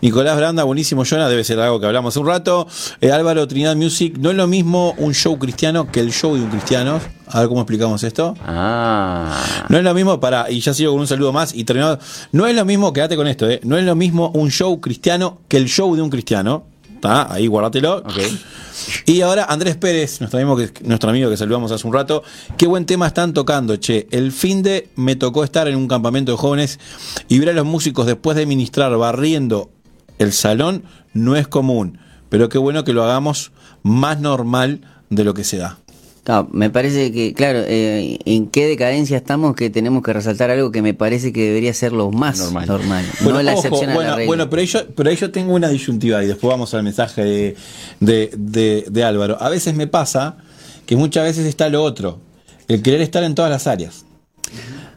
Nicolás 0.02 0.36
Branda, 0.36 0.66
buenísimo, 0.66 1.06
Jonah, 1.06 1.30
debe 1.30 1.46
ser 1.46 1.58
algo 1.62 1.80
que 1.80 1.86
hablamos 1.86 2.14
hace 2.14 2.20
un 2.20 2.28
rato. 2.28 2.68
Eh, 3.00 3.14
Álvaro 3.14 3.48
Trinidad 3.48 3.78
Music, 3.78 4.18
no 4.20 4.30
es 4.30 4.36
lo 4.36 4.48
mismo 4.48 4.94
un 4.98 5.14
show 5.14 5.40
cristiano 5.40 5.90
que 5.90 6.02
el 6.02 6.12
show 6.12 6.36
de 6.36 6.42
un 6.42 6.50
cristiano. 6.50 7.00
A 7.28 7.40
ver 7.42 7.48
cómo 7.48 7.62
explicamos 7.62 8.04
esto. 8.04 8.36
Ah. 8.46 9.42
No 9.70 9.78
es 9.78 9.84
lo 9.84 9.94
mismo 9.94 10.20
para, 10.20 10.52
y 10.52 10.60
ya 10.60 10.74
sigo 10.74 10.92
con 10.92 11.02
un 11.02 11.08
saludo 11.08 11.32
más 11.32 11.54
y 11.54 11.64
terminado. 11.64 12.00
No 12.34 12.46
es 12.46 12.56
lo 12.56 12.66
mismo, 12.66 12.92
quédate 12.92 13.16
con 13.16 13.28
esto, 13.28 13.50
¿eh? 13.50 13.62
No 13.64 13.78
es 13.78 13.86
lo 13.86 13.96
mismo 13.96 14.32
un 14.34 14.52
show 14.52 14.82
cristiano 14.82 15.40
que 15.48 15.56
el 15.58 15.68
show 15.70 15.96
de 15.96 16.02
un 16.02 16.10
cristiano. 16.10 16.66
¿Está? 17.00 17.32
Ahí 17.32 17.48
guárdatelo. 17.48 18.04
Y 19.06 19.22
ahora 19.22 19.46
Andrés 19.46 19.78
Pérez, 19.78 20.20
nuestro 20.20 20.38
amigo, 20.38 20.58
que, 20.58 20.70
nuestro 20.84 21.10
amigo 21.10 21.30
que 21.30 21.38
saludamos 21.38 21.72
hace 21.72 21.88
un 21.88 21.94
rato. 21.94 22.24
Qué 22.58 22.68
buen 22.68 22.86
tema 22.86 23.08
están 23.08 23.34
tocando, 23.34 23.78
che. 23.78 24.10
El 24.12 24.34
fin 24.34 24.64
de 24.64 24.90
me 24.98 25.16
tocó 25.16 25.46
estar 25.46 25.70
en 25.70 25.78
un 25.78 25.88
campamento 25.88 26.34
de 26.34 26.38
jóvenes 26.38 26.78
y 27.30 27.40
ver 27.40 27.52
a 27.52 27.54
los 27.54 27.66
músicos 27.66 28.06
después 28.06 28.36
de 28.36 28.46
ministrar 28.46 28.94
barriendo 28.98 29.70
el 30.18 30.34
salón 30.34 30.84
no 31.14 31.38
es 31.38 31.48
común. 31.48 32.00
Pero 32.28 32.50
qué 32.50 32.58
bueno 32.58 32.84
que 32.84 32.92
lo 32.92 33.06
hagamos 33.06 33.54
más 33.82 34.20
normal 34.20 34.82
de 35.10 35.24
lo 35.24 35.34
que 35.34 35.46
se 35.46 35.56
da. 35.56 35.78
Claro, 36.30 36.48
me 36.52 36.70
parece 36.70 37.12
que, 37.12 37.34
claro, 37.34 37.64
eh, 37.66 38.20
en 38.26 38.46
qué 38.50 38.68
decadencia 38.68 39.18
estamos 39.18 39.56
que 39.56 39.72
tenemos 39.72 40.04
que 40.04 40.14
resaltar 40.14 40.52
algo 40.52 40.72
que 40.72 40.84
me 40.84 40.94
parece 40.94 41.34
que 41.34 41.42
debería 41.48 41.74
ser 41.74 41.92
lo 41.92 42.12
más 42.12 42.38
normal, 42.38 42.68
Normal. 42.68 43.06
no 43.24 43.42
la 43.42 43.54
ojo, 43.54 43.62
excepción 43.62 43.90
a 43.90 43.94
bueno, 43.96 44.10
la 44.12 44.16
regla. 44.16 44.28
bueno, 44.28 44.50
pero 44.52 44.60
ahí, 44.62 44.68
yo, 44.68 44.80
pero 44.96 45.12
yo 45.12 45.32
tengo 45.32 45.56
una 45.56 45.70
disyuntiva 45.70 46.24
y 46.24 46.28
después 46.28 46.52
vamos 46.52 46.72
al 46.76 46.84
mensaje 46.84 47.24
de, 47.24 47.56
de, 48.00 48.30
de- 48.38 48.86
de 48.92 49.04
Álvaro. 49.04 49.38
A 49.42 49.50
veces 49.50 49.74
me 49.74 49.88
pasa 49.88 50.38
que 50.86 50.96
muchas 50.96 51.24
veces 51.24 51.48
está 51.48 51.68
lo 51.68 51.82
otro, 51.84 52.20
el 52.68 52.84
querer 52.84 53.02
estar 53.02 53.24
en 53.24 53.34
todas 53.34 53.50
las 53.50 53.66
áreas. 53.66 54.06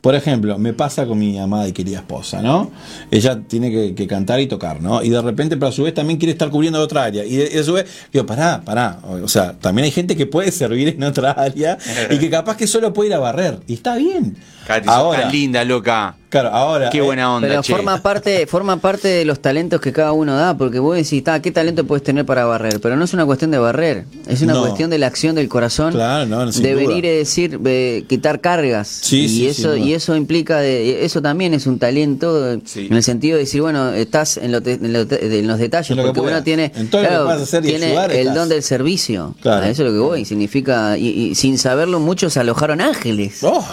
Por 0.03 0.17
ejemplo, 0.17 0.59
me 0.59 0.73
pasa 0.73 1.07
con 1.07 1.17
mi 1.17 1.39
amada 1.39 1.69
y 1.69 1.73
querida 1.73 1.99
esposa, 1.99 2.43
¿no? 2.43 2.73
Ella 3.13 3.41
tiene 3.47 3.71
que, 3.71 3.95
que 3.95 4.09
cantar 4.09 4.41
y 4.41 4.49
tocar, 4.49 4.83
¿no? 4.83 5.01
Y 5.01 5.11
de 5.11 5.23
repente, 5.23 5.57
pero 5.57 5.69
a 5.69 5.73
su 5.73 5.85
vez 5.85 5.95
también 5.95 6.19
quiere 6.19 6.33
estar 6.33 6.51
cubriendo 6.51 6.81
otra 6.81 7.05
área. 7.05 7.25
Y 7.25 7.37
de, 7.37 7.45
y 7.45 7.55
de 7.55 7.63
su 7.63 7.75
vez, 7.75 7.87
digo, 8.13 8.27
pará, 8.27 8.63
pará. 8.65 8.99
O 9.23 9.29
sea, 9.29 9.53
también 9.53 9.85
hay 9.85 9.93
gente 9.93 10.17
que 10.17 10.27
puede 10.27 10.51
servir 10.51 10.89
en 10.89 11.05
otra 11.05 11.31
área 11.31 11.79
y 12.11 12.19
que 12.19 12.29
capaz 12.29 12.57
que 12.57 12.67
solo 12.67 12.93
puede 12.93 13.11
ir 13.11 13.15
a 13.15 13.21
barrer. 13.21 13.61
Y 13.69 13.75
está 13.75 13.95
bien. 13.95 14.37
Sos 14.67 14.89
Ahora, 14.89 15.23
tan 15.23 15.33
linda, 15.33 15.65
loca. 15.65 16.17
Claro, 16.33 16.49
ahora. 16.49 16.91
Qué 16.91 16.99
eh, 16.99 17.03
buena 17.03 17.33
onda, 17.33 17.47
Pero 17.47 17.63
che. 17.63 17.73
forma 17.73 18.03
parte, 18.03 18.47
forma 18.49 18.79
parte 18.79 19.07
de 19.07 19.25
los 19.25 19.39
talentos 19.41 19.81
que 19.81 19.93
cada 19.93 20.13
uno 20.13 20.35
da, 20.35 20.57
porque 20.57 20.79
vos 20.81 20.97
decís, 20.97 21.23
"Ta, 21.23 21.41
¿qué 21.41 21.53
talento 21.53 21.85
puedes 21.87 22.03
tener 22.03 22.27
para 22.27 22.45
barrer? 22.47 22.81
Pero 22.81 22.97
no 22.97 23.05
es 23.05 23.13
una 23.13 23.25
cuestión 23.27 23.51
de 23.53 23.59
barrer, 23.59 24.07
es 24.27 24.41
una 24.43 24.55
No. 24.55 24.63
cuestión 24.63 24.91
de 24.91 24.99
la 24.99 25.07
acción 25.07 25.35
del 25.37 25.49
corazón, 25.49 25.93
Claro, 25.93 26.27
no, 26.27 26.51
sin 26.51 26.63
de 26.65 26.73
duda. 26.73 26.87
venir 26.89 27.05
y 27.05 27.09
decir, 27.19 27.61
eh, 27.65 28.05
quitar 28.09 28.41
cargas. 28.41 28.89
Sí, 28.89 29.27
y 29.27 29.29
sí, 29.29 29.47
eso, 29.49 29.77
y 29.77 29.93
eso 29.95 30.17
implica, 30.17 30.59
de, 30.59 31.05
eso 31.05 31.21
también 31.23 31.55
es 31.55 31.67
un 31.67 31.79
talento, 31.79 32.59
Sí. 32.65 32.87
en 32.91 32.97
el 32.97 33.03
sentido 33.03 33.37
de 33.37 33.45
decir, 33.45 33.61
bueno, 33.61 33.93
estás 33.93 34.39
en, 34.39 34.51
lo 34.53 34.63
te- 34.63 34.73
en 34.73 34.93
lo 34.93 35.07
te- 35.07 35.39
en 35.39 35.47
los 35.47 35.59
detalles, 35.59 35.91
En 35.91 35.99
lo 35.99 36.03
que 36.05 36.07
porque 36.15 36.21
uno 36.33 36.43
tiene, 36.43 36.73
claro, 36.91 37.37
tiene 37.63 37.93
el 37.95 38.11
estás. 38.21 38.35
don 38.35 38.49
del 38.49 38.63
servicio. 38.63 39.35
Claro. 39.43 39.67
A 39.67 39.69
eso 39.69 39.83
es 39.85 39.89
lo 39.91 39.95
que 39.95 40.01
voy, 40.01 40.25
significa, 40.25 40.97
y, 40.97 41.09
y 41.09 41.35
sin 41.35 41.59
saberlo 41.59 42.01
muchos 42.01 42.37
alojaron 42.39 42.81
ángeles. 42.81 43.41
Oh, 43.43 43.65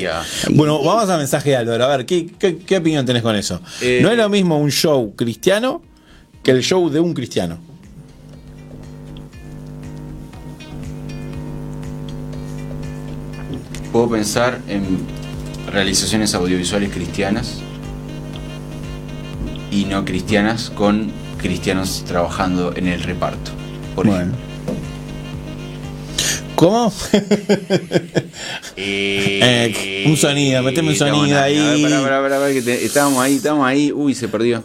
Aleluya. 0.00 0.22
Bueno, 0.50 0.82
vamos 0.82 1.08
al 1.08 1.18
mensaje 1.18 1.50
de 1.50 1.56
Álvaro. 1.56 1.84
A 1.84 1.96
ver, 1.96 2.06
¿qué, 2.06 2.26
qué, 2.38 2.58
qué 2.58 2.76
opinión 2.76 3.06
tenés 3.06 3.22
con 3.22 3.34
eso? 3.34 3.60
Eh, 3.80 4.00
no 4.02 4.10
es 4.10 4.16
lo 4.16 4.28
mismo 4.28 4.58
un 4.58 4.70
show 4.70 5.14
cristiano 5.16 5.82
que 6.42 6.50
el 6.50 6.62
show 6.62 6.90
de 6.90 7.00
un 7.00 7.14
cristiano. 7.14 7.58
Puedo 13.90 14.10
pensar 14.10 14.60
en 14.68 14.98
realizaciones 15.72 16.34
audiovisuales 16.34 16.92
cristianas 16.92 17.60
y 19.70 19.86
no 19.86 20.04
cristianas 20.04 20.70
con 20.70 21.10
cristianos 21.38 22.04
trabajando 22.06 22.74
en 22.76 22.88
el 22.88 23.02
reparto. 23.02 23.52
Por 23.94 24.06
ejemplo. 24.06 24.53
¿Cómo? 26.56 26.92
Eh, 27.12 28.30
Eh, 29.76 30.04
un 30.06 30.16
sonido, 30.16 30.62
meteme 30.62 30.90
un 30.90 30.96
sonido 30.96 31.40
ahí. 31.40 31.56
a 31.58 31.70
ver, 31.72 31.82
pará, 31.82 32.02
pará, 32.02 32.22
pará, 32.22 32.38
pará, 32.40 32.52
que 32.52 32.62
te- 32.62 32.84
estábamos 32.84 33.22
ahí, 33.22 33.36
estábamos 33.36 33.66
ahí. 33.66 33.92
Uy, 33.92 34.14
se 34.14 34.28
perdió. 34.28 34.62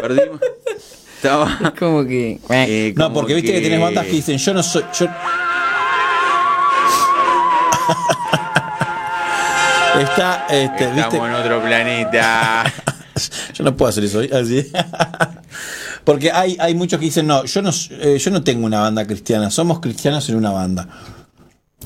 Perdimos. 0.00 0.40
Estaba. 1.16 1.72
Como 1.78 2.04
que... 2.06 2.38
eh, 2.50 2.92
no, 2.96 3.12
porque 3.12 3.34
viste 3.34 3.52
que... 3.52 3.60
tenés 3.60 3.80
bandas 3.80 4.06
que 4.06 4.12
dicen, 4.12 4.38
yo 4.38 4.54
no 4.54 4.62
soy. 4.62 4.82
Yo... 4.98 5.06
Está, 10.00 10.46
este, 10.50 10.84
Estamos 10.84 10.96
viste. 11.12 11.16
en 11.18 11.34
otro 11.34 11.62
planeta. 11.62 12.64
Yo 13.54 13.64
no 13.64 13.76
puedo 13.76 13.90
hacer 13.90 14.04
eso 14.04 14.20
así. 14.20 14.72
Porque 16.04 16.32
hay, 16.32 16.56
hay 16.58 16.74
muchos 16.74 16.98
que 16.98 17.06
dicen, 17.06 17.26
no, 17.26 17.44
yo 17.44 17.62
no, 17.62 17.70
eh, 17.90 18.18
yo 18.18 18.30
no 18.30 18.42
tengo 18.42 18.66
una 18.66 18.80
banda 18.80 19.06
cristiana, 19.06 19.50
somos 19.50 19.80
cristianos 19.80 20.28
en 20.28 20.36
una 20.36 20.50
banda. 20.50 20.88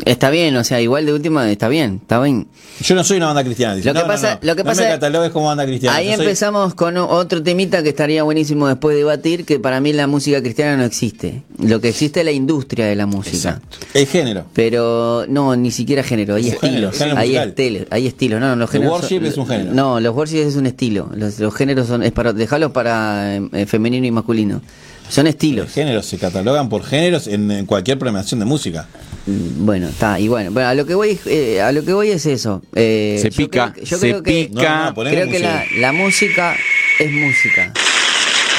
Está 0.04 0.28
bien, 0.30 0.54
o 0.56 0.62
sea, 0.64 0.80
igual 0.80 1.06
de 1.06 1.12
última 1.14 1.50
está 1.50 1.68
bien, 1.68 2.00
está 2.02 2.20
bien. 2.20 2.46
Yo 2.82 2.94
no 2.94 3.02
soy 3.02 3.16
una 3.16 3.26
banda 3.26 3.42
cristiana. 3.42 3.74
Dice, 3.74 3.88
Lo 3.88 3.94
que 3.94 4.00
no, 4.00 4.06
pasa- 4.06 4.34
no, 4.42 4.48
lo 4.48 4.54
que 4.56 4.62
pasa- 4.64 4.82
me 4.82 4.88
catalogues 4.88 5.30
como 5.30 5.46
banda 5.46 5.64
cristiana. 5.64 5.96
Ahí 5.96 6.14
soy- 6.14 6.24
empezamos 6.26 6.74
con 6.74 6.96
otro 6.98 7.42
temita 7.42 7.82
que 7.82 7.88
estaría 7.88 8.22
buenísimo 8.22 8.68
después 8.68 8.94
de 8.94 8.98
debatir, 8.98 9.46
que 9.46 9.58
para 9.58 9.80
mí 9.80 9.94
la 9.94 10.06
música 10.06 10.42
cristiana 10.42 10.76
no 10.76 10.84
existe. 10.84 11.42
Lo 11.58 11.80
que 11.80 11.88
existe 11.88 12.20
es 12.20 12.26
la 12.26 12.32
industria 12.32 12.84
de 12.86 12.94
la 12.94 13.06
música. 13.06 13.36
Exacto. 13.60 13.78
El 13.94 14.06
género. 14.06 14.44
Pero 14.52 15.24
no, 15.28 15.56
ni 15.56 15.70
siquiera 15.70 16.02
género, 16.02 16.34
hay 16.34 16.48
Es 16.48 16.54
estilos. 16.54 16.96
género 16.98 17.18
hay 17.18 17.36
estilos, 17.36 17.86
hay 17.90 18.06
estilos. 18.06 18.40
No, 18.40 18.48
no, 18.50 18.56
los 18.56 18.68
El 18.74 18.80
géneros. 18.82 19.00
worship 19.00 19.16
son- 19.16 19.26
es 19.26 19.36
un 19.38 19.46
género. 19.46 19.72
No, 19.72 19.98
los 20.00 20.14
worship 20.14 20.40
es 20.46 20.56
un 20.56 20.66
estilo. 20.66 21.08
Los, 21.14 21.38
los 21.40 21.54
géneros 21.54 21.86
son, 21.86 22.02
es 22.02 22.12
para, 22.12 22.34
dejarlos 22.34 22.72
para 22.72 23.36
eh, 23.36 23.66
femenino 23.66 24.06
y 24.06 24.10
masculino. 24.10 24.60
Son 25.08 25.24
Los 25.24 25.34
estilos. 25.34 25.70
géneros 25.72 26.06
se 26.06 26.18
catalogan 26.18 26.68
por 26.68 26.82
géneros 26.84 27.26
en, 27.26 27.50
en 27.50 27.66
cualquier 27.66 27.98
programación 27.98 28.40
de 28.40 28.46
música. 28.46 28.88
Mm, 29.26 29.64
Bueno, 29.64 29.88
está, 29.88 30.18
y 30.20 30.28
bueno, 30.28 30.50
bueno, 30.50 30.68
a 30.68 30.74
lo 30.74 30.84
que 30.86 30.94
voy, 30.94 31.18
eh, 31.26 31.60
a 31.60 31.72
lo 31.72 31.84
que 31.84 31.92
voy 31.92 32.10
es 32.10 32.26
eso. 32.26 32.62
Eh, 32.74 33.18
Se 33.22 33.30
yo 33.30 33.36
pica, 33.36 33.72
creo 33.72 33.84
yo 33.84 33.98
se 33.98 34.08
creo 34.10 34.22
que, 34.22 34.48
pica. 34.50 34.78
No, 34.80 34.84
no, 34.86 34.94
poneme 34.94 35.16
creo 35.16 35.30
que 35.30 35.38
la, 35.38 35.52
música. 35.58 35.80
la 35.80 35.92
música 35.92 36.56
es 36.98 37.12
música. 37.12 37.72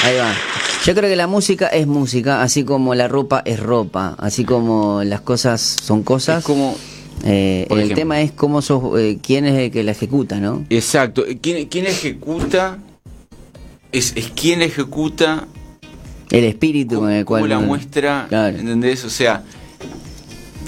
Ahí 0.04 0.16
va. 0.16 0.34
Yo 0.86 0.94
creo 0.94 1.10
que 1.10 1.16
la 1.16 1.26
música 1.26 1.66
es 1.66 1.86
música, 1.86 2.42
así 2.42 2.64
como 2.64 2.94
la 2.94 3.08
ropa 3.08 3.42
es 3.44 3.58
ropa, 3.60 4.14
así 4.18 4.44
como 4.44 5.02
las 5.04 5.20
cosas 5.20 5.60
son 5.82 6.02
cosas. 6.02 6.38
Es 6.38 6.44
como. 6.44 6.76
Eh, 7.24 7.66
el 7.68 7.78
ejemplo. 7.78 7.96
tema 7.96 8.20
es 8.22 8.30
cómo 8.30 8.62
sos, 8.62 8.98
eh, 9.00 9.18
quién 9.20 9.44
es 9.44 9.58
el 9.58 9.70
que 9.72 9.82
la 9.82 9.90
ejecuta, 9.90 10.38
¿no? 10.38 10.64
Exacto. 10.70 11.24
¿Quién, 11.42 11.66
quién 11.66 11.86
ejecuta? 11.86 12.78
Es, 13.90 14.12
es 14.14 14.30
quién 14.36 14.62
ejecuta 14.62 15.48
El 16.30 16.44
espíritu 16.44 17.00
con 17.00 17.10
el 17.10 17.24
cual. 17.24 17.48
la 17.48 17.58
uno- 17.58 17.66
muestra, 17.68 18.26
Claro. 18.28 18.56
¿entendés? 18.58 19.04
O 19.04 19.10
sea, 19.10 19.42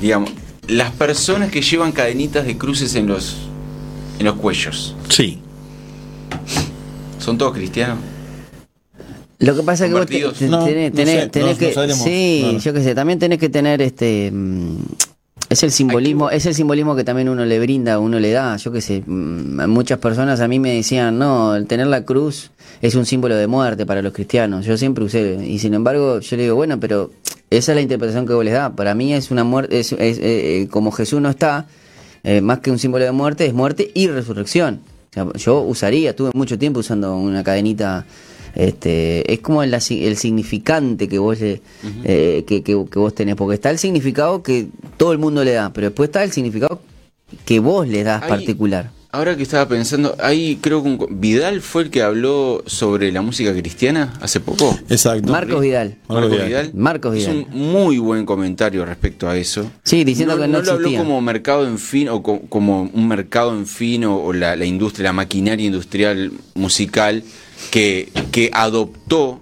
digamos, 0.00 0.30
las 0.68 0.90
personas 0.92 1.50
que 1.50 1.60
llevan 1.62 1.92
cadenitas 1.92 2.46
de 2.46 2.56
cruces 2.56 2.94
en 2.94 3.06
los 3.06 3.36
en 4.18 4.26
los 4.26 4.36
cuellos, 4.36 4.94
Sí. 5.08 5.38
¿son 7.18 7.38
todos 7.38 7.54
cristianos? 7.54 7.98
Lo 9.38 9.56
que 9.56 9.62
pasa 9.62 9.86
es 9.86 9.90
que 9.92 9.98
vos 9.98 10.06
tenés, 10.06 10.32
que. 10.34 11.72
sí, 11.94 12.42
No, 12.44 12.52
no. 12.52 12.58
yo 12.58 12.72
qué 12.74 12.82
sé, 12.82 12.94
también 12.94 13.18
tenés 13.18 13.38
que 13.38 13.48
tener 13.48 13.80
este. 13.80 14.30
Es 15.50 15.64
el 15.64 15.72
simbolismo, 15.72 16.30
es 16.30 16.46
el 16.46 16.54
simbolismo 16.54 16.94
que 16.94 17.02
también 17.02 17.28
uno 17.28 17.44
le 17.44 17.58
brinda, 17.58 17.98
uno 17.98 18.20
le 18.20 18.30
da. 18.30 18.56
Yo 18.56 18.70
qué 18.70 18.80
sé, 18.80 19.02
mm, 19.04 19.68
muchas 19.68 19.98
personas 19.98 20.40
a 20.40 20.46
mí 20.46 20.60
me 20.60 20.76
decían, 20.76 21.18
no, 21.18 21.56
el 21.56 21.66
tener 21.66 21.88
la 21.88 22.04
cruz 22.04 22.52
es 22.80 22.94
un 22.94 23.04
símbolo 23.04 23.34
de 23.34 23.48
muerte 23.48 23.84
para 23.84 24.00
los 24.00 24.12
cristianos. 24.12 24.64
Yo 24.64 24.76
siempre 24.76 25.02
usé, 25.02 25.44
y 25.44 25.58
sin 25.58 25.74
embargo, 25.74 26.20
yo 26.20 26.36
le 26.36 26.44
digo, 26.44 26.54
bueno, 26.54 26.78
pero 26.78 27.10
esa 27.50 27.72
es 27.72 27.76
la 27.76 27.82
interpretación 27.82 28.28
que 28.28 28.32
vos 28.32 28.44
les 28.44 28.54
da. 28.54 28.76
Para 28.76 28.94
mí 28.94 29.12
es 29.12 29.32
una 29.32 29.42
muerte, 29.42 29.80
es, 29.80 29.90
es, 29.90 30.18
eh, 30.18 30.22
eh, 30.62 30.68
como 30.70 30.92
Jesús 30.92 31.20
no 31.20 31.28
está, 31.28 31.66
eh, 32.22 32.40
más 32.40 32.60
que 32.60 32.70
un 32.70 32.78
símbolo 32.78 33.04
de 33.04 33.10
muerte, 33.10 33.44
es 33.44 33.52
muerte 33.52 33.90
y 33.92 34.06
resurrección. 34.06 34.82
O 35.10 35.12
sea, 35.12 35.26
yo 35.34 35.62
usaría, 35.62 36.14
tuve 36.14 36.30
mucho 36.32 36.60
tiempo 36.60 36.78
usando 36.78 37.16
una 37.16 37.42
cadenita. 37.42 38.06
Este, 38.54 39.32
es 39.32 39.40
como 39.40 39.62
el, 39.64 39.74
el 39.74 40.16
significante 40.16 41.08
que 41.08 41.18
vos 41.18 41.40
le, 41.40 41.60
eh, 42.04 42.44
que, 42.46 42.62
que, 42.62 42.84
que 42.88 42.98
vos 42.98 43.14
tenés, 43.14 43.34
porque 43.34 43.54
está 43.54 43.70
el 43.70 43.78
significado 43.78 44.42
que 44.42 44.68
todo 45.00 45.12
el 45.12 45.18
mundo 45.18 45.42
le 45.42 45.52
da, 45.52 45.72
pero 45.72 45.86
después 45.88 46.10
está 46.10 46.22
el 46.22 46.30
significado 46.30 46.82
que 47.46 47.58
vos 47.58 47.88
le 47.88 48.04
das 48.04 48.22
Ahí- 48.22 48.28
particular. 48.28 48.90
Ahora 49.12 49.34
que 49.36 49.42
estaba 49.42 49.66
pensando, 49.66 50.14
ahí 50.22 50.58
creo 50.60 50.82
que 50.84 50.88
un- 50.90 51.20
Vidal 51.20 51.62
fue 51.62 51.84
el 51.84 51.90
que 51.90 52.02
habló 52.02 52.62
sobre 52.66 53.10
la 53.10 53.22
música 53.22 53.52
cristiana 53.52 54.12
hace 54.20 54.38
poco. 54.40 54.78
Exacto. 54.90 55.32
Marcos 55.32 55.62
Vidal. 55.62 55.96
Marcos 56.06 56.08
Marcos 56.08 56.30
Vidal. 56.32 56.48
Vidal. 56.48 56.70
Marcos 56.74 57.16
Es 57.16 57.26
Vidal. 57.26 57.46
un 57.52 57.72
muy 57.72 57.98
buen 57.98 58.24
comentario 58.26 58.84
respecto 58.84 59.26
a 59.28 59.36
eso. 59.38 59.68
Sí, 59.84 60.04
diciendo 60.04 60.38
que 60.38 60.46
no 60.46 60.60
lo 60.60 60.72
habló 60.72 60.92
como 60.96 61.20
mercado 61.22 61.66
en 61.66 61.78
fin 61.78 62.08
o 62.10 62.22
co- 62.22 62.42
como 62.50 62.82
un 62.82 63.08
mercado 63.08 63.56
en 63.56 63.66
fin 63.66 64.04
o, 64.04 64.16
o 64.22 64.32
la, 64.34 64.54
la 64.54 64.64
industria, 64.66 65.04
la 65.08 65.12
maquinaria 65.14 65.66
industrial 65.66 66.30
musical 66.54 67.24
que, 67.72 68.10
que 68.30 68.50
adoptó 68.52 69.40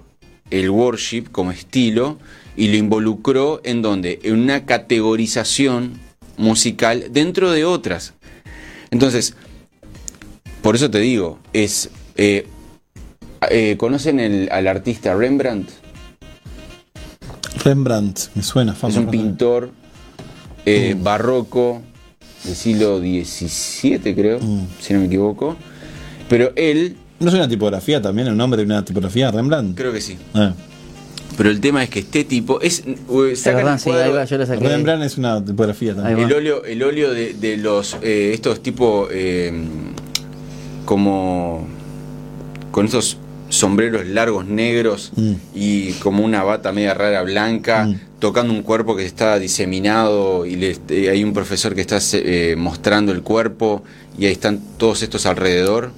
el 0.50 0.70
worship 0.70 1.24
como 1.30 1.50
estilo 1.50 2.16
y 2.58 2.68
lo 2.68 2.76
involucró 2.76 3.60
en 3.64 3.80
donde 3.82 4.18
en 4.24 4.34
una 4.40 4.66
categorización 4.66 5.92
musical 6.36 7.04
dentro 7.12 7.50
de 7.52 7.64
otras. 7.64 8.14
Entonces, 8.90 9.34
por 10.60 10.74
eso 10.74 10.90
te 10.90 10.98
digo, 10.98 11.38
es 11.52 11.88
eh, 12.16 12.46
eh, 13.50 13.76
¿conocen 13.78 14.18
el- 14.18 14.48
al 14.50 14.66
artista 14.66 15.14
Rembrandt? 15.14 15.70
Rembrandt, 17.64 18.18
me 18.34 18.42
suena. 18.42 18.72
Es 18.72 18.78
famoso. 18.78 19.00
un 19.00 19.10
pintor 19.10 19.70
eh, 20.66 20.96
barroco 21.00 21.82
del 22.44 22.54
siglo 22.56 22.98
XVII, 22.98 24.14
creo, 24.14 24.40
si 24.80 24.92
no 24.94 25.00
me 25.00 25.06
equivoco. 25.06 25.56
Pero 26.28 26.52
él, 26.56 26.96
¿No 27.20 27.28
es 27.28 27.34
una 27.34 27.48
tipografía 27.48 28.00
también? 28.02 28.28
¿El 28.28 28.36
nombre 28.36 28.58
de 28.60 28.66
una 28.66 28.84
tipografía? 28.84 29.30
¿Rembrandt? 29.30 29.76
creo 29.76 29.92
que 29.92 30.00
sí. 30.00 30.16
Ah. 30.34 30.54
Pero 31.38 31.48
el 31.50 31.60
tema 31.60 31.82
es 31.84 31.88
que 31.88 32.00
este 32.00 32.24
tipo 32.24 32.60
es. 32.60 32.82
eh, 32.86 33.36
sacan 33.36 33.78
sí, 33.78 33.88
cuadro- 33.88 34.04
ahí 34.04 34.12
va, 34.12 34.24
yo 34.24 34.36
lo 34.38 34.44
saqué. 34.46 34.68
Rembrandt 34.68 35.04
es 35.04 35.16
una 35.16 35.42
tipografía 35.42 35.94
también. 35.94 36.18
el 36.18 36.32
óleo, 36.34 36.64
el 36.64 36.82
óleo 36.82 37.14
de, 37.14 37.32
de 37.32 37.56
los 37.56 37.96
eh, 38.02 38.32
estos 38.34 38.60
tipo 38.62 39.08
eh, 39.10 39.52
como 40.84 41.66
con 42.70 42.86
estos 42.86 43.18
sombreros 43.50 44.06
largos 44.06 44.46
negros 44.46 45.12
Mm. 45.16 45.32
y 45.54 45.92
como 45.94 46.22
una 46.24 46.42
bata 46.42 46.70
media 46.72 46.92
rara 46.94 47.22
blanca, 47.22 47.84
Mm. 47.86 48.00
tocando 48.18 48.52
un 48.52 48.62
cuerpo 48.62 48.94
que 48.96 49.06
está 49.06 49.38
diseminado 49.38 50.44
y 50.44 50.56
le- 50.56 50.76
eh, 50.90 51.08
hay 51.10 51.24
un 51.24 51.32
profesor 51.32 51.74
que 51.74 51.80
está 51.80 51.98
eh, 52.12 52.56
mostrando 52.58 53.12
el 53.12 53.22
cuerpo 53.22 53.82
y 54.18 54.26
ahí 54.26 54.32
están 54.32 54.60
todos 54.76 55.02
estos 55.02 55.24
alrededor. 55.24 55.92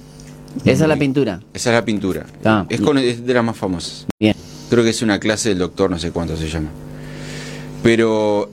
Esa 0.65 0.83
es 0.83 0.87
la 0.89 0.97
pintura. 0.97 1.41
Esa 1.53 1.69
es 1.71 1.75
la 1.75 1.83
pintura. 1.85 2.25
Ah. 2.45 2.65
es, 2.69 2.79
con- 2.81 2.97
es 2.97 3.25
de 3.25 3.33
las 3.33 3.43
más 3.43 3.57
famosas. 3.57 4.05
Bien. 4.19 4.35
Creo 4.71 4.85
que 4.85 4.89
es 4.91 5.01
una 5.01 5.19
clase 5.19 5.49
del 5.49 5.57
doctor, 5.59 5.91
no 5.91 5.99
sé 5.99 6.11
cuánto 6.11 6.37
se 6.37 6.47
llama. 6.47 6.69
Pero 7.83 8.49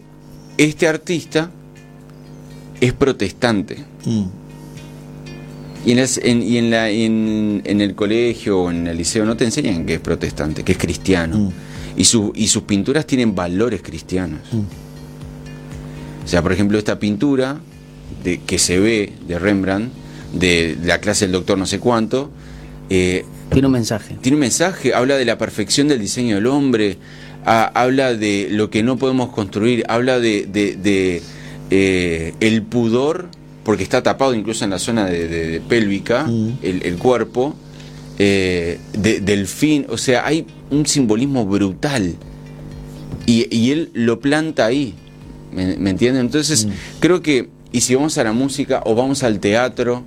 este 0.56 0.88
artista 0.88 1.48
es 2.80 2.92
protestante. 2.92 3.84
Mm. 4.04 4.24
Y, 5.86 5.92
en, 5.92 5.96
las- 5.96 6.18
en- 6.18 6.42
y 6.42 6.56
en, 6.58 6.70
la, 6.70 6.90
en, 6.90 7.62
en 7.64 7.80
el 7.80 7.94
colegio 7.94 8.62
o 8.62 8.70
en 8.72 8.88
el 8.88 8.96
liceo 8.98 9.24
no 9.24 9.36
te 9.36 9.44
enseñan 9.44 9.86
que 9.86 9.94
es 9.94 10.00
protestante, 10.00 10.64
que 10.64 10.72
es 10.72 10.78
cristiano. 10.78 11.38
Mm. 11.38 11.50
Y, 12.00 12.04
su- 12.04 12.32
y 12.34 12.48
sus 12.48 12.64
pinturas 12.64 13.06
tienen 13.06 13.36
valores 13.36 13.80
cristianos. 13.80 14.40
O 16.24 16.26
sea, 16.28 16.42
por 16.42 16.52
ejemplo, 16.52 16.78
esta 16.78 16.98
pintura 16.98 17.60
de, 18.24 18.40
que 18.40 18.58
se 18.58 18.80
ve 18.80 19.12
de 19.28 19.38
Rembrandt, 19.38 19.92
de, 20.34 20.76
la 20.82 20.98
clase 20.98 21.26
del 21.26 21.32
doctor 21.32 21.56
no 21.56 21.64
sé 21.64 21.78
cuánto, 21.78 22.28
eh, 22.90 23.24
Tiene 23.50 23.66
un 23.66 23.72
mensaje. 23.72 24.16
tiene 24.20 24.36
un 24.36 24.40
mensaje, 24.40 24.94
habla 24.94 25.16
de 25.16 25.24
la 25.24 25.38
perfección 25.38 25.88
del 25.88 25.98
diseño 26.00 26.36
del 26.36 26.46
hombre, 26.46 26.98
ha- 27.44 27.64
habla 27.80 28.14
de 28.14 28.48
lo 28.50 28.68
que 28.70 28.82
no 28.82 28.96
podemos 28.98 29.30
construir, 29.30 29.84
habla 29.88 30.18
de, 30.20 30.46
de- 30.46 30.76
de, 30.76 31.22
eh, 31.70 32.34
el 32.40 32.62
pudor, 32.62 33.28
porque 33.64 33.82
está 33.82 34.02
tapado 34.02 34.34
incluso 34.34 34.64
en 34.64 34.70
la 34.70 34.78
zona 34.78 35.06
de, 35.06 35.60
pélvica, 35.68 36.24
Mm. 36.24 36.58
el, 36.62 36.82
el 36.84 36.96
cuerpo, 36.98 37.54
eh, 38.18 38.78
de- 38.92 39.20
del 39.20 39.46
fin, 39.46 39.86
o 39.88 39.96
sea, 39.98 40.26
hay 40.26 40.46
un 40.70 40.86
simbolismo 40.86 41.46
brutal. 41.46 42.14
Y, 43.26 43.46
y 43.54 43.70
él 43.72 43.90
lo 43.94 44.20
planta 44.20 44.66
ahí, 44.66 44.94
¿me, 45.52 45.76
me 45.76 45.90
entienden? 45.90 46.22
Entonces, 46.26 46.66
creo 47.00 47.20
que, 47.22 47.48
y 47.72 47.80
si 47.82 47.94
vamos 47.94 48.16
a 48.18 48.24
la 48.24 48.32
música 48.32 48.82
o 48.84 48.94
vamos 48.94 49.22
al 49.22 49.38
teatro... 49.40 50.02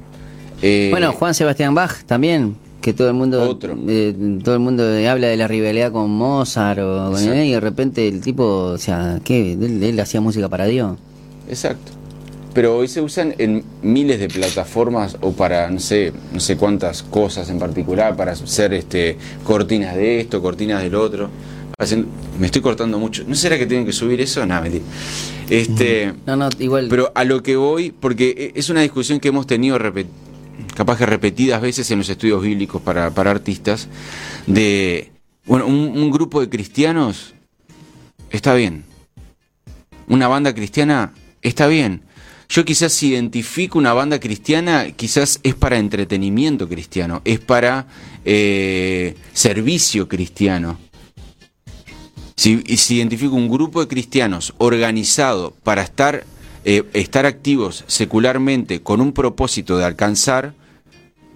eh, 0.62 0.88
Bueno, 0.92 1.12
Juan 1.14 1.34
Sebastián 1.36 1.76
Bach 1.76 2.04
también, 2.06 2.56
que 2.82 2.94
todo 2.94 3.08
el 3.10 3.14
mundo 3.14 3.48
Otro. 3.50 3.78
eh, 3.88 4.14
todo 4.44 4.56
el 4.56 4.60
mundo 4.62 4.84
habla 5.10 5.28
de 5.28 5.38
la 5.38 5.48
rivalidad 5.48 5.92
con 5.92 6.10
Mozart 6.12 6.80
o 6.80 7.06
con 7.12 7.14
Exacto. 7.14 7.34
él, 7.34 7.46
y 7.48 7.52
de 7.52 7.60
repente 7.60 8.08
el 8.08 8.22
tipo, 8.22 8.44
o 8.46 8.78
sea, 8.78 9.20
¿qué? 9.24 9.54
Él, 9.54 9.82
él 9.84 10.00
hacía 10.00 10.20
música 10.22 10.50
para 10.50 10.66
Dios. 10.66 10.98
Exacto. 11.48 11.92
Pero 12.54 12.76
hoy 12.78 12.88
se 12.90 13.00
usan 13.00 13.34
en 13.38 13.64
miles 13.82 14.20
de 14.20 14.28
plataformas 14.28 15.16
o 15.22 15.32
para 15.32 15.70
no 15.70 15.80
sé, 15.80 16.12
no 16.34 16.40
sé 16.42 16.58
cuántas 16.58 17.02
cosas 17.04 17.50
en 17.50 17.60
particular, 17.60 18.16
para 18.18 18.34
hacer 18.34 18.74
este 18.74 19.16
cortinas 19.46 19.96
de 19.96 20.20
esto, 20.20 20.42
cortinas 20.42 20.82
del 20.84 20.96
otro. 20.96 21.30
Hacen- 21.78 22.06
me 22.40 22.48
estoy 22.48 22.62
cortando 22.62 23.00
mucho. 23.00 23.24
¿No 23.26 23.36
será 23.36 23.58
que 23.58 23.66
tienen 23.66 23.86
que 23.86 23.94
subir 23.94 24.20
eso? 24.20 24.46
Nada, 24.46 24.62
mentira. 24.62 24.84
Este, 25.50 26.14
No, 26.26 26.36
no, 26.36 26.50
igual. 26.60 26.88
pero 26.90 27.12
a 27.16 27.24
lo 27.24 27.42
que 27.42 27.56
voy, 27.56 27.92
porque 27.98 28.52
e- 28.56 28.60
es 28.60 28.70
una 28.70 28.82
discusión 28.82 29.20
que 29.20 29.30
hemos 29.30 29.48
tenido 29.48 29.78
capaz 30.76 30.98
que 30.98 31.06
repetidas 31.06 31.62
veces 31.62 31.90
en 31.92 32.00
los 32.00 32.10
estudios 32.10 32.42
bíblicos 32.42 32.82
para, 32.82 33.12
para 33.12 33.32
artistas, 33.32 33.88
de, 34.48 35.12
bueno, 35.46 35.66
un, 35.66 36.12
grupo 36.12 36.42
de 36.42 36.50
cristianos 36.50 37.34
está 38.30 38.54
bien. 38.54 38.84
Una 40.08 40.28
banda 40.28 40.54
cristiana 40.54 41.14
está 41.42 41.68
bien. 41.68 42.04
Yo 42.50 42.66
quizás 42.66 43.02
identifico 43.02 43.80
una 43.80 43.94
banda 43.94 44.20
cristiana, 44.20 44.92
quizás 44.92 45.40
es 45.44 45.56
para 45.56 45.78
entretenimiento 45.78 46.68
cristiano, 46.68 47.22
es 47.24 47.40
para 47.40 47.88
eh, 48.26 49.16
servicio 49.34 50.08
cristiano. 50.10 50.78
Si, 52.36 52.62
si 52.76 52.96
identifico 52.96 53.36
un 53.36 53.50
grupo 53.50 53.80
de 53.82 53.88
cristianos 53.88 54.54
organizado 54.58 55.54
para 55.64 55.82
estar, 55.82 56.26
eh, 56.64 56.84
estar 56.94 57.26
activos 57.26 57.84
secularmente 57.88 58.82
con 58.82 59.02
un 59.02 59.14
propósito 59.14 59.78
de 59.78 59.86
alcanzar, 59.86 60.54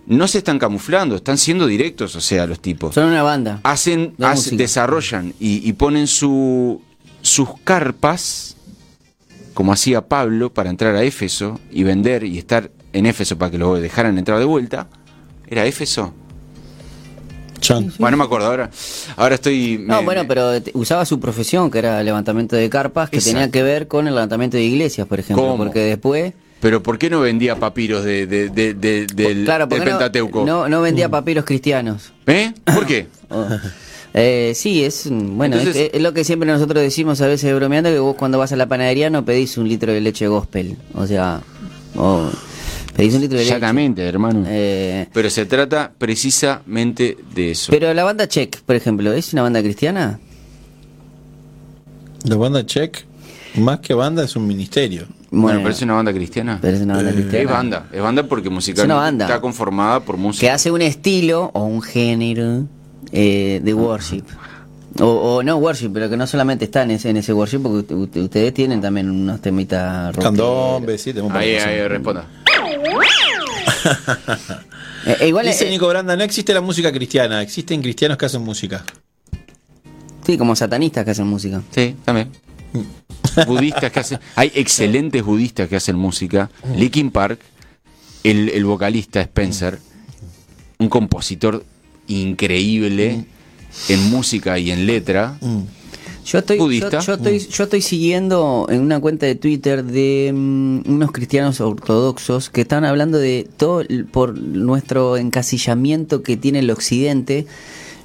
no 0.06 0.28
se 0.28 0.38
están 0.38 0.60
camuflando, 0.60 1.16
están 1.16 1.38
siendo 1.38 1.66
directos, 1.66 2.16
o 2.16 2.22
sea, 2.22 2.46
los 2.46 2.60
tipos 2.60 2.94
son 2.94 3.10
una 3.10 3.24
banda. 3.24 3.60
hacen, 3.64 4.14
desarrollan 4.52 5.34
y, 5.40 5.68
y 5.68 5.74
ponen 5.74 6.06
su, 6.08 6.82
sus 7.22 7.50
carpas, 7.64 8.56
como 9.54 9.74
hacía 9.74 10.08
Pablo, 10.08 10.54
para 10.54 10.70
entrar 10.70 10.96
a 10.96 11.04
Éfeso 11.04 11.60
y 11.72 11.84
vender 11.84 12.24
y 12.24 12.38
estar 12.38 12.70
en 12.94 13.06
Éfeso 13.08 13.38
para 13.38 13.52
que 13.52 13.58
lo 13.58 13.76
dejaran 13.76 14.18
entrar 14.18 14.38
de 14.38 14.46
vuelta. 14.46 14.88
¿Era 15.48 15.66
Éfeso? 15.66 16.14
Chan. 17.66 17.92
Bueno, 18.00 18.18
no 18.18 18.24
me 18.24 18.26
acuerdo 18.26 18.48
ahora. 18.48 18.70
Ahora 19.18 19.36
estoy. 19.36 19.78
No, 19.86 20.00
me- 20.00 20.06
bueno, 20.06 20.22
me- 20.24 20.28
pero 20.28 20.52
usaba 20.74 21.06
su 21.06 21.20
profesión, 21.20 21.70
que 21.72 21.80
era 21.80 22.00
el 22.00 22.06
levantamiento 22.06 22.56
de 22.56 22.70
carpas, 22.70 23.10
que 23.10 23.18
Exacto. 23.18 23.36
tenía 23.40 23.52
que 23.52 23.64
ver 23.64 23.88
con 23.88 24.08
el 24.08 24.14
levantamiento 24.16 24.58
de 24.58 24.64
iglesias, 24.64 25.08
por 25.08 25.20
ejemplo. 25.20 25.44
¿Cómo? 25.46 25.58
Porque 25.58 25.80
después. 25.80 26.34
Pero 26.62 26.82
¿por 26.82 26.98
qué 26.98 27.10
no 27.10 27.20
vendía 27.22 27.58
papiros 27.60 28.04
de, 28.06 28.26
de- 28.28 28.50
de- 28.50 28.74
de- 28.74 29.06
del, 29.08 29.44
claro, 29.46 29.68
del 29.68 29.84
Pentateuco? 29.84 30.46
no, 30.46 30.68
no 30.70 30.82
vendía 30.82 31.10
papiros 31.10 31.46
cristianos. 31.46 32.12
¿Eh? 32.28 32.54
¿Por 32.64 32.86
qué? 32.86 33.08
Oh. 33.30 33.48
Eh, 34.18 34.54
sí, 34.56 34.84
es 34.86 35.08
mm, 35.12 35.36
bueno, 35.36 35.58
Entonces- 35.58 35.88
es, 35.88 35.96
es 35.96 36.02
lo 36.02 36.14
que 36.14 36.24
siempre 36.24 36.50
nosotros 36.50 36.82
decimos 36.82 37.20
a 37.22 37.28
veces 37.28 37.54
bromeando 37.54 37.90
que 37.90 38.00
vos 38.00 38.16
cuando 38.16 38.38
vas 38.38 38.52
a 38.54 38.56
la 38.56 38.66
panadería 38.68 39.10
no 39.10 39.26
pedís 39.26 39.58
un 39.58 39.68
litro 39.68 39.92
de 39.92 40.00
leche 40.00 40.28
gospel, 40.28 40.78
o 40.94 41.06
sea, 41.06 41.42
pedís 42.96 43.14
un 43.16 43.22
litro 43.22 43.38
de 43.38 43.44
leche. 43.44 43.56
Exactamente, 43.56 44.04
hermano. 44.04 44.44
Eh, 44.48 45.08
Pero 45.14 45.30
se 45.30 45.46
trata 45.46 45.92
precisamente 45.98 47.18
de 47.34 47.52
eso. 47.52 47.72
pero 47.72 47.94
la 47.94 48.04
banda 48.04 48.28
Check, 48.28 48.62
por 48.62 48.76
ejemplo, 48.76 49.12
¿es 49.14 49.34
una 49.34 49.42
banda 49.44 49.62
cristiana? 49.62 50.20
La 52.24 52.36
banda 52.38 52.66
Check, 52.66 53.06
más 53.56 53.80
que 53.80 53.94
banda, 53.94 54.24
es 54.24 54.36
un 54.36 54.48
ministerio. 54.48 55.06
bueno, 55.32 55.60
¿pero 55.60 55.72
es 55.72 55.82
una 55.82 55.94
banda 55.94 56.12
cristiana? 56.14 56.58
pero 56.62 56.76
es 56.78 56.84
una 56.84 56.96
banda 56.96 57.12
cristiana. 57.12 57.40
Es 57.44 57.50
banda, 57.50 57.88
es 57.92 58.02
banda 58.02 58.24
porque 58.24 58.50
musicalmente 58.50 58.96
banda. 58.96 59.26
está 59.26 59.40
conformada 59.42 60.00
por 60.00 60.18
música. 60.18 60.42
que 60.48 60.52
hace 60.52 60.72
un 60.72 60.82
estilo 60.82 61.52
o 61.54 61.66
un 61.66 61.82
género 61.82 62.64
eh, 63.12 63.62
de 63.64 63.74
worship. 63.74 64.24
O, 65.02 65.06
o 65.06 65.44
no 65.44 65.58
worship, 65.58 65.90
pero 65.94 66.10
que 66.10 66.16
no 66.16 66.26
solamente 66.26 66.64
está 66.66 66.84
en 66.84 66.92
ese, 66.92 67.10
en 67.10 67.18
ese 67.18 67.34
worship, 67.34 67.60
porque 67.60 67.94
ustedes 68.22 68.54
tienen 68.54 68.80
también 68.82 69.10
unos 69.12 69.42
temitas. 69.42 70.16
Candombe, 70.16 70.98
sí, 70.98 71.12
tenemos 71.14 71.34
Ahí, 71.36 71.56
ahí, 71.56 71.86
responda. 71.88 72.26
Eh, 75.08 75.28
igual, 75.28 75.46
Dice 75.46 75.68
eh, 75.68 75.70
Nico 75.70 75.88
Branda, 75.88 76.16
no 76.16 76.24
existe 76.24 76.52
la 76.52 76.62
música 76.62 76.92
cristiana, 76.92 77.40
existen 77.44 77.80
cristianos 77.80 78.18
que 78.18 78.26
hacen 78.26 78.42
música. 78.42 78.84
sí, 80.26 80.36
como 80.36 80.56
satanistas 80.56 81.06
que 81.06 81.12
hacen 81.12 81.28
música. 81.28 81.62
Sí, 81.70 81.96
también. 82.04 82.32
budistas 83.46 83.92
que 83.92 84.00
hacen. 84.00 84.20
Hay 84.36 84.52
excelentes 84.56 85.24
budistas 85.24 85.70
que 85.70 85.76
hacen 85.76 85.96
música. 85.96 86.50
Linkin 86.76 87.12
Park, 87.12 87.40
el, 88.24 88.50
el 88.50 88.66
vocalista 88.66 89.22
Spencer, 89.22 89.78
un 90.80 90.90
compositor 90.90 91.64
increíble 92.08 93.26
en 93.90 94.10
música 94.10 94.58
y 94.58 94.72
en 94.72 94.88
letra. 94.88 95.38
Yo 96.26 96.40
estoy, 96.40 96.58
budista. 96.58 97.00
Yo, 97.00 97.06
yo 97.06 97.14
estoy, 97.14 97.40
yo 97.40 97.64
estoy 97.66 97.82
siguiendo 97.82 98.66
en 98.70 98.82
una 98.82 99.00
cuenta 99.00 99.28
de 99.28 99.36
Twitter 99.36 99.84
de 99.84 100.32
mm, 100.34 100.82
unos 100.88 101.12
cristianos 101.12 101.62
ortodoxos 101.62 102.50
que 102.50 102.62
están 102.62 102.84
hablando 102.84 103.20
de 103.20 103.48
todo 103.58 103.84
por 104.12 104.38
nuestro 104.38 105.18
encasillamiento 105.18 106.24
que 106.24 106.36
tiene 106.36 106.60
el 106.60 106.72
occidente, 106.72 107.46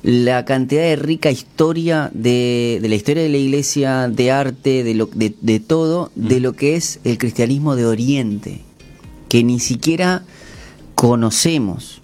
la 0.02 0.44
cantidad 0.44 0.82
de 0.82 0.96
rica 0.96 1.30
historia 1.30 2.10
de, 2.12 2.78
de 2.82 2.88
la 2.88 2.94
historia 2.94 3.22
de 3.22 3.28
la 3.30 3.38
iglesia, 3.38 4.08
de 4.08 4.30
arte, 4.30 4.84
de, 4.84 4.94
lo, 4.94 5.06
de, 5.06 5.34
de 5.40 5.60
todo, 5.60 6.10
de 6.14 6.40
lo 6.40 6.52
que 6.52 6.76
es 6.76 7.00
el 7.04 7.16
cristianismo 7.16 7.74
de 7.74 7.86
Oriente, 7.86 8.60
que 9.28 9.42
ni 9.44 9.60
siquiera 9.60 10.24
conocemos, 10.94 12.02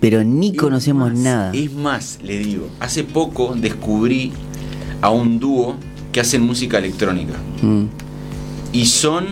pero 0.00 0.24
ni 0.24 0.56
conocemos 0.56 1.12
más, 1.12 1.18
nada. 1.20 1.52
Es 1.54 1.72
más, 1.72 2.18
le 2.22 2.38
digo, 2.38 2.68
hace 2.80 3.04
poco 3.04 3.54
descubrí 3.54 4.32
a 5.00 5.10
un 5.10 5.38
dúo 5.38 5.76
que 6.12 6.20
hacen 6.20 6.42
música 6.42 6.78
electrónica. 6.78 7.34
Mm. 7.62 7.84
Y 8.72 8.86
son 8.86 9.26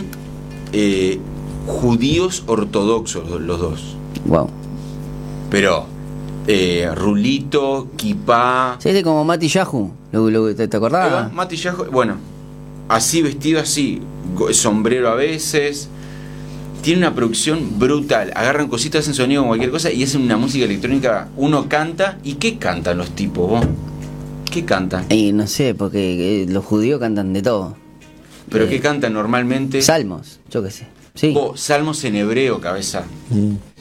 eh, 0.73 1.19
judíos 1.65 2.43
ortodoxos 2.47 3.29
los- 3.41 3.59
dos. 3.59 3.95
Wow. 4.25 4.49
Pero 5.49 5.85
eh, 6.47 6.89
Rulito, 6.95 7.87
Kipá. 7.95 8.77
Sí, 8.79 8.91
de 8.91 9.03
como 9.03 9.23
Mati 9.25 9.47
lo- 10.29 10.53
¿te, 10.55 10.67
te 10.67 10.77
acordabas? 10.77 11.07
Eva, 11.09 11.29
Mati 11.33 11.55
Yajo, 11.55 11.85
bueno, 11.91 12.15
así 12.89 13.21
vestido 13.21 13.59
así, 13.59 14.01
sombrero 14.51 15.09
a 15.09 15.15
veces. 15.15 15.89
Tiene 16.81 16.99
una 16.99 17.15
producción 17.15 17.79
brutal. 17.79 18.31
Agarran 18.35 18.67
cositas, 18.67 19.01
hacen 19.01 19.13
sonido 19.15 19.41
con 19.41 19.49
cualquier 19.49 19.71
cosa 19.71 19.91
y 19.91 20.03
hacen 20.03 20.21
una 20.21 20.37
música 20.37 20.63
electrónica. 20.63 21.27
Uno 21.35 21.67
canta. 21.67 22.17
¿Y 22.23 22.35
qué 22.35 22.57
cantan 22.57 22.97
los 22.99 23.09
tipos, 23.09 23.49
vos? 23.49 23.65
¿Qué 24.51 24.65
cantan? 24.65 25.05
Y 25.09 25.31
no 25.33 25.45
sé, 25.47 25.75
porque 25.75 26.43
eh, 26.43 26.45
los 26.49 26.65
judíos 26.65 26.99
cantan 26.99 27.33
de 27.33 27.41
todo. 27.41 27.75
¿Pero 28.49 28.65
Eh, 28.65 28.69
qué 28.69 28.79
cantan 28.79 29.13
normalmente? 29.13 29.81
Salmos, 29.81 30.39
yo 30.49 30.63
qué 30.63 30.71
sé. 30.71 30.87
Sí. 31.15 31.31
Vos, 31.33 31.59
salmos 31.59 32.03
en 32.05 32.15
hebreo, 32.15 32.59
cabeza. 32.61 33.03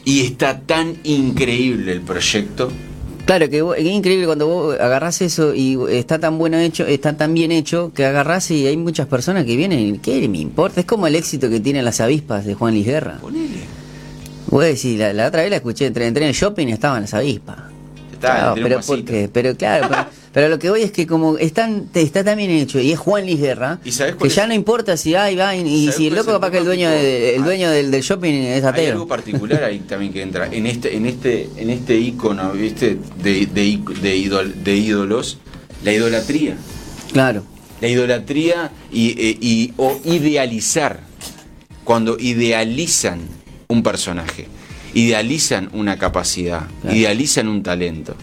Y 0.05 0.21
está 0.21 0.61
tan 0.61 0.97
increíble 1.05 1.93
el 1.93 2.01
proyecto. 2.01 2.71
Claro, 3.27 3.51
que 3.51 3.59
es 3.79 3.85
increíble 3.87 4.27
cuando 4.27 4.47
vos 4.47 4.81
agarrás 4.81 5.21
eso 5.21 5.53
y 5.53 5.77
está 5.91 6.19
tan 6.21 6.39
bueno 6.39 6.59
hecho, 6.59 6.87
está 6.87 7.17
tan 7.17 7.35
bien 7.35 7.51
hecho, 7.51 7.93
que 7.93 8.05
agarrás 8.05 8.51
y 8.53 8.67
hay 8.69 8.77
muchas 8.77 9.09
personas 9.09 9.45
que 9.45 9.57
vienen 9.57 9.81
y 9.81 9.99
¿qué 9.99 10.29
me 10.29 10.39
importa? 10.39 10.79
Es 10.81 10.87
como 10.87 11.07
el 11.09 11.17
éxito 11.17 11.51
que 11.51 11.59
tienen 11.59 11.85
las 11.85 12.01
avispas 12.01 12.45
de 12.45 12.55
Juan 12.55 12.75
Luis 12.75 12.87
Guerra. 12.87 13.19
Ponele. 13.21 13.65
Vos 14.49 14.63
decís, 14.63 14.97
la, 14.99 15.13
la 15.13 15.27
otra 15.27 15.43
vez 15.43 15.51
la 15.51 15.57
escuché, 15.57 15.87
entré, 15.87 16.07
entré 16.07 16.23
en 16.25 16.29
el 16.29 16.35
shopping 16.37 16.69
y 16.69 16.73
estaban 16.73 17.03
las 17.03 17.15
avispas. 17.15 17.57
Está, 18.13 18.29
Claro, 18.55 18.55
pero, 18.63 18.81
porque, 18.87 19.29
pero 19.33 19.57
claro, 19.57 19.89
pero, 20.37 20.51
lo 20.51 20.59
que 20.59 20.69
voy 20.69 20.83
es 20.83 20.93
que 20.93 21.07
como 21.07 21.39
están, 21.39 21.89
está 21.95 22.23
tan 22.23 22.37
bien 22.37 22.51
hecho 22.51 22.79
y 22.79 22.93
es 22.93 22.99
Juan 22.99 23.25
Luis 23.25 23.41
Guerra, 23.41 23.79
¿Y 23.87 23.91
sabés 23.93 24.17
que 24.17 24.29
ya 24.29 24.47
no 24.47 24.53
importa 24.53 24.99
si 24.99 25.15
hay, 25.15 25.35
va, 25.35 25.57
y, 25.57 25.61
y 25.67 25.85
¿Sabés 25.87 25.97
si 25.97 26.07
el 26.09 26.15
loco 26.15 26.31
capaz 26.33 26.51
que 26.51 26.59
el 26.59 26.67
dueño, 26.67 26.91
de- 26.91 27.37
el 27.37 27.43
Ah. 27.43 27.45
dueño 27.47 27.71
del, 27.71 27.91
del 27.91 28.03
shopping 28.03 28.35
es 28.35 28.63
Hay 28.63 28.69
ateo. 28.69 28.93
algo 28.93 29.09
particular 29.09 29.65
ahí 29.65 29.79
también 29.79 30.13
que 30.13 30.21
entra. 30.21 30.47
En 30.53 30.67
este, 30.67 30.95
en 30.95 31.07
este, 31.07 31.49
en 31.57 31.71
este 31.71 31.97
icono, 31.97 32.53
¿viste? 32.53 32.99
De, 33.23 33.47
de, 33.47 33.81
de, 34.03 34.53
de 34.63 34.77
ídolos, 34.77 35.39
la 35.83 35.93
idolatría. 35.95 36.59
Claro. 37.13 37.43
La 37.81 37.89
idolatría 37.89 38.71
y, 38.93 39.11
eh, 39.19 39.39
y- 39.41 39.73
o 39.79 39.99
idealizar. 40.05 41.01
Cuando 41.83 42.19
idealizan 42.19 43.21
un 43.69 43.83
personaje, 43.83 44.49
idealizan 44.93 45.71
una 45.73 45.97
capacidad, 45.99 46.67
Claro. 46.83 46.95
idealizan 46.97 47.49
un 47.49 47.63
talento. 47.63 48.15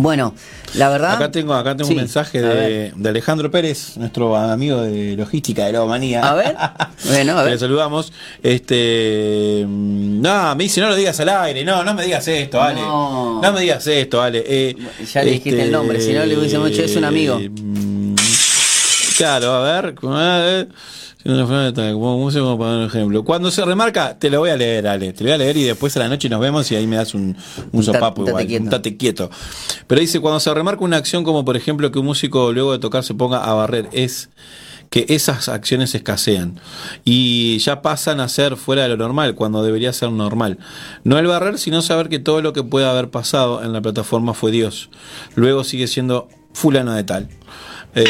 Bueno, 0.00 0.32
la 0.74 0.88
verdad. 0.90 1.14
Acá 1.14 1.30
tengo, 1.32 1.54
acá 1.54 1.76
tengo 1.76 1.88
Sí, 1.88 1.94
un 1.94 2.00
mensaje 2.00 2.40
de, 2.40 2.92
Alejandro 3.08 3.50
Pérez, 3.50 3.96
nuestro 3.96 4.36
amigo 4.36 4.80
de 4.82 5.16
logística 5.16 5.66
de 5.66 5.72
la 5.72 5.84
manía. 5.86 6.20
A 6.22 6.34
ver. 6.34 6.56
Bueno, 7.08 7.36
a 7.38 7.42
ver. 7.42 7.52
Le 7.54 7.58
saludamos. 7.58 8.12
Este. 8.42 9.64
mm, 9.66 10.20
No, 10.20 10.54
me 10.54 10.64
dice, 10.64 10.80
no 10.80 10.88
lo 10.88 10.94
digas 10.96 11.18
al 11.18 11.28
aire. 11.30 11.64
No, 11.64 11.82
no 11.82 11.94
me 11.94 12.04
digas 12.04 12.28
esto, 12.28 12.62
Ale. 12.62 12.80
No. 12.80 13.40
No, 13.42 13.52
me 13.52 13.60
digas 13.60 13.84
esto, 13.88 14.22
Ale. 14.22 14.44
Eh, 14.46 14.76
Ya 15.12 15.22
le 15.24 15.32
dijiste 15.32 15.62
el 15.62 15.72
nombre, 15.72 16.00
si 16.00 16.12
no 16.12 16.24
le 16.24 16.36
hubiésemos 16.38 16.70
dicho, 16.70 16.82
es 16.82 16.94
un 16.94 17.04
amigo. 17.04 17.38
mm, 17.40 18.14
Claro, 19.16 19.52
a 19.54 19.62
ver. 19.80 19.94
a 20.00 20.38
ver, 20.38 20.68
Como 21.24 22.18
músico, 22.18 22.56
para 22.58 22.70
dar 22.70 22.80
un 22.80 22.86
ejemplo. 22.86 23.24
Cuando 23.24 23.50
se 23.50 23.64
remarca, 23.64 24.18
te 24.18 24.30
lo 24.30 24.40
voy 24.40 24.50
a 24.50 24.56
leer, 24.56 24.86
Ale. 24.86 25.12
Te 25.12 25.24
lo 25.24 25.28
voy 25.28 25.34
a 25.34 25.38
leer 25.38 25.56
y 25.56 25.64
después 25.64 25.96
a 25.96 26.00
la 26.00 26.08
noche 26.08 26.28
nos 26.28 26.40
vemos 26.40 26.70
y 26.70 26.76
ahí 26.76 26.86
me 26.86 26.96
das 26.96 27.14
un, 27.14 27.36
un 27.58 27.68
Un 27.72 27.82
sopapo 27.82 28.22
un 28.22 28.28
igual. 28.28 28.46
quieto. 28.46 28.64
Un 28.64 28.70
tate 28.70 28.96
quieto. 28.96 29.30
Pero 29.86 30.00
dice, 30.00 30.20
cuando 30.20 30.40
se 30.40 30.52
remarca 30.54 30.84
una 30.84 30.96
acción 30.96 31.24
como 31.24 31.44
por 31.44 31.56
ejemplo 31.56 31.90
que 31.90 31.98
un 31.98 32.06
músico 32.06 32.52
luego 32.52 32.72
de 32.72 32.78
tocar 32.78 33.04
se 33.04 33.14
ponga 33.14 33.44
a 33.44 33.52
barrer, 33.54 33.88
es 33.92 34.30
que 34.90 35.04
esas 35.10 35.48
acciones 35.50 35.94
escasean 35.94 36.60
y 37.04 37.58
ya 37.58 37.82
pasan 37.82 38.20
a 38.20 38.28
ser 38.28 38.56
fuera 38.56 38.82
de 38.84 38.88
lo 38.88 38.96
normal 38.96 39.34
cuando 39.34 39.62
debería 39.62 39.92
ser 39.92 40.10
normal. 40.12 40.58
No 41.04 41.18
el 41.18 41.26
barrer, 41.26 41.58
sino 41.58 41.82
saber 41.82 42.08
que 42.08 42.20
todo 42.20 42.40
lo 42.40 42.52
que 42.54 42.62
pueda 42.62 42.90
haber 42.90 43.10
pasado 43.10 43.62
en 43.62 43.72
la 43.74 43.82
plataforma 43.82 44.32
fue 44.32 44.50
Dios. 44.50 44.88
Luego 45.34 45.64
sigue 45.64 45.88
siendo 45.88 46.28
fulano 46.54 46.94
de 46.94 47.04
tal. 47.04 47.28
Eh, 47.94 48.04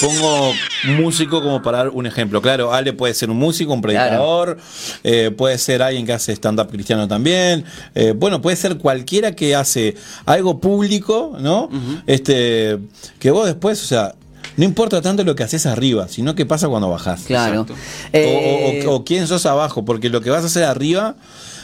pongo 0.00 0.52
músico 0.98 1.42
como 1.42 1.62
para 1.62 1.78
dar 1.78 1.88
un 1.90 2.04
ejemplo. 2.06 2.42
Claro, 2.42 2.72
Ale 2.74 2.92
puede 2.92 3.14
ser 3.14 3.30
un 3.30 3.38
músico, 3.38 3.72
un 3.72 3.80
predicador, 3.80 4.58
eh, 5.04 5.30
puede 5.30 5.56
ser 5.58 5.82
alguien 5.82 6.04
que 6.04 6.12
hace 6.12 6.32
stand-up 6.32 6.68
cristiano 6.70 7.06
también. 7.08 7.64
eh, 7.94 8.12
bueno, 8.16 8.42
puede 8.42 8.56
ser 8.56 8.76
cualquiera 8.78 9.34
que 9.34 9.54
hace 9.54 9.94
algo 10.26 10.58
público, 10.60 11.36
¿no? 11.40 11.70
Este, 12.06 12.78
que 13.18 13.30
vos 13.30 13.46
después, 13.46 13.82
o 13.82 13.86
sea, 13.86 14.14
no 14.56 14.64
importa 14.64 15.00
tanto 15.00 15.24
lo 15.24 15.34
que 15.34 15.42
haces 15.44 15.64
arriba, 15.64 16.08
sino 16.08 16.34
qué 16.34 16.44
pasa 16.44 16.68
cuando 16.68 16.90
bajás. 16.90 17.22
Claro. 17.22 17.66
Eh, 18.12 18.82
O, 18.86 18.90
o- 18.92 18.96
o 18.96 19.04
quién 19.04 19.26
sos 19.26 19.46
abajo, 19.46 19.84
porque 19.84 20.10
lo 20.10 20.20
que 20.20 20.30
vas 20.30 20.42
a 20.42 20.46
hacer 20.46 20.64
arriba 20.64 21.14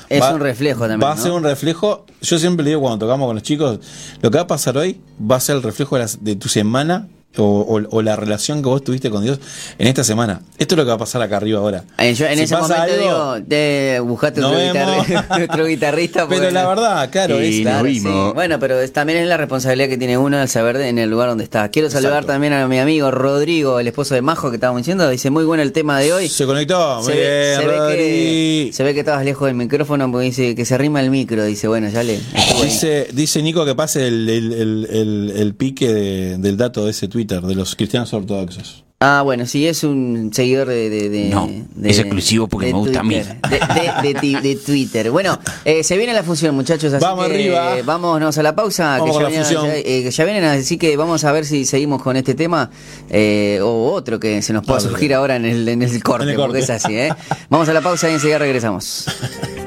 Es 0.08 0.22
un 0.24 0.40
reflejo 0.40 0.80
también, 0.82 1.00
Va 1.02 1.12
a 1.12 1.16
¿no? 1.16 1.22
ser 1.22 1.32
un 1.32 1.42
reflejo. 1.42 2.06
Yo 2.22 2.38
siempre 2.38 2.62
le 2.64 2.70
digo 2.70 2.80
cuando 2.82 3.04
tocamos 3.04 3.26
con 3.26 3.34
los 3.34 3.42
chicos, 3.42 3.80
lo 4.22 4.30
que 4.30 4.36
va 4.38 4.44
a 4.44 4.46
pasar 4.46 4.78
hoy 4.78 5.00
va 5.20 5.36
a 5.36 5.40
ser 5.40 5.56
el 5.56 5.62
reflejo 5.64 5.96
de, 5.96 6.02
las- 6.02 6.22
de 6.24 6.36
tu 6.36 6.48
semana 6.48 7.08
o, 7.42 7.60
o- 7.60 7.88
o 7.90 8.02
la 8.02 8.16
relación 8.16 8.62
que 8.62 8.68
vos 8.68 8.82
tuviste 8.84 9.10
con 9.10 9.22
Dios 9.24 9.38
en 9.78 9.86
esta 9.88 10.04
semana. 10.04 10.40
Esto 10.58 10.74
es 10.74 10.76
lo 10.78 10.84
que 10.84 10.88
va 10.88 10.94
a 10.94 10.98
pasar 10.98 11.22
acá 11.22 11.36
arriba 11.38 11.60
ahora. 11.60 11.84
eh, 11.98 12.14
yo 12.14 12.26
en 12.26 12.36
Si 12.38 12.44
ese 12.44 12.54
pasa 12.56 12.76
momento 12.78 12.94
algo, 12.94 13.34
digo, 13.34 13.46
te 13.48 14.00
buscaste 14.00 14.40
nos 14.40 14.52
otro, 14.52 14.60
vemos. 14.72 15.06
guitarri- 15.06 15.48
otro 15.50 15.66
guitarrista. 15.66 16.28
Pero 16.28 16.40
porque- 16.42 16.50
la 16.54 16.66
verdad, 16.68 17.10
claro, 17.10 17.38
es, 17.40 17.60
Claro, 17.60 17.88
sí. 17.88 18.02
Bueno, 18.34 18.58
pero 18.58 18.80
es- 18.80 18.92
también 18.92 19.18
es 19.18 19.26
la 19.28 19.36
responsabilidad 19.36 19.88
que 19.88 19.98
tiene 19.98 20.18
uno 20.18 20.38
al 20.38 20.48
saber 20.48 20.78
de- 20.78 20.88
en 20.88 20.98
el 20.98 21.10
lugar 21.10 21.28
donde 21.28 21.44
está. 21.44 21.68
Quiero 21.70 21.90
saludar 21.90 22.12
Exacto. 22.22 22.32
también 22.32 22.52
a 22.52 22.66
mi 22.68 22.78
amigo 22.78 23.10
Rodrigo, 23.10 23.80
el 23.80 23.86
esposo 23.88 24.14
de 24.14 24.22
Majo, 24.22 24.50
que 24.50 24.56
estábamos 24.56 24.80
diciendo. 24.82 25.08
Dice, 25.08 25.30
muy 25.30 25.44
bueno 25.44 25.62
el 25.62 25.72
tema 25.72 25.98
de 26.00 26.12
hoy. 26.12 26.28
se 26.28 26.46
conectó. 26.46 26.96
Muy 27.02 27.04
Se 27.06 27.12
ve, 27.12 27.18
bien, 27.48 27.60
se 27.60 27.66
ve 27.66 27.76
Rodri. 27.78 27.96
que, 27.96 28.70
se 28.72 28.82
ve 28.84 28.94
que 28.94 29.00
estabas 29.00 29.24
lejos 29.24 29.46
del 29.46 29.56
micrófono 29.56 30.10
porque 30.10 30.26
dice 30.26 30.54
que 30.54 30.64
se 30.64 30.74
arrima 30.74 31.00
el 31.00 31.10
micro. 31.10 31.44
Dice, 31.44 31.68
bueno, 31.68 31.88
ya 31.88 32.02
le. 32.02 32.18
Dice, 32.62 33.08
dice 33.12 33.42
Nico 33.42 33.64
que 33.64 33.74
pase 33.74 34.06
el, 34.08 34.28
el- 34.28 34.52
el- 34.52 34.88
el- 34.90 35.32
el 35.36 35.54
pique 35.54 35.92
de- 35.92 36.38
del 36.38 36.56
dato 36.56 36.84
de 36.84 36.90
ese 36.90 37.08
Twitter, 37.26 37.42
de 37.46 37.54
los 37.54 37.74
cristianos 37.76 38.12
ortodoxos. 38.12 38.82
Ah, 38.98 39.20
bueno, 39.22 39.44
sí, 39.44 39.66
es 39.68 39.84
un 39.84 40.30
seguidor 40.32 40.68
de. 40.68 40.88
de- 40.88 41.10
de- 41.10 41.28
No, 41.28 41.46
de- 41.74 41.90
es 41.90 41.98
exclusivo 41.98 42.48
porque 42.48 42.68
me 42.68 42.78
gusta 42.78 43.00
a 43.00 43.02
mí. 43.02 43.14
Twitter. 43.16 43.36
De, 43.42 43.58
de- 44.02 44.14
de 44.14 44.20
ti- 44.20 44.34
de 44.36 44.56
Twitter. 44.56 45.10
Bueno, 45.10 45.38
eh, 45.66 45.84
se 45.84 45.98
viene 45.98 46.14
la 46.14 46.22
función, 46.22 46.54
muchachos. 46.54 46.94
Así 46.94 47.04
Vamos 47.04 47.26
que, 47.26 47.34
arriba. 47.34 47.78
eh, 47.78 47.82
vámonos 47.82 48.38
a 48.38 48.42
la 48.42 48.54
pausa. 48.56 48.96
Vamos 48.98 49.08
que 49.08 49.12
con 49.12 49.20
ya, 49.20 49.22
la 49.24 49.28
vienen, 49.28 49.46
función. 49.46 49.66
ya, 49.66 49.76
eh, 49.76 50.10
ya 50.10 50.24
vienen, 50.24 50.44
así 50.44 50.78
que 50.78 50.96
vamos 50.96 51.24
a 51.24 51.32
ver 51.32 51.44
si 51.44 51.66
seguimos 51.66 52.02
con 52.02 52.16
este 52.16 52.34
tema 52.34 52.70
eh, 53.10 53.58
o 53.62 53.92
otro 53.92 54.18
que 54.18 54.40
se 54.40 54.54
nos 54.54 54.64
pueda 54.64 54.80
surgir 54.80 55.12
ahora 55.12 55.36
en 55.36 55.44
el, 55.44 55.68
en 55.68 55.82
el 55.82 56.02
corte, 56.02 56.24
En 56.24 56.30
el 56.30 56.36
porque 56.36 56.60
corte. 56.60 56.60
es 56.60 56.70
así. 56.70 56.96
¿eh? 56.96 57.10
Vamos 57.50 57.68
a 57.68 57.74
la 57.74 57.82
pausa 57.82 58.08
y 58.08 58.14
enseguida 58.14 58.38
regresamos. 58.38 59.04